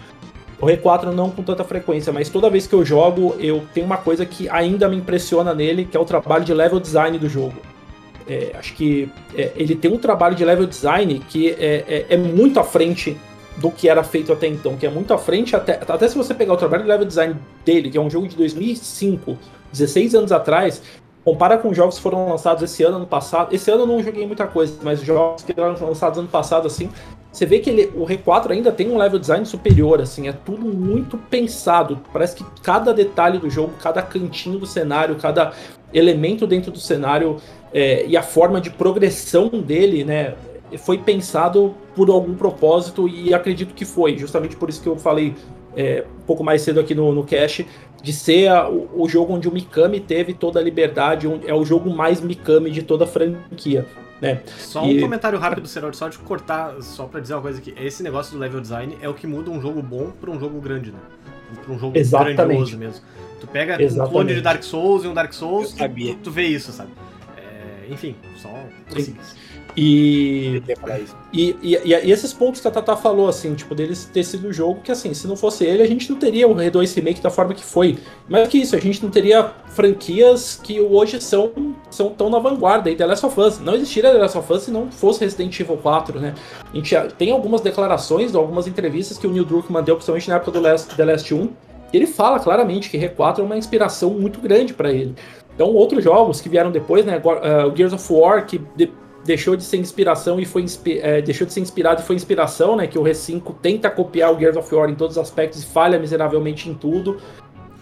[0.65, 3.99] O R4 não com tanta frequência, mas toda vez que eu jogo, eu tenho uma
[3.99, 7.57] coisa que ainda me impressiona nele, que é o trabalho de level design do jogo.
[8.27, 12.17] É, acho que é, ele tem um trabalho de level design que é, é, é,
[12.17, 13.15] muito à frente
[13.59, 16.33] do que era feito até então, que é muito à frente, até, até se você
[16.33, 19.37] pegar o trabalho de level design dele, que é um jogo de 2005,
[19.71, 20.81] 16 anos atrás,
[21.23, 23.55] compara com jogos que foram lançados esse ano, ano passado.
[23.55, 26.89] Esse ano eu não joguei muita coisa, mas jogos que foram lançados ano passado, assim,
[27.35, 30.67] você vê que ele, o R4 ainda tem um level design superior, assim, é tudo
[30.67, 32.01] muito pensado.
[32.13, 35.53] Parece que cada detalhe do jogo, cada cantinho do cenário, cada
[35.93, 37.39] elemento dentro do cenário
[37.73, 40.35] é, e a forma de progressão dele, né,
[40.79, 44.17] foi pensado por algum propósito e acredito que foi.
[44.17, 45.35] Justamente por isso que eu falei
[45.77, 47.67] é, um pouco mais cedo aqui no, no cache,
[48.01, 51.65] de ser a, o, o, jogo onde o Mikami teve toda a liberdade, é o
[51.65, 53.85] jogo mais Mikami de toda a franquia.
[54.21, 54.43] Né?
[54.59, 54.99] Só e...
[54.99, 57.75] um comentário rápido, Serol, só de cortar, só pra dizer uma coisa aqui.
[57.77, 60.61] Esse negócio do level design é o que muda um jogo bom pra um jogo
[60.61, 60.99] grande, né?
[61.65, 62.37] Pra um jogo Exatamente.
[62.37, 63.05] grandioso mesmo.
[63.41, 64.09] Tu pega Exatamente.
[64.09, 66.91] um clone de Dark Souls e um Dark Souls, tu, tu, vê isso, sabe?
[67.37, 68.49] É, enfim, só
[68.95, 69.17] assim.
[69.77, 70.63] E,
[71.33, 74.53] e, e, e, esses pontos que a Tata falou, assim, tipo, deles ter sido o
[74.53, 77.31] jogo que, assim, se não fosse ele, a gente não teria o R2 Remake da
[77.31, 77.99] forma que foi.
[78.29, 81.51] Mais que isso, a gente não teria franquias que hoje são,
[81.91, 82.89] são tão na vanguarda.
[82.89, 85.59] E The Last of Us, não existiria The Last of Us se não fosse Resident
[85.59, 86.35] Evil 4, né?
[86.73, 90.53] A gente tem algumas declarações, algumas entrevistas que o Neil Druckmann deu, principalmente na época
[90.53, 91.49] do Last, The Last 1,
[91.93, 95.15] ele fala claramente que R4 é uma inspiração muito grande para ele.
[95.55, 97.19] Então, outros jogos que vieram depois, né?
[97.25, 98.91] Uh, o Gears of War, que de,
[99.25, 102.87] deixou de ser inspiração e foi é, deixou de ser inspirado e foi inspiração, né?
[102.87, 105.99] Que o R5 tenta copiar o Gears of War em todos os aspectos e falha
[105.99, 107.19] miseravelmente em tudo.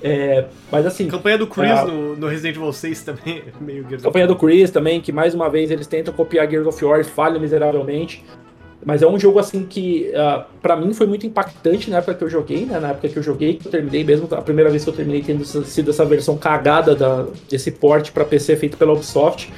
[0.01, 1.07] É, mas assim.
[1.09, 4.71] Campanha do Chris é, no, no, Resident Evil 6 também, meio Gears Campanha do Chris
[4.71, 8.25] também, que mais uma vez eles tentam copiar Gears of War e falham miseravelmente.
[8.85, 12.15] Mas é um jogo assim que, uh, ah, para mim, foi muito impactante na época
[12.15, 12.81] que eu joguei, né?
[12.81, 15.23] Na época que eu joguei, que eu terminei mesmo, a primeira vez que eu terminei
[15.23, 19.53] tendo sido essa versão cagada da, desse port para PC feito pela Ubisoft.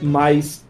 [0.00, 0.61] Mas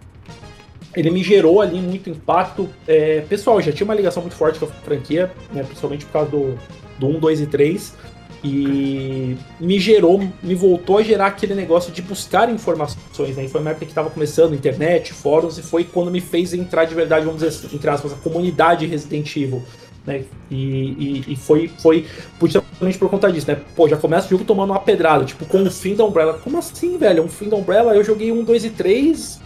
[0.94, 2.68] ele me gerou ali muito impacto.
[2.86, 6.30] É, pessoal, já tinha uma ligação muito forte com a franquia, né, principalmente por causa
[6.30, 6.58] do,
[6.98, 7.94] do 1, 2 e 3.
[8.44, 13.44] E me gerou, me voltou a gerar aquele negócio de buscar informações, né?
[13.44, 16.84] E foi uma época que estava começando internet, fóruns, e foi quando me fez entrar
[16.84, 19.62] de verdade, vamos dizer assim, entre aspas, a comunidade Resident Evil.
[20.04, 20.24] Né?
[20.50, 22.04] E, e, e, foi, foi
[22.42, 23.60] justamente por conta disso, né?
[23.76, 26.34] Pô, já começa o jogo tomando uma pedrada, tipo, com o fim da Umbrella.
[26.42, 27.22] Como assim, velho?
[27.22, 27.94] Um fim da Umbrella?
[27.94, 29.40] Eu joguei um, dois e três,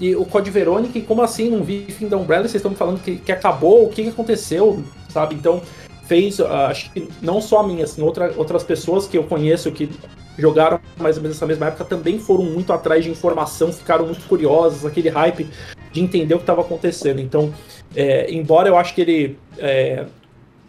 [0.00, 1.50] e o Code Verônica, e como assim?
[1.50, 4.82] Não vi fim da Umbrella, vocês estão me falando que, que acabou, o que, aconteceu,
[5.10, 5.34] sabe?
[5.34, 5.60] Então,
[6.04, 9.70] fez, uh, acho que não só a minha, assim, outra, outras pessoas que eu conheço
[9.70, 9.90] que
[10.38, 14.26] jogaram mais ou menos nessa mesma época também foram muito atrás de informação, ficaram muito
[14.26, 15.46] curiosos, aquele hype
[15.92, 17.20] de entender o que estava acontecendo.
[17.20, 17.52] Então,
[17.94, 20.06] é, embora eu acho que ele é,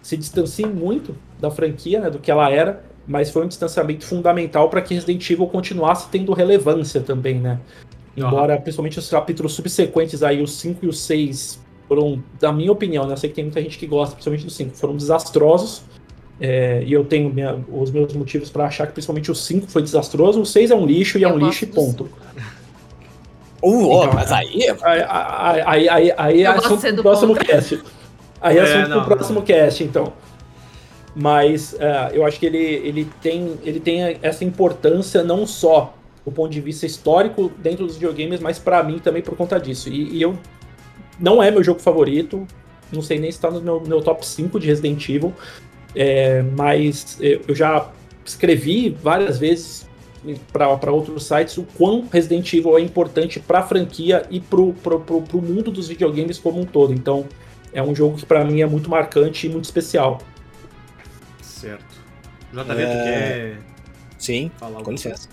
[0.02, 4.70] se distancie muito da franquia, né, do que ela era, mas foi um distanciamento fundamental
[4.70, 7.60] para que Resident Evil continuasse tendo relevância também, né?
[8.16, 8.62] Embora, uhum.
[8.62, 13.14] principalmente os capítulos subsequentes aí, os 5 e os 6, foram, na minha opinião, né,
[13.14, 15.84] eu sei que tem muita gente que gosta, principalmente dos 5, foram desastrosos.
[16.40, 19.84] É, e eu tenho minha, os meus motivos para achar que principalmente o 5 foi
[19.84, 22.10] desastroso, o 6 é um lixo e é um lixo e ponto.
[23.64, 24.66] Uh, então, mas aí.
[24.82, 27.54] Aí, aí, aí, aí é assunto pro próximo contra.
[27.54, 27.80] cast.
[28.42, 29.46] Aí é, é assunto não, pro próximo não.
[29.46, 30.14] cast, então.
[31.16, 35.94] Mas uh, eu acho que ele, ele, tem, ele tem essa importância não só
[36.26, 39.90] do ponto de vista histórico dentro dos videogames, mas para mim também por conta disso.
[39.90, 40.38] E, e, eu
[41.20, 42.48] não é meu jogo favorito,
[42.92, 45.34] não sei nem se está no meu, meu, top 5 de Resident Evil,
[45.96, 47.90] é, mas eu já
[48.26, 49.90] escrevi várias vezes
[50.54, 55.42] para outros sites o quão Resident Evil é importante para a franquia e para o
[55.42, 56.94] mundo dos videogames como um todo.
[56.94, 57.26] Então,
[57.74, 60.22] é um jogo que para mim é muito marcante e muito especial.
[61.42, 62.02] Certo.
[62.54, 62.86] JV, é...
[62.86, 63.58] tu quer
[64.18, 65.28] Sim, falar com licença.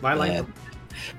[0.00, 0.38] Vai lá, é...
[0.38, 0.46] então.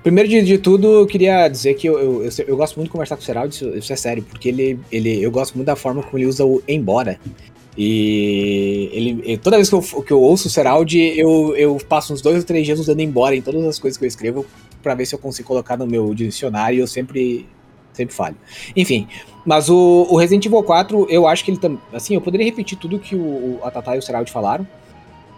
[0.02, 2.92] Primeiro de, de, tudo, eu queria dizer que eu, eu, eu, eu, gosto muito de
[2.92, 5.76] conversar com o Seraldo, isso, isso é sério, porque ele, ele, eu gosto muito da
[5.76, 7.18] forma como ele usa o embora.
[7.76, 12.20] E ele, toda vez que eu, que eu ouço o Seraldi, eu, eu passo uns
[12.20, 14.46] dois ou três dias usando embora em todas as coisas que eu escrevo
[14.82, 17.48] para ver se eu consigo colocar no meu dicionário e eu sempre,
[17.94, 18.36] sempre falho.
[18.76, 19.08] Enfim,
[19.44, 21.78] mas o, o, Resident Evil 4, eu acho que ele também.
[21.92, 24.66] Assim, eu poderia repetir tudo que o, a Tata e o Seraldi falaram,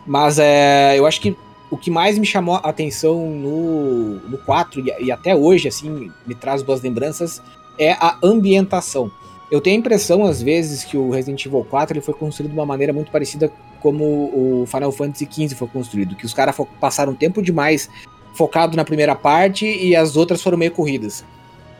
[0.05, 1.37] mas é, eu acho que
[1.75, 6.09] o que mais me chamou a atenção no, no 4 e, e até hoje, assim,
[6.25, 7.43] me traz boas lembranças,
[7.77, 9.11] é a ambientação.
[9.51, 12.57] Eu tenho a impressão, às vezes, que o Resident Evil 4 ele foi construído de
[12.57, 17.13] uma maneira muito parecida como o Final Fantasy XV foi construído, que os caras passaram
[17.13, 17.91] tempo demais
[18.35, 21.25] focado na primeira parte e as outras foram meio corridas.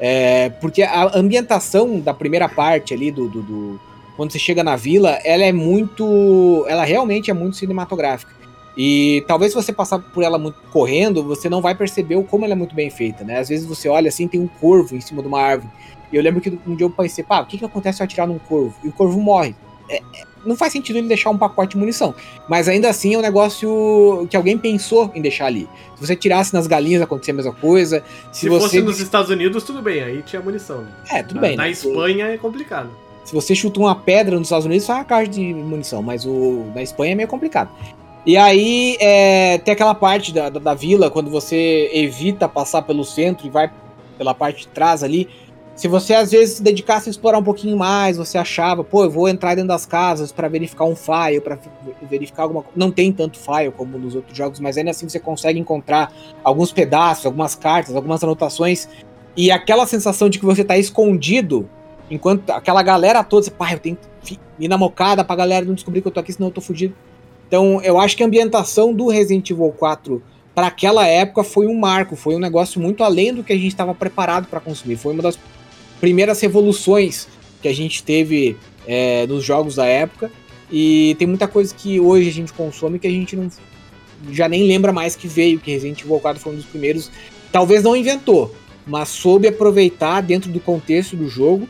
[0.01, 3.81] É, porque a ambientação da primeira parte ali, do, do, do,
[4.17, 6.67] quando você chega na vila, ela é muito.
[6.69, 8.44] Ela realmente é muito cinematográfica.
[8.77, 12.45] E talvez se você passar por ela muito correndo, você não vai perceber o como
[12.45, 13.39] ela é muito bem feita, né?
[13.39, 15.71] Às vezes você olha assim, tem um corvo em cima de uma árvore.
[16.13, 18.05] E eu lembro que um dia eu pensei, pá, o que, que acontece se eu
[18.05, 18.75] atirar num corvo?
[18.83, 19.55] E o corvo morre.
[19.89, 20.03] É, é,
[20.45, 22.15] não faz sentido ele deixar um pacote de munição.
[22.49, 25.69] Mas ainda assim é um negócio que alguém pensou em deixar ali.
[25.95, 28.03] Se você tirasse nas galinhas, acontecia a mesma coisa.
[28.33, 28.63] Se, se você...
[28.63, 30.83] fosse nos Estados Unidos, tudo bem, aí tinha munição.
[30.83, 30.91] Né?
[31.11, 31.57] É, tudo na, bem.
[31.57, 31.71] Na né?
[31.71, 32.91] Espanha é complicado.
[33.25, 36.67] Se você chuta uma pedra nos Estados Unidos, sai uma caixa de munição, mas o
[36.75, 37.71] na Espanha é meio complicado.
[38.27, 43.05] E aí é, tem aquela parte da, da, da, vila, quando você evita passar pelo
[43.05, 43.71] centro e vai
[44.17, 45.29] pela parte de trás ali,
[45.75, 49.11] se você às vezes se dedicasse a explorar um pouquinho mais, você achava, pô, eu
[49.11, 51.59] vou entrar dentro das casas para verificar um file, para
[52.09, 52.79] verificar alguma coisa.
[52.79, 56.13] Não tem tanto file como nos outros jogos, mas ainda assim você consegue encontrar
[56.45, 58.89] alguns pedaços, algumas cartas, algumas anotações.
[59.37, 61.69] E aquela sensação de que você tá escondido,
[62.09, 65.75] enquanto aquela galera toda, você, pá, eu tenho que ir na mocada pra galera não
[65.75, 66.95] descobrir que eu tô aqui, senão eu tô fugido.
[67.47, 70.23] Então, eu acho que a ambientação do Resident Evil 4
[70.55, 73.69] para aquela época foi um marco, foi um negócio muito além do que a gente
[73.69, 74.97] estava preparado para consumir.
[74.97, 75.39] Foi uma das
[76.01, 77.27] primeiras revoluções
[77.61, 78.57] que a gente teve
[78.87, 80.31] é, nos jogos da época.
[80.71, 83.51] E tem muita coisa que hoje a gente consome que a gente não
[84.31, 87.11] já nem lembra mais que veio, que Resident Evil 4 foi um dos primeiros.
[87.51, 88.55] Talvez não inventou,
[88.87, 91.69] mas soube aproveitar dentro do contexto do jogo.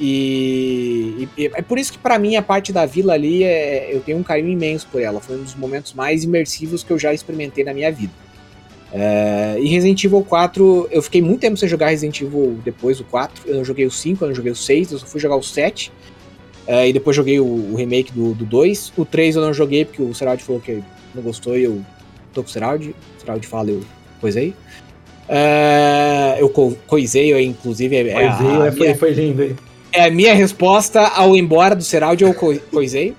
[0.00, 4.00] E, e é por isso que para mim a parte da vila ali é, eu
[4.00, 5.20] tenho um carinho imenso por ela.
[5.20, 8.12] Foi um dos momentos mais imersivos que eu já experimentei na minha vida.
[8.92, 13.04] É, e Resident Evil 4, eu fiquei muito tempo sem jogar Resident Evil depois do
[13.04, 13.42] 4.
[13.46, 15.42] Eu não joguei o 5, eu não joguei o 6, eu só fui jogar o
[15.42, 15.92] 7.
[16.66, 18.92] É, e depois joguei o, o remake do, do 2.
[18.96, 20.82] O 3 eu não joguei porque o Seraldi falou que
[21.14, 21.82] não gostou e eu
[22.32, 22.94] tô com o Seraldi.
[23.16, 23.80] O Seraldi fala, eu
[24.20, 24.54] coisei.
[25.28, 27.96] É, eu co coisei, eu, inclusive.
[27.96, 29.56] É, coisei, a, a foi, minha, foi lindo, hein?
[29.92, 33.14] É a minha resposta ao embora do Seraldi, eu co coisei.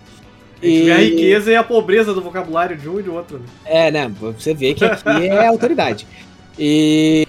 [0.61, 0.91] E...
[0.91, 3.39] A riqueza e a pobreza do vocabulário de um e do outro.
[3.39, 3.45] Né?
[3.65, 4.11] É, né?
[4.19, 6.05] Você vê que aqui é autoridade.
[6.57, 7.25] E.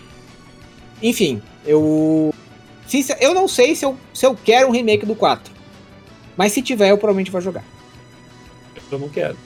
[1.02, 2.34] Enfim, eu.
[3.20, 5.52] Eu não sei se eu, se eu quero um remake do 4.
[6.36, 7.62] Mas se tiver, eu provavelmente vou jogar.
[8.90, 9.36] Eu não quero.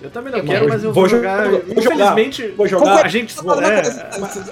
[0.00, 1.44] Eu também não eu quero, mas eu vou, vou jogar.
[1.44, 1.70] jogar.
[1.70, 3.04] Infelizmente, vou jogar.
[3.04, 3.34] A gente.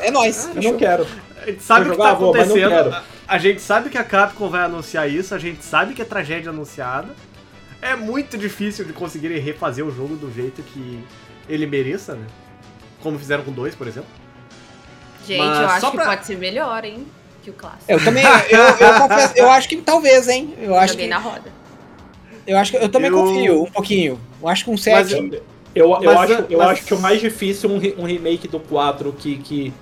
[0.02, 0.50] É, é nóis.
[0.54, 1.06] Eu não quero.
[1.42, 2.94] A gente sabe o que tá acontecendo.
[2.94, 6.04] A, a gente sabe que a Capcom vai anunciar isso, a gente sabe que é
[6.04, 7.14] tragédia anunciada
[7.82, 11.02] é muito difícil de conseguirem refazer o jogo do jeito que
[11.48, 12.26] ele mereça, né?
[13.02, 14.10] Como fizeram com dois, por exemplo.
[15.26, 16.02] Gente, Mas eu acho pra...
[16.02, 17.06] que pode ser melhor, hein?
[17.42, 17.84] Que o clássico.
[17.88, 20.54] Eu também, eu, eu, confesso, eu acho que talvez, hein?
[20.60, 21.10] Eu acho Joguei que...
[21.10, 21.52] na roda.
[22.46, 23.16] Eu acho que eu também eu...
[23.16, 24.20] confio um pouquinho.
[24.42, 24.96] Eu acho que um 7.
[24.98, 25.42] Mas eu,
[25.74, 26.68] eu, eu acho, eu mas...
[26.68, 29.72] acho que o mais difícil é um, um remake do 4 que, que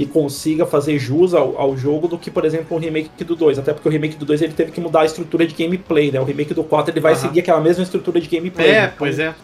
[0.00, 3.58] que consiga fazer jus ao, ao, jogo do que, por exemplo, o remake do 2.
[3.58, 6.18] Até porque o remake do 2 ele teve que mudar a estrutura de gameplay, né?
[6.18, 7.18] O remake do 4 ele vai uhum.
[7.18, 8.70] seguir aquela mesma estrutura de gameplay.
[8.70, 8.94] É, né?
[8.96, 9.34] pois é.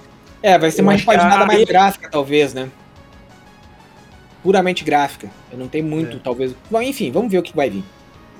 [0.42, 2.70] É, vai ser uma nada mais gráfica, talvez, né?
[4.42, 5.28] Puramente gráfica.
[5.52, 6.20] Eu não tenho muito, é.
[6.24, 6.54] talvez.
[6.70, 7.84] Bom, enfim, vamos ver o que vai vir.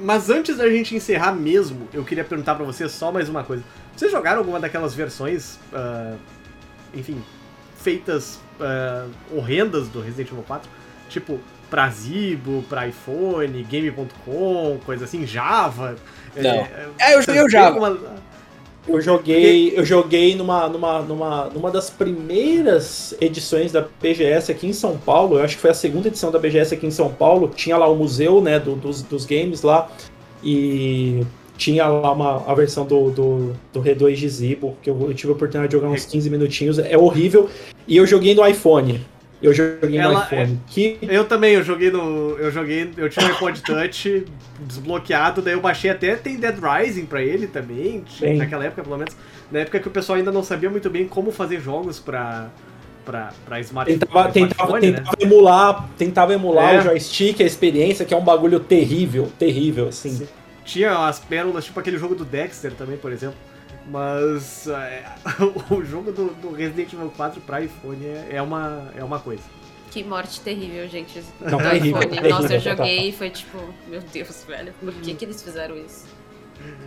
[0.00, 3.62] Mas antes da gente encerrar mesmo, eu queria perguntar para vocês só mais uma coisa.
[3.94, 6.16] Vocês jogaram alguma daquelas versões, uh,
[6.94, 7.22] enfim,
[7.76, 10.70] feitas uh, horrendas do Resident Evil 4?
[11.10, 11.40] Tipo,
[11.70, 15.96] pra Zibo, pra iPhone, Game.com, coisa assim, Java.
[16.36, 16.50] Não.
[16.50, 17.78] É, é eu joguei o Java.
[17.78, 17.98] Uma...
[18.88, 24.72] Eu joguei, eu joguei numa, numa, numa, numa das primeiras edições da BGS aqui em
[24.72, 25.38] São Paulo.
[25.38, 27.50] Eu acho que foi a segunda edição da BGS aqui em São Paulo.
[27.54, 29.90] Tinha lá o museu, né, do, dos, dos games lá.
[30.42, 31.26] E
[31.56, 35.32] tinha lá uma, a versão do, do, do R2 de Zibo, que eu, eu tive
[35.32, 36.78] a oportunidade de jogar uns 15 minutinhos.
[36.78, 37.50] É horrível.
[37.88, 39.04] E eu joguei no iPhone.
[39.42, 40.60] Eu joguei Ela no iPhone.
[40.66, 42.36] Que Eu também, eu joguei no.
[42.38, 42.90] Eu joguei.
[42.96, 44.24] Eu tinha o iPod Touch
[44.60, 48.04] desbloqueado, daí eu baixei até tem Dead Rising pra ele também.
[48.36, 49.14] Naquela época, pelo menos.
[49.50, 52.48] Na época que o pessoal ainda não sabia muito bem como fazer jogos pra.
[53.04, 53.98] pra, pra smartphone.
[54.00, 54.80] tentava, tentava, né?
[54.80, 56.78] tentava emular, tentava emular É.
[56.78, 60.10] o joystick, a experiência, que é um bagulho terrível, terrível, assim.
[60.10, 60.28] Sim.
[60.64, 63.36] Tinha as pérolas, tipo aquele jogo do Dexter também, por exemplo.
[63.88, 65.04] Mas é,
[65.70, 69.44] o jogo do, do Resident Evil 4 pra iPhone é, é uma, é uma coisa.
[69.90, 71.22] Que morte terrível, gente.
[71.40, 72.06] Não, do terrível, iPhone.
[72.08, 75.76] terrível, Nossa, eu joguei e foi tipo, meu Deus, velho, por que, que eles fizeram
[75.76, 76.04] isso?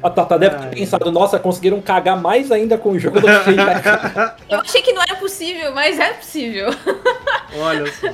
[0.04, 0.76] A Tata deve ter Ai.
[0.76, 4.92] pensado, nossa, conseguiram cagar mais ainda com o jogo do que já- Eu achei que
[4.92, 6.70] não era possível, mas é possível.
[7.56, 8.08] Olha só.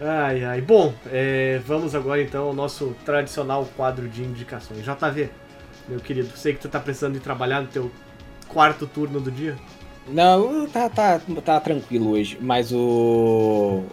[0.00, 0.60] Ai, ai.
[0.60, 4.84] Bom, é, vamos agora então ao nosso tradicional quadro de indicações.
[4.84, 5.28] JV,
[5.88, 7.90] meu querido, sei que tu tá precisando de trabalhar no teu
[8.48, 9.56] quarto turno do dia.
[10.08, 13.84] Não, tá, tá, tá tranquilo hoje, mas o.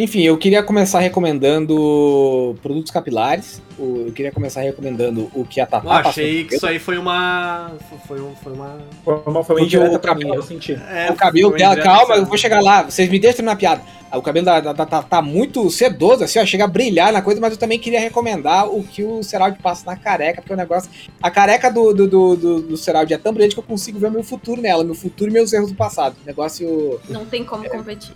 [0.00, 3.60] Enfim, eu queria começar recomendando produtos capilares.
[3.76, 6.96] Eu queria começar recomendando o que a Tatá Eu passou achei que isso aí foi
[6.98, 7.72] uma.
[8.06, 8.78] Foi, um- foi uma.
[9.04, 10.72] Foi uma, foi uma indireta pra mim, cabelo- eu senti.
[10.74, 12.84] É, o cabelo dela, calma, eu vou chegar lá.
[12.84, 13.82] Vocês me deixam terminar a piada.
[14.10, 17.12] Ah, O cabelo da, da, da- tá, tá muito sedoso, assim, ó, chega a brilhar
[17.12, 20.54] na coisa, mas eu também queria recomendar o que o Seraldi passa na careca, porque
[20.54, 20.88] o negócio.
[21.20, 24.06] A careca do, do, do, do, do Seraldi é tão brilhante que eu consigo ver
[24.06, 26.14] o meu futuro nela, meu futuro e meus erros do passado.
[26.22, 28.14] O negócio Não tem como competir.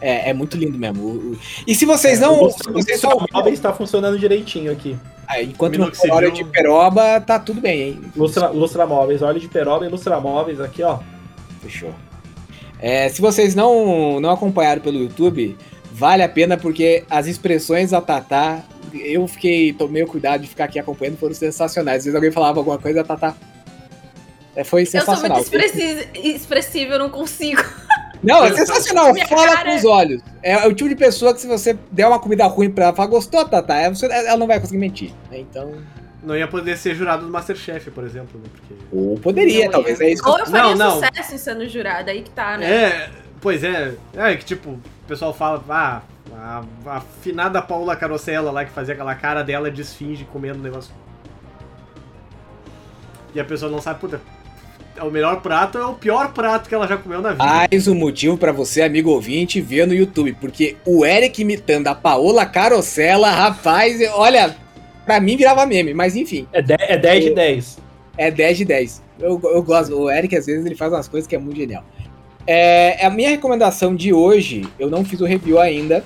[0.00, 1.36] É, é muito lindo mesmo.
[1.66, 2.42] E se vocês É, não.
[2.44, 3.10] o Se vocês só.
[3.32, 4.96] móvel está funcionando direitinho aqui.
[5.28, 8.00] Ah, enquanto não for óleo de peroba, tá tudo bem, hein?
[8.16, 10.98] Lustra, lustra móveis, óleo de peroba e lustra móveis aqui, ó.
[11.60, 11.92] Fechou.
[12.78, 15.56] É, se vocês não, não acompanharam pelo YouTube,
[15.90, 18.62] vale a pena porque as expressões da Tatá,
[18.94, 21.98] eu fiquei, tomei o cuidado de ficar aqui acompanhando, foram sensacionais.
[21.98, 23.34] Às vezes alguém falava alguma coisa, a Tatá.
[24.54, 25.38] É, foi Eu sou sensacional.
[25.38, 27.62] muito expressi- expressiva, eu não consigo.
[28.22, 29.14] Não, é sensacional.
[29.28, 29.70] Fala cara.
[29.70, 30.22] com os olhos.
[30.42, 32.94] É, é o tipo de pessoa que se você der uma comida ruim pra ela,
[32.94, 33.76] falar, gostou, Tatá?
[33.76, 35.12] É, você- ela não vai conseguir mentir.
[35.30, 35.38] né?
[35.40, 35.74] Então,
[36.22, 38.48] Não ia poder ser jurado do Masterchef, por exemplo, né?
[38.52, 38.74] Porque.
[38.92, 40.90] ou poderia, Não talvez é isso Ou eu faria Não, não.
[41.00, 42.66] sucesso em sendo jurada, aí que tá, né?
[42.68, 43.10] É,
[43.40, 43.94] pois é.
[44.14, 46.02] É que tipo, o pessoal fala, ah,
[46.34, 50.62] a, a afinada Paula Carosella lá que fazia aquela cara dela de esfinge comendo o
[50.62, 50.92] negócio.
[53.34, 54.20] E a pessoa não sabe, puta,
[54.96, 57.44] é o melhor prato é o pior prato que ela já comeu na vida.
[57.44, 61.94] Mais um motivo pra você, amigo ouvinte, ver no YouTube, porque o Eric imitando a
[61.94, 64.56] Paola Carosella, rapaz, olha,
[65.04, 67.78] pra mim virava meme, mas enfim, É 10, é 10 de 10.
[68.16, 69.02] é 10 de 10.
[69.20, 71.84] Eu, eu gosto, o Eric às vezes ele faz umas coisas que é muito genial.
[72.46, 76.04] É, a minha recomendação de hoje, eu não fiz o review ainda,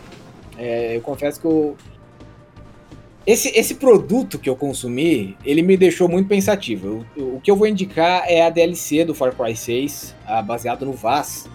[0.59, 1.77] é, eu confesso que eu...
[3.31, 7.07] Esse, esse produto que eu consumi, ele me deixou muito pensativo.
[7.17, 10.85] Eu- o que eu vou indicar é a DLC do Far Cry 6, ah, baseado
[10.85, 11.49] no Vaz,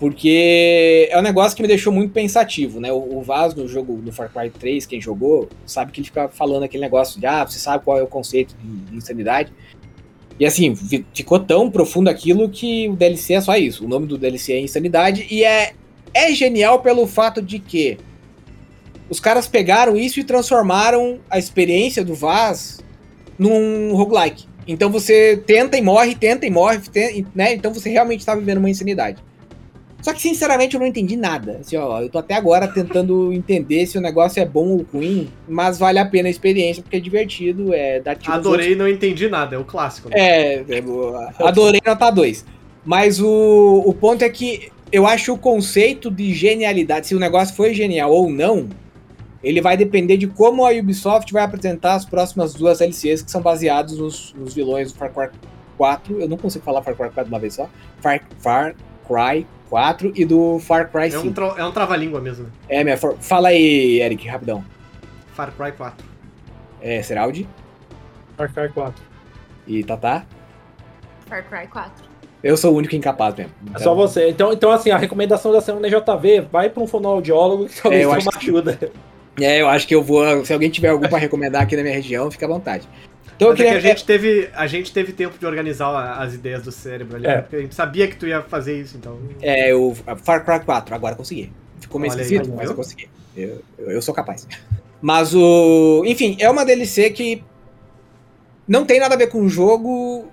[0.00, 2.90] porque é um negócio que me deixou muito pensativo, né?
[2.92, 6.28] O, o Vaz no jogo do Far Cry 3, quem jogou, sabe que ele fica
[6.28, 9.52] falando aquele negócio de, ah, você sabe qual é o conceito de insanidade.
[10.40, 10.74] E assim,
[11.14, 13.84] ficou tão profundo aquilo que o DLC é só isso.
[13.84, 15.74] O nome do DLC é Insanidade e é,
[16.12, 17.96] é genial pelo fato de que
[19.10, 22.78] os caras pegaram isso e transformaram a experiência do Vaz
[23.38, 24.46] num roguelike.
[24.66, 27.54] Então você tenta e morre, tenta e morre, ten- né?
[27.54, 29.22] Então você realmente tá vivendo uma insanidade.
[30.00, 31.58] Só que, sinceramente, eu não entendi nada.
[31.60, 35.28] Assim, ó, eu tô até agora tentando entender se o negócio é bom ou ruim,
[35.46, 39.28] mas vale a pena a experiência, porque é divertido, é dar tiro Adorei, não entendi
[39.28, 40.08] nada, é o clássico.
[40.08, 40.14] Né?
[40.18, 42.46] é, é, eu adorei nota 2.
[42.84, 47.54] Mas o, o ponto é que eu acho o conceito de genialidade, se o negócio
[47.54, 48.68] foi genial ou não,
[49.42, 53.40] ele vai depender de como a Ubisoft vai apresentar as próximas duas LCs que são
[53.40, 55.28] baseados nos, nos vilões do Far Cry
[55.78, 56.20] 4.
[56.20, 57.68] Eu não consigo falar Far Cry 4 de uma vez só.
[58.00, 58.74] Far, Far
[59.08, 61.26] Cry 4 e do Far Cry É 5.
[61.26, 62.44] um, tra- é um trava-língua mesmo.
[62.44, 62.50] né?
[62.68, 64.64] É, minha, for- fala aí, Eric, rapidão.
[65.34, 66.04] Far Cry 4.
[66.82, 67.48] É, Seraldi
[68.36, 69.02] Far Cry 4.
[69.66, 70.24] e Tatá.
[71.28, 72.10] Far Cry 4.
[72.42, 73.52] Eu sou o único incapaz mesmo.
[73.74, 74.30] É só você.
[74.30, 78.00] Então, então, assim, a recomendação da semana é JV, vai pra um fonoaudiólogo que talvez
[78.02, 78.92] É, eu tenha acho uma ajuda.
[79.40, 80.44] É, eu acho que eu vou.
[80.44, 82.88] Se alguém tiver algum pra recomendar aqui na minha região, fica à vontade.
[83.36, 83.72] Então eu é queria.
[83.72, 87.26] que a gente, teve, a gente teve tempo de organizar as ideias do cérebro ali,
[87.26, 87.40] É.
[87.40, 89.18] porque a gente sabia que tu ia fazer isso, então.
[89.40, 91.50] É, o Far Cry 4, agora consegui.
[91.80, 92.56] Ficou meio Olha aí, esquisito, viu?
[92.56, 93.08] mas eu consegui.
[93.36, 94.46] Eu, eu, eu sou capaz.
[95.00, 96.02] Mas o.
[96.04, 97.42] Enfim, é uma DLC que.
[98.68, 100.28] não tem nada a ver com o jogo.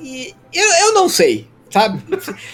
[0.00, 2.02] E eu, eu não sei, sabe?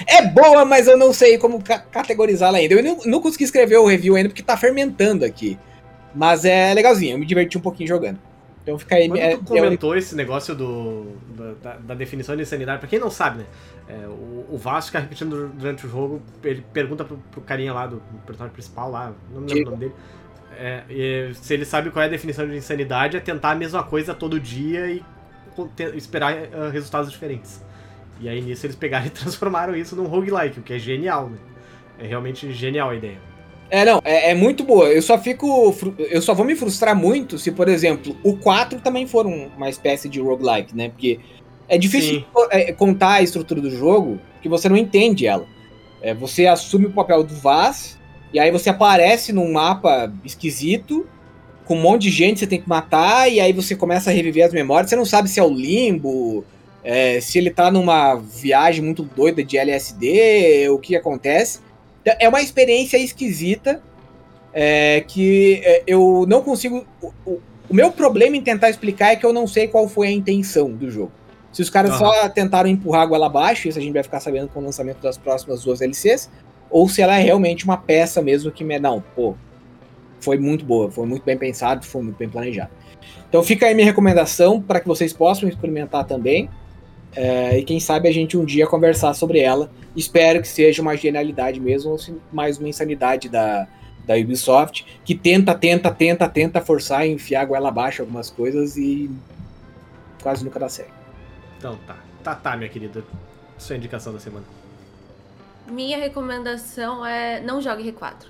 [0.07, 2.75] É boa, mas eu não sei como ca categorizá-la ainda.
[2.75, 5.59] Eu não, não consegui escrever o review ainda porque tá fermentando aqui.
[6.15, 8.19] Mas é legalzinho, eu me diverti um pouquinho jogando.
[8.63, 9.09] Então fica aí.
[9.09, 11.17] Quando é, tu comentou é, esse negócio do,
[11.63, 13.45] da, da, definição de insanidade, pra quem não sabe, né?
[13.89, 17.87] É, o, o Vasco fica repetindo durante o jogo, ele pergunta pro, pro carinha lá,
[17.87, 19.95] do personagem principal lá, não me lembro o nome dele.
[20.59, 24.15] É, se ele sabe qual é a definição de insanidade, é tentar a mesma coisa
[24.15, 25.05] todo dia e
[25.95, 27.63] esperar uh, resultados diferentes.
[28.21, 31.39] E aí nisso eles pegaram e transformaram isso num roguelike, o que é genial, né?
[31.99, 33.19] É realmente genial a ideia.
[33.71, 34.89] É, não, é, é, muito boa.
[34.89, 35.75] Eu só fico.
[35.99, 40.09] Eu só vou me frustrar muito se, por exemplo, o 4 também for uma espécie
[40.09, 40.89] de roguelike, né?
[40.91, 41.19] Porque
[41.69, 45.47] é difícil é, contar a estrutura do jogo que você não entende ela.
[46.01, 47.99] É, você assume o papel do Vaz,
[48.33, 51.07] e aí você aparece num mapa esquisito,
[51.65, 54.13] com um monte de gente que você tem que matar, e aí você começa a
[54.13, 54.91] reviver as memórias.
[54.91, 56.45] Você não sabe se é o limbo,
[56.89, 61.59] é, se ele tá numa viagem muito doida de LSD, o que acontece.
[62.01, 63.83] Então, é uma experiência esquisita
[64.53, 66.87] é, que é, eu não consigo.
[67.03, 70.07] O, o, o, meu problema em tentar explicar é que eu não sei qual foi
[70.07, 71.11] a intenção do jogo.
[71.51, 71.99] Se os caras uhum.
[71.99, 75.03] só tentaram empurrar a água abaixo, isso a gente vai ficar sabendo com o lançamento
[75.03, 76.31] das próximas duas LCs,
[76.71, 78.79] ou se ela é realmente uma peça mesmo que me.
[78.79, 79.35] Não, pô,
[80.21, 82.71] foi muito boa, foi muito bem pensado, foi muito bem planejado.
[83.29, 86.49] Então fica aí minha recomendação para que vocês possam experimentar também.
[87.15, 89.71] É, e quem sabe a gente um dia conversar sobre ela.
[89.95, 91.99] Espero que seja uma genialidade mesmo, ou
[92.33, 93.67] mais uma insanidade da,
[94.07, 98.77] da Ubisoft, que tenta, tenta, tenta, tenta forçar e enfiar a goela abaixo algumas coisas
[98.77, 99.11] e
[100.23, 100.93] quase nunca dá certo.
[101.59, 101.97] Então tá.
[102.23, 103.05] Tá, tá, minha querida.
[103.57, 104.45] Sua indicação da semana.
[105.69, 108.27] Minha recomendação é não jogue R4.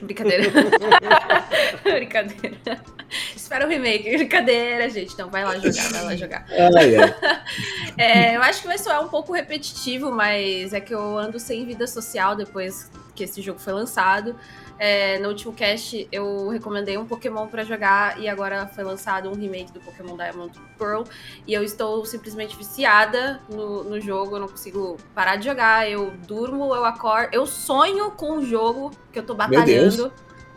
[0.00, 0.44] Brincadeira.
[1.84, 2.82] Brincadeira.
[3.36, 4.10] Espera o remake.
[4.16, 5.12] Brincadeira, gente.
[5.12, 6.46] Então vai lá jogar, vai lá jogar.
[7.96, 11.64] é, eu acho que vai soar um pouco repetitivo, mas é que eu ando sem
[11.66, 14.34] vida social depois que esse jogo foi lançado.
[14.78, 19.34] É, no último cast eu recomendei um Pokémon para jogar e agora foi lançado um
[19.34, 21.04] remake do Pokémon Diamond Pearl
[21.46, 26.10] e eu estou simplesmente viciada no, no jogo, eu não consigo parar de jogar, eu
[26.26, 30.12] durmo, eu acordo, eu sonho com o jogo que eu tô batalhando.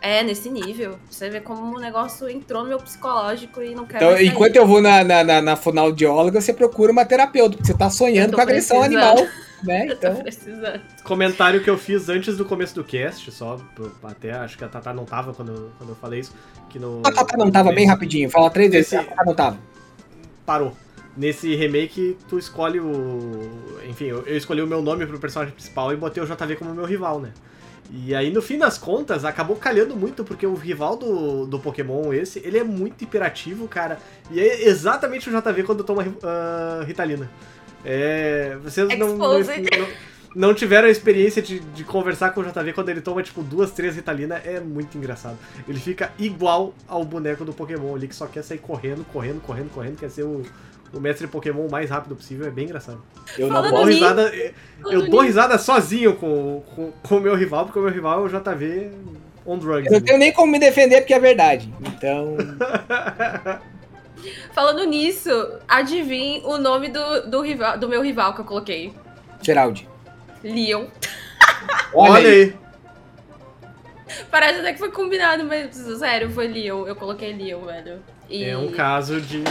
[0.06, 1.00] É, nesse nível.
[1.10, 4.04] Você vê como o negócio entrou no meu psicológico e não quero.
[4.04, 7.90] Então, enquanto eu vou na, na, na, fonoaudióloga, você procura uma terapeuta, porque você tá
[7.90, 9.16] sonhando com agressão animal.
[9.64, 9.86] Né?
[9.86, 10.22] Então...
[11.02, 13.58] Comentário que eu fiz antes do começo do cast, só
[14.04, 16.34] até acho que a Tata não tava quando, quando eu falei isso.
[16.68, 19.58] Que no, a Tata não tava, bem rapidinho, fala três vezes, a Tata não tava.
[20.44, 20.76] Parou.
[21.16, 23.50] Nesse remake, tu escolhe o.
[23.88, 26.74] Enfim, eu, eu escolhi o meu nome pro personagem principal e botei o JV como
[26.74, 27.32] meu rival, né?
[27.90, 32.12] E aí, no fim das contas, acabou calhando muito, porque o rival do, do Pokémon,
[32.12, 33.98] esse, ele é muito hiperativo, cara.
[34.30, 37.30] E é exatamente o JV quando toma uh, Ritalina.
[37.84, 39.88] É, vocês não, não, não,
[40.34, 43.70] não, tiveram a experiência de, de conversar com o JV quando ele toma, tipo, duas,
[43.70, 45.38] três Ritalina, é muito engraçado.
[45.68, 49.70] Ele fica igual ao boneco do Pokémon ali, que só quer sair correndo, correndo, correndo,
[49.70, 50.42] correndo, quer ser o,
[50.92, 53.02] o mestre Pokémon o mais rápido possível, é bem engraçado.
[53.38, 54.32] Eu não dou risada,
[54.90, 58.22] eu dou risada sozinho com, com, com o meu rival, porque o meu rival é
[58.24, 58.90] o JV
[59.46, 59.86] on drugs.
[59.86, 61.72] Eu não tenho nem como me defender porque é verdade.
[61.80, 62.36] Então.
[64.52, 65.30] Falando nisso,
[65.68, 68.92] adivinhe o nome do, do, rival, do meu rival que eu coloquei.
[69.42, 69.88] Geraldi.
[70.42, 70.86] Leon.
[71.94, 72.54] Olha aí.
[74.30, 76.86] Parece até que foi combinado, mas sério, foi Leon.
[76.86, 78.02] Eu coloquei Leon, velho.
[78.28, 78.44] E...
[78.44, 79.42] É um caso de.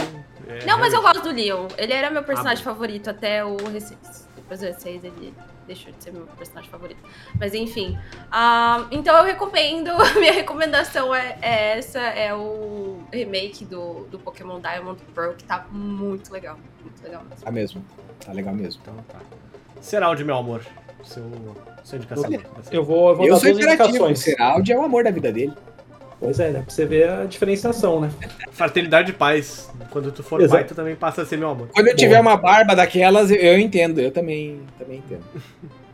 [0.46, 1.66] É, não, mas eu gosto do Leon.
[1.76, 3.96] Ele era meu personagem ah, favorito até o R6.
[4.36, 5.34] Depois do R6 ele
[5.66, 7.02] deixou de ser meu personagem favorito.
[7.38, 7.98] Mas enfim.
[8.26, 9.90] Uh, então eu recomendo.
[10.18, 15.66] Minha recomendação é, é, essa: é o remake do, do Pokémon Diamond Pearl, que tá
[15.70, 16.58] muito legal.
[16.82, 17.44] Muito legal mesmo.
[17.44, 17.84] Tá mesmo.
[18.24, 18.80] Tá legal mesmo.
[18.82, 19.18] Então tá.
[19.80, 20.64] Seraldi, meu amor.
[21.04, 21.24] Seu,
[21.84, 22.30] sua indicação.
[22.70, 24.18] Eu vou, eu vou eu dar duas indicações.
[24.18, 25.52] Seraldi é o amor da vida dele.
[26.18, 28.10] Pois é, dá pra você ver a diferenciação, né?
[28.50, 29.70] Fraternidade de paz.
[29.90, 30.54] Quando tu for Exato.
[30.54, 31.68] pai, tu também passa a ser meu amor.
[31.68, 31.96] Quando eu Boa.
[31.96, 34.00] tiver uma barba daquelas, eu entendo.
[34.00, 35.24] Eu também, também entendo.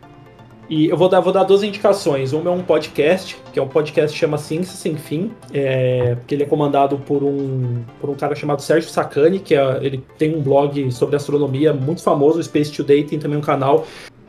[0.71, 2.33] E eu vou dar, vou dar duas indicações.
[2.33, 6.35] Uma é um podcast, que é um podcast que chama Ciência Sem Fim, é, que
[6.35, 10.35] ele é comandado por um, por um cara chamado Sérgio Sacani, que é, ele tem
[10.35, 13.87] um blog sobre astronomia muito famoso, o Space Today, tem também um canal.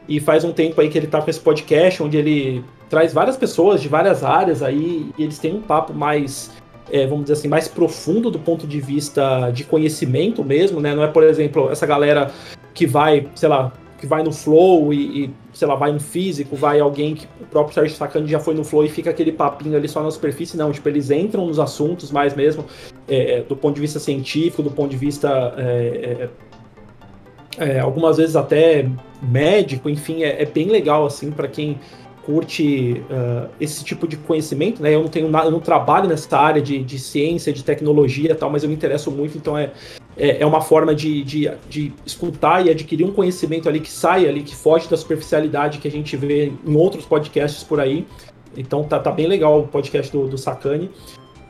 [0.07, 3.37] E faz um tempo aí que ele tá com esse podcast, onde ele traz várias
[3.37, 6.51] pessoas de várias áreas aí, e eles têm um papo mais,
[6.91, 10.93] é, vamos dizer assim, mais profundo do ponto de vista de conhecimento mesmo, né?
[10.93, 12.31] Não é, por exemplo, essa galera
[12.73, 16.57] que vai, sei lá, que vai no flow e, e, sei lá, vai um físico,
[16.57, 19.77] vai alguém que o próprio Sérgio Sacani já foi no flow e fica aquele papinho
[19.77, 22.65] ali só na superfície, não, tipo, eles entram nos assuntos mais mesmo,
[23.07, 25.55] é, do ponto de vista científico, do ponto de vista
[27.57, 28.87] é, algumas vezes até
[29.21, 31.79] médico, enfim, é, é bem legal assim para quem
[32.25, 34.95] curte uh, esse tipo de conhecimento, né?
[34.95, 38.35] Eu não tenho nada, eu não trabalho nessa área de, de ciência, de tecnologia e
[38.35, 39.71] tal, mas eu me interesso muito, então é,
[40.15, 44.27] é, é, uma forma de, de, de escutar e adquirir um conhecimento ali que sai
[44.27, 48.07] ali, que foge da superficialidade que a gente vê em outros podcasts por aí.
[48.55, 50.89] Então tá, tá bem legal o podcast do, do Sakane.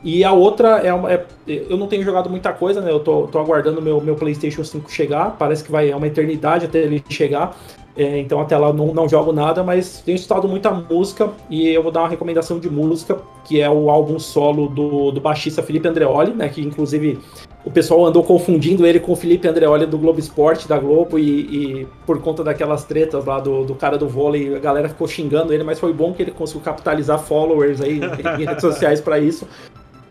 [0.04, 2.92] E a outra é, uma, é, Eu não tenho jogado muita coisa, né?
[2.92, 5.36] Eu tô, tô aguardando meu, meu PlayStation 5 chegar.
[5.38, 7.56] Parece que vai é uma eternidade até ele chegar.
[7.96, 11.84] É, então até lá não, não jogo nada, mas tenho estudado muita música e eu
[11.84, 15.88] vou dar uma recomendação de música, que é o álbum solo do, do baixista Felipe
[15.88, 16.50] Andreoli, né?
[16.50, 17.20] Que inclusive
[17.64, 21.82] o pessoal andou confundindo ele com o Felipe Andreoli do Globo Esporte, da Globo, e,
[21.82, 25.54] e, por conta daquelas tretas lá do, do cara do vôlei, a galera ficou xingando
[25.54, 29.48] ele, mas foi bom que ele conseguiu capitalizar followers aí em redes sociais para isso.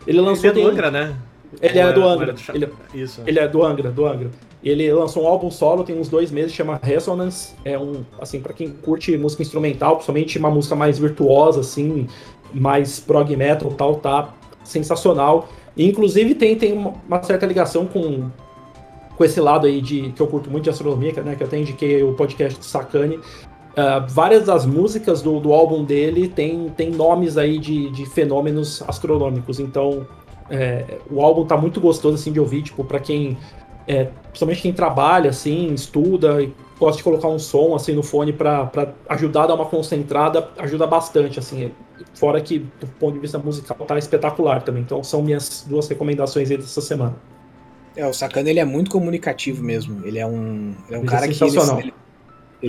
[0.07, 0.51] Ele lançou.
[0.51, 1.17] Ele é do Angra, né?
[1.61, 2.35] Ele é do Angra.
[2.55, 3.21] Ele, Isso.
[3.27, 4.31] ele é do Angra, do Angra.
[4.65, 7.55] Ele lançou um álbum solo tem uns dois meses, chama Resonance.
[7.65, 12.07] É um, assim, para quem curte música instrumental, principalmente uma música mais virtuosa, assim,
[12.55, 15.49] mais prog metal tal, tá sensacional.
[15.77, 18.31] E, inclusive tem, tem uma certa ligação com,
[19.17, 21.35] com esse lado aí de que eu curto muito de astronomia, né?
[21.35, 23.19] Que eu até indiquei o podcast do Sakane.
[23.73, 28.83] Uh, várias das músicas do, do álbum dele tem, tem nomes aí de, de fenômenos
[28.87, 29.59] astronômicos.
[29.59, 30.07] Então,
[30.51, 33.39] é, o álbum tá muito gostoso assim de ouvir, tipo, para quem
[33.87, 38.33] é, principalmente quem trabalha, assim, estuda e gosta de colocar um som, assim, no fone
[38.33, 38.71] para
[39.09, 41.73] ajudar a dar uma concentrada, ajuda bastante, assim.
[42.15, 44.83] Fora que, do ponto de vista musical, tá espetacular também.
[44.83, 47.15] Então, são minhas duas recomendações aí dessa semana.
[47.97, 50.05] É, o Sacana, ele é muito comunicativo mesmo.
[50.05, 51.45] Ele é um, ele é um ele cara é que...
[51.45, 51.95] Ele, ele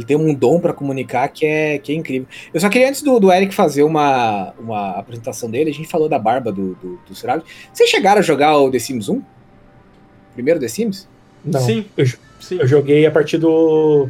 [0.02, 2.28] tem um dom para comunicar que é, que é incrível.
[2.52, 6.10] Eu só queria, antes do, do Eric fazer uma, uma apresentação dele, a gente falou
[6.10, 9.22] da barba do, do, do Vocês chegaram a jogar o The Sims 1?
[10.34, 11.07] Primeiro The Sims?
[11.45, 11.60] Não.
[11.60, 11.86] Sim.
[11.95, 12.06] Eu,
[12.40, 12.57] Sim.
[12.60, 14.10] eu joguei a partir do.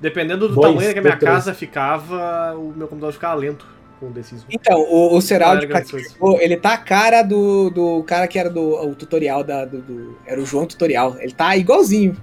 [0.00, 3.66] Dependendo do Dois, tamanho que a minha casa ficava, o meu computador ficava lento
[4.00, 4.46] com o The Sims 1.
[4.50, 8.74] Então, o, o Seraldi participou, ele tá a cara do, do cara que era do
[8.84, 9.64] o tutorial da.
[9.64, 11.16] Do, do, era o João Tutorial.
[11.20, 12.16] Ele tá igualzinho.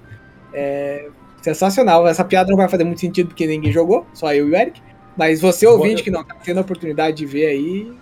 [0.53, 1.10] É
[1.44, 2.07] sensacional.
[2.07, 4.82] Essa piada não vai fazer muito sentido porque ninguém jogou, só eu e o Eric.
[5.15, 7.94] Mas você ouvinte que não tá tendo a oportunidade de ver aí,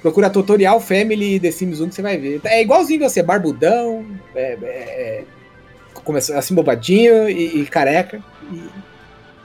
[0.00, 2.40] Procura tutorial Family The Sims 1 que você vai ver.
[2.44, 8.22] É igualzinho você, barbudão, é, é, é assim bobadinho e, e careca.
[8.52, 8.62] E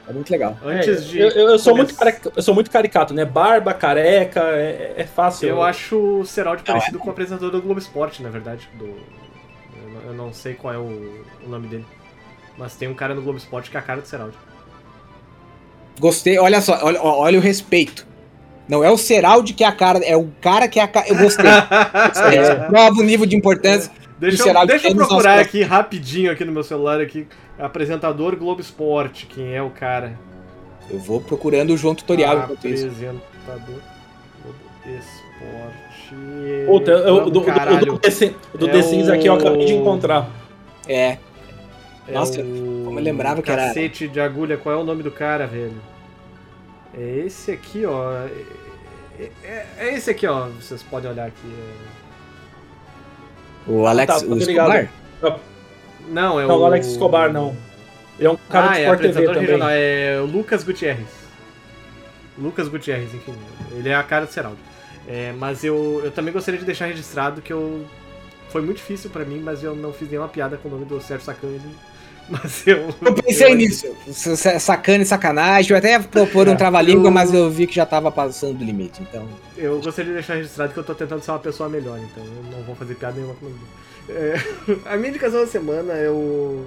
[0.07, 0.57] é muito legal.
[0.63, 1.19] Antes é, de.
[1.19, 3.25] Eu, eu, sou muito careca, eu sou muito caricato, né?
[3.25, 5.49] Barba, careca, é, é fácil.
[5.49, 8.69] Eu acho o Seraldi parecido com o apresentador do Globo Esporte, na verdade.
[8.77, 8.85] Do,
[10.05, 11.85] eu não sei qual é o, o nome dele.
[12.57, 14.37] Mas tem um cara no Globo Esporte que é a cara do Seraldi.
[15.99, 18.05] Gostei, olha só, olha, olha o respeito.
[18.67, 21.07] Não é o Seraldi que é a cara, é o cara que é a cara.
[21.07, 21.45] Eu gostei.
[21.45, 23.91] é, novo nível de importância.
[24.19, 27.27] Deixa eu, deixa eu procurar aqui rapidinho aqui no meu celular aqui.
[27.59, 30.17] Apresentador Globo Esporte, quem é o cara?
[30.89, 32.87] Eu vou procurando o João Tutorial enquanto isso.
[32.87, 33.81] Apresentador
[34.41, 35.83] Globo Esporte.
[36.67, 40.29] Puta, eu, do, do, do, do, The Sims aqui eu acabei de encontrar.
[40.87, 41.17] É.
[42.07, 43.67] é Nossa, como eu lembrava que era.
[43.67, 45.81] Cacete de agulha, qual é o nome do cara, velho?
[46.93, 48.11] É esse aqui, ó.
[49.17, 50.47] É, é, é, esse aqui, ó.
[50.49, 51.55] Vocês podem olhar aqui.
[53.67, 53.71] É...
[53.71, 54.89] O Alex ah, tá, o Escobar?
[56.09, 56.61] Não, é não, o...
[56.61, 57.55] o Alex Escobar, não.
[58.19, 59.41] Ele é um cara ah, de é Sport TV também.
[59.41, 61.07] Regional, é o Lucas Gutierrez.
[62.37, 63.33] Lucas Gutierrez, enfim.
[63.71, 64.57] Ele é a cara do Seraldo.
[65.07, 67.85] É, mas eu, eu também gostaria de deixar registrado que eu.
[68.49, 71.01] Foi muito difícil para mim, mas eu não fiz nenhuma piada com o nome do
[71.01, 71.59] Sérgio Sacani
[72.29, 72.93] Mas eu.
[73.01, 73.55] Eu pensei eu...
[73.55, 73.87] nisso.
[74.59, 75.71] Sacana e sacanagem.
[75.71, 77.11] Eu até propor um trava-língua, eu...
[77.11, 79.27] mas eu vi que já tava passando do limite, então.
[79.57, 82.43] Eu gostaria de deixar registrado que eu tô tentando ser uma pessoa melhor, então eu
[82.51, 83.51] não vou fazer piada nenhuma com
[84.09, 84.35] é...
[84.85, 86.65] A minha indicação da semana é o.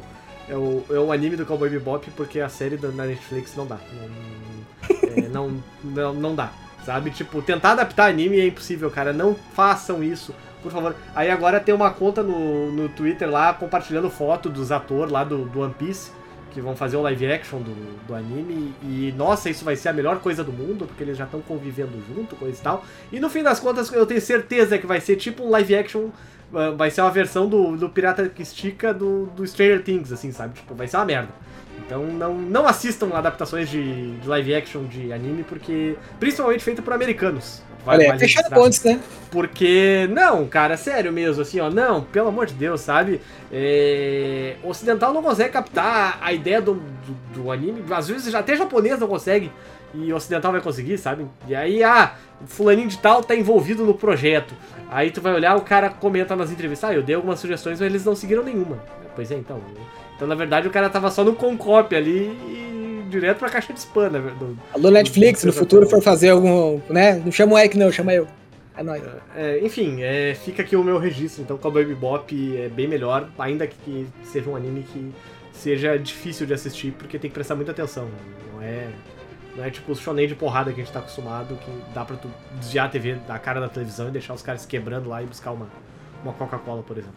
[0.48, 3.78] É o, é o anime do Cowboy Bebop, porque a série da Netflix não dá.
[3.92, 6.52] Não, é, não, não, não dá.
[6.84, 7.10] Sabe?
[7.10, 9.12] Tipo, tentar adaptar anime é impossível, cara.
[9.12, 10.32] Não façam isso
[10.66, 10.96] por favor.
[11.14, 15.44] Aí agora tem uma conta no, no Twitter lá compartilhando foto dos atores lá do,
[15.44, 16.10] do One Piece
[16.50, 17.74] que vão fazer o live action do,
[18.06, 18.74] do anime.
[18.82, 21.92] E, nossa, isso vai ser a melhor coisa do mundo, porque eles já estão convivendo
[22.08, 22.84] junto, coisa e tal.
[23.12, 26.08] E no fim das contas, eu tenho certeza que vai ser tipo um live action.
[26.54, 30.32] Ah, vai ser uma versão do, do Pirata que Estica do, do Stranger Things, assim,
[30.32, 30.54] sabe?
[30.54, 31.28] Tipo, vai ser uma merda.
[31.78, 35.94] Então não, não assistam adaptações de, de live action de anime, porque.
[36.18, 38.54] Principalmente feito por americanos vai Olha, fecharam registrado.
[38.54, 39.00] pontes, né?
[39.30, 43.20] Porque, não, cara, sério mesmo, assim, ó, não, pelo amor de Deus, sabe?
[43.52, 48.40] É, o ocidental não consegue captar a ideia do, do, do anime, às vezes já
[48.40, 49.52] até japonês não consegue,
[49.94, 51.26] e o ocidental vai conseguir, sabe?
[51.46, 54.52] E aí, ah, o fulaninho de tal tá envolvido no projeto.
[54.90, 57.88] Aí tu vai olhar, o cara comenta nas entrevistas, ah, eu dei algumas sugestões, mas
[57.88, 58.78] eles não seguiram nenhuma.
[59.14, 59.60] Pois é, então.
[60.16, 62.75] Então, na verdade, o cara tava só no concop ali e
[63.08, 64.20] direto pra caixa de spam, né?
[64.38, 66.80] do- Alô, Netflix, no futuro for fazer algum.
[66.88, 67.14] né?
[67.24, 68.26] Não chama o Eric, não, chama eu.
[68.76, 69.02] É nóis.
[69.34, 71.42] É, enfim, é, fica aqui o meu registro.
[71.42, 75.12] Então, Cowboy Bebop é bem melhor, ainda que seja um anime que
[75.52, 78.06] seja difícil de assistir, porque tem que prestar muita atenção.
[78.52, 78.88] Não é,
[79.56, 82.16] não é tipo o shonen de porrada que a gente tá acostumado, que dá pra
[82.16, 82.28] tu
[82.60, 85.52] desviar a TV da cara da televisão e deixar os caras quebrando lá e buscar
[85.52, 85.68] uma,
[86.22, 87.16] uma Coca-Cola, por exemplo.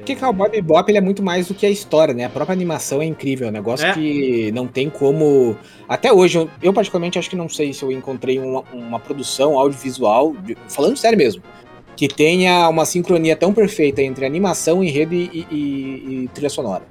[0.00, 2.24] Porque Cowboy Bebop ele é muito mais do que a história, né?
[2.24, 3.92] A própria animação é incrível, é um negócio É.
[3.92, 5.56] que não tem como.
[5.88, 9.58] Até hoje, eu, eu particularmente acho que não sei se eu encontrei uma, uma produção
[9.58, 11.42] audiovisual, de- falando sério mesmo,
[11.96, 16.82] que tenha uma sincronia tão perfeita entre animação, enredo e, e- e trilha sonora.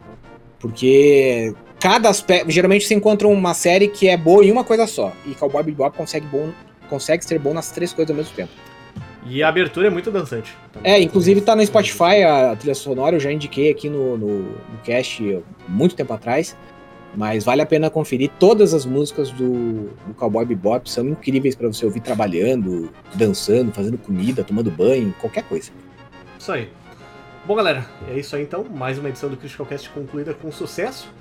[0.59, 2.51] Porque cada aspecto.
[2.51, 5.11] Geralmente você encontra uma série que é boa em uma coisa só.
[5.25, 6.49] E Cowboy Bebop consegue, bom,
[6.89, 8.51] consegue ser bom nas três coisas ao mesmo tempo.
[9.29, 10.57] E a abertura é muito dançante.
[10.83, 14.77] É, inclusive tá no Spotify a trilha sonora, eu já indiquei aqui no, no, no
[14.83, 16.57] cast muito tempo atrás.
[17.15, 18.29] Mas vale a pena conferir.
[18.39, 23.97] Todas as músicas do, do Cowboy Bebop são incríveis pra você ouvir trabalhando, dançando, fazendo
[23.97, 25.71] comida, tomando banho, qualquer coisa.
[26.37, 26.69] Isso aí.
[27.45, 28.63] Bom, galera, é isso aí então.
[28.63, 31.11] Mais uma edição do Critical Cast concluída com sucesso.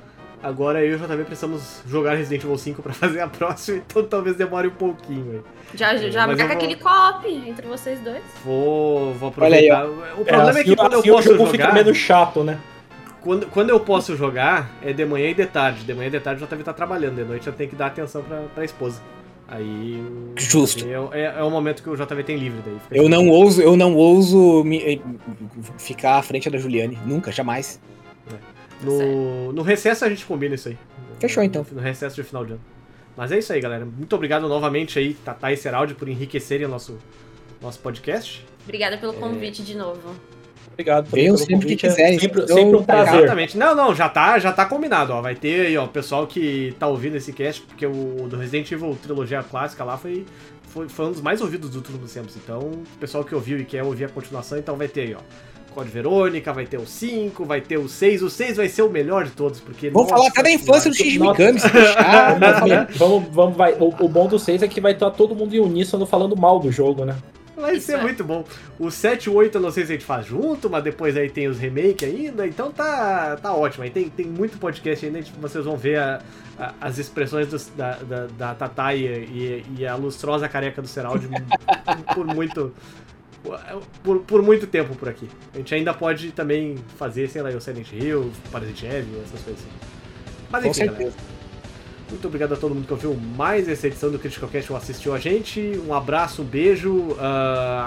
[0.43, 4.05] Agora eu e o JB precisamos jogar Resident Evil 5 pra fazer a próxima, então
[4.05, 5.41] talvez demore um pouquinho aí.
[5.75, 8.23] Já, É, já mas marca eu vou- aquele co-op entre vocês dois.
[8.45, 10.17] Vou, vou Olha aí, aproveitar.
[10.17, 11.75] o É, problema é, assim, que quando eu assim o posso jogo fica jogar.
[11.75, 12.59] menos chato, né?
[13.21, 15.85] Quando, quando eu posso jogar, é de manhã e de tarde.
[15.85, 17.87] De manhã e de tarde o JB tá trabalhando, de noite eu tenho que dar
[17.87, 19.03] atenção pra, pra esposa.
[19.49, 20.03] Aí.
[20.37, 20.85] Justo.
[21.13, 22.77] É, é, é o momento que o JB tem livre daí.
[22.93, 25.01] Eu não ouso, eu não ouso me- eh,
[25.79, 26.99] ficar à frente da Juliane.
[27.05, 27.81] Nunca, jamais.
[28.83, 30.79] No, no recesso a gente combina isso aí.
[31.21, 31.67] Fechou, então.
[31.73, 32.61] No recesso de final de ano.
[33.17, 33.85] Mas é isso aí, galera.
[33.85, 36.97] Muito obrigado novamente aí, Tata e Seraldi, por enriquecerem o nosso,
[37.61, 38.47] nosso podcast.
[38.65, 38.99] Obrigada É.
[38.99, 40.01] pelo convite de novo.
[40.73, 42.21] Obrigado Venham sempre que convite, é quiserem.
[42.21, 43.19] Sempre, Então, sempre um prazer.
[43.25, 43.59] Exatamente.
[43.59, 45.21] Não, não, já tá, já tá combinado, ó.
[45.21, 48.71] Vai ter aí, ó, o pessoal que tá ouvindo esse cast, porque o do Resident
[48.71, 50.25] Evil trilogia clássica lá foi,
[50.79, 52.37] foi, foi um dos mais ouvidos dos últimos tempos.
[52.37, 55.21] Então, o pessoal que ouviu e quer ouvir a continuação, então vai ter aí, ó.
[55.75, 58.23] Code Verônica, vai ter o 5, vai ter o 6.
[58.23, 59.91] O 6 vai ser o melhor de todos, porque.
[59.91, 61.41] Vamos falar até da infância do Shinji Nossa.
[61.41, 62.39] Mikami, se deixar.
[62.97, 63.75] Vamos, vamos, vai.
[63.75, 66.59] O, o bom do 6 é que vai estar todo mundo em uníssono falando mal
[66.59, 67.17] do jogo, né?
[67.61, 68.03] Vai Isso ser é.
[68.03, 68.45] muito bom.
[68.79, 71.17] O 7 e o 8 eu não sei se a gente faz junto, mas depois
[71.17, 73.85] aí tem os remake ainda, então tá, tá ótimo.
[73.85, 76.21] Aí tem, tem muito podcast ainda, tipo, vocês vão ver a-
[76.59, 80.89] a- as expressões dos- da, da, da Tatá e, e- e a lustrosa careca do
[80.89, 81.29] Seraldi
[82.15, 82.73] por muito.
[84.03, 85.29] Por, por muito tempo por aqui.
[85.55, 89.63] A gente ainda pode também fazer, sei lá, o Silent Hill, Parasite Eve, essas coisas
[89.63, 89.71] assim.
[90.51, 91.13] Mas Com enfim, galera.
[92.09, 95.15] Muito obrigado a todo mundo que ouviu mais essa edição do Critical Cast ou assistiu
[95.15, 95.81] a gente.
[95.87, 97.17] Um abraço, um beijo.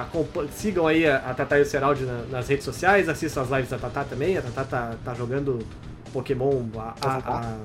[0.02, 3.10] acompa- sigam aí a, a Tatá e o Seraldi na- nas redes sociais.
[3.10, 4.38] Assistam as lives da Tatá também.
[4.38, 5.60] A Tatá tá, tá jogando
[6.14, 6.64] Pokémon.
[6.78, 7.58] a- a- a-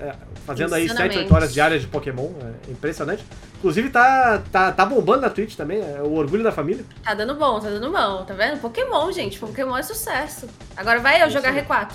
[0.00, 0.14] é,
[0.46, 1.32] fazendo aí 7, 8 Insanamente.
[1.34, 2.30] horas diárias de Pokémon.
[2.66, 3.24] É impressionante.
[3.58, 5.80] Inclusive tá, tá, tá bombando na Twitch também.
[5.80, 6.84] É o orgulho da família.
[7.04, 8.60] Tá dando bom, tá dando bom, tá vendo?
[8.60, 9.38] Pokémon, gente.
[9.38, 10.46] Pokémon é sucesso.
[10.76, 11.92] Agora vai eu jogar R4.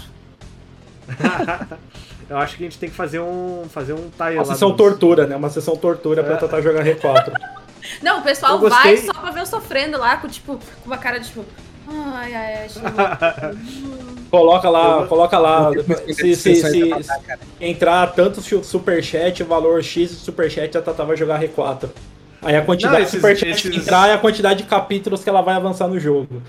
[2.29, 3.63] Eu acho que a gente tem que fazer um.
[3.69, 5.35] Fazer um Uma sessão dos- tortura, né?
[5.35, 6.37] Uma sessão tortura pra É.
[6.37, 7.31] tentar jogar R4.
[8.01, 11.19] Não, o pessoal vai só pra ver eu sofrendo lá, com tipo, com uma cara
[11.19, 11.43] de tipo.
[11.87, 12.79] Ai, ai, Ash.
[14.31, 15.69] Coloca lá, Eu- coloca lá.
[16.13, 21.03] Se, se, se pra matar, entrar tanto su- superchat, valor X de superchat, a Tata
[21.05, 21.89] vai jogar R4.
[22.41, 25.23] Aí a quantidade Não, de esses- superchat esses- que entrar é a quantidade de capítulos
[25.23, 26.41] que ela vai avançar no jogo.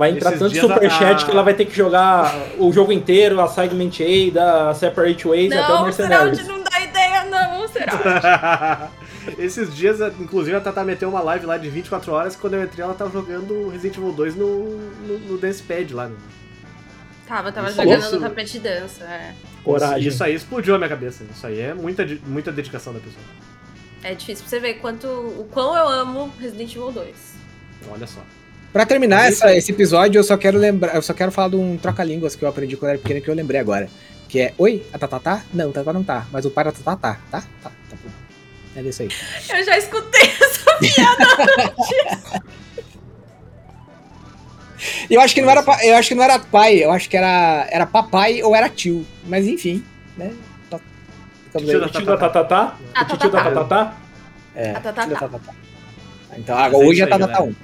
[0.00, 3.38] Vai entrar Esses tanto superchat a- que ela vai ter que jogar o jogo inteiro,
[3.38, 6.38] a Segment A, da Separate Ways até o Não, Mercenaries.
[6.38, 8.90] Seraldi não dá ideia, não, Seraldi.
[9.38, 12.34] Esses dias, inclusive, a Tata meteu uma live lá de 24 horas.
[12.34, 16.08] Quando eu entrei, ela tava jogando Resident Evil 2 no, no, no Dance Pad lá.
[16.08, 16.16] né?
[17.28, 19.34] Tava, tava Isso- jogando isso- no tapete de dança, é.
[19.62, 20.08] Coragem.
[20.08, 21.24] Isso aí explodiu a minha cabeça.
[21.30, 23.22] Isso aí é muita, muita dedicação da pessoa.
[24.02, 27.34] É difícil pra você ver quanto, o quão eu amo Resident Evil 2.
[27.92, 28.22] Olha só.
[28.72, 31.76] Pra terminar essa- esse episódio, eu só quero lembrar, eu só quero falar de um
[31.76, 33.88] troca-línguas que eu aprendi quando era pequeno que eu lembrei agora.
[34.28, 35.42] Que é, oi, a Tatá tá?
[35.52, 36.26] Não, a Tatá não tá.
[36.30, 37.40] Mas o pai da Tatá tá, tá?
[37.62, 38.10] Tá, tá bom.
[38.76, 39.08] É isso aí.
[39.58, 41.74] Eu já escutei essa piada.
[45.10, 47.66] Eu acho que não era, eu acho que não era pai, eu acho que era,
[47.70, 49.04] era papai ou era tio.
[49.26, 49.84] Mas enfim,
[50.16, 50.32] né?
[50.70, 50.78] Tá-
[51.58, 51.76] Tio aí.
[51.76, 52.76] O tio da Tatatá?
[52.94, 53.50] Ah, O tio da Tatatá.
[53.64, 53.96] Tatatá?
[54.54, 55.28] É, A Tatá tio da tá.
[55.28, 55.52] Tatá.
[56.38, 57.54] Então é hoje já isso tá aí, Natal 1.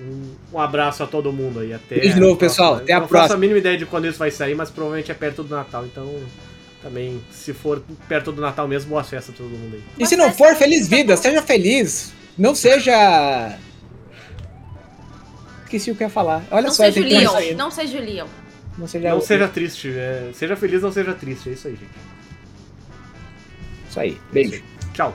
[0.00, 1.72] Um, um abraço a todo mundo aí.
[1.72, 2.76] Até de novo, a pessoal.
[2.76, 2.84] próxima.
[2.84, 5.10] Até a Eu Não faço a mínima ideia de quando isso vai sair, mas provavelmente
[5.10, 5.84] é perto do Natal.
[5.84, 6.22] Então,
[6.82, 9.82] também, se for perto do Natal mesmo, boas festas pra todo mundo aí.
[9.98, 12.12] E se não for, feliz vida, seja feliz.
[12.36, 13.58] Não seja.
[15.64, 16.44] Esqueci o que eu ia falar.
[16.50, 18.26] Olha Não só, seja que Leon, não seja o Leon.
[18.78, 19.08] Não seja.
[19.10, 19.88] Não seja triste.
[19.90, 21.50] é, seja feliz, não seja triste.
[21.50, 21.90] É isso aí, gente.
[23.90, 24.18] Isso aí.
[24.32, 24.62] Beijo.
[24.94, 25.14] Tchau.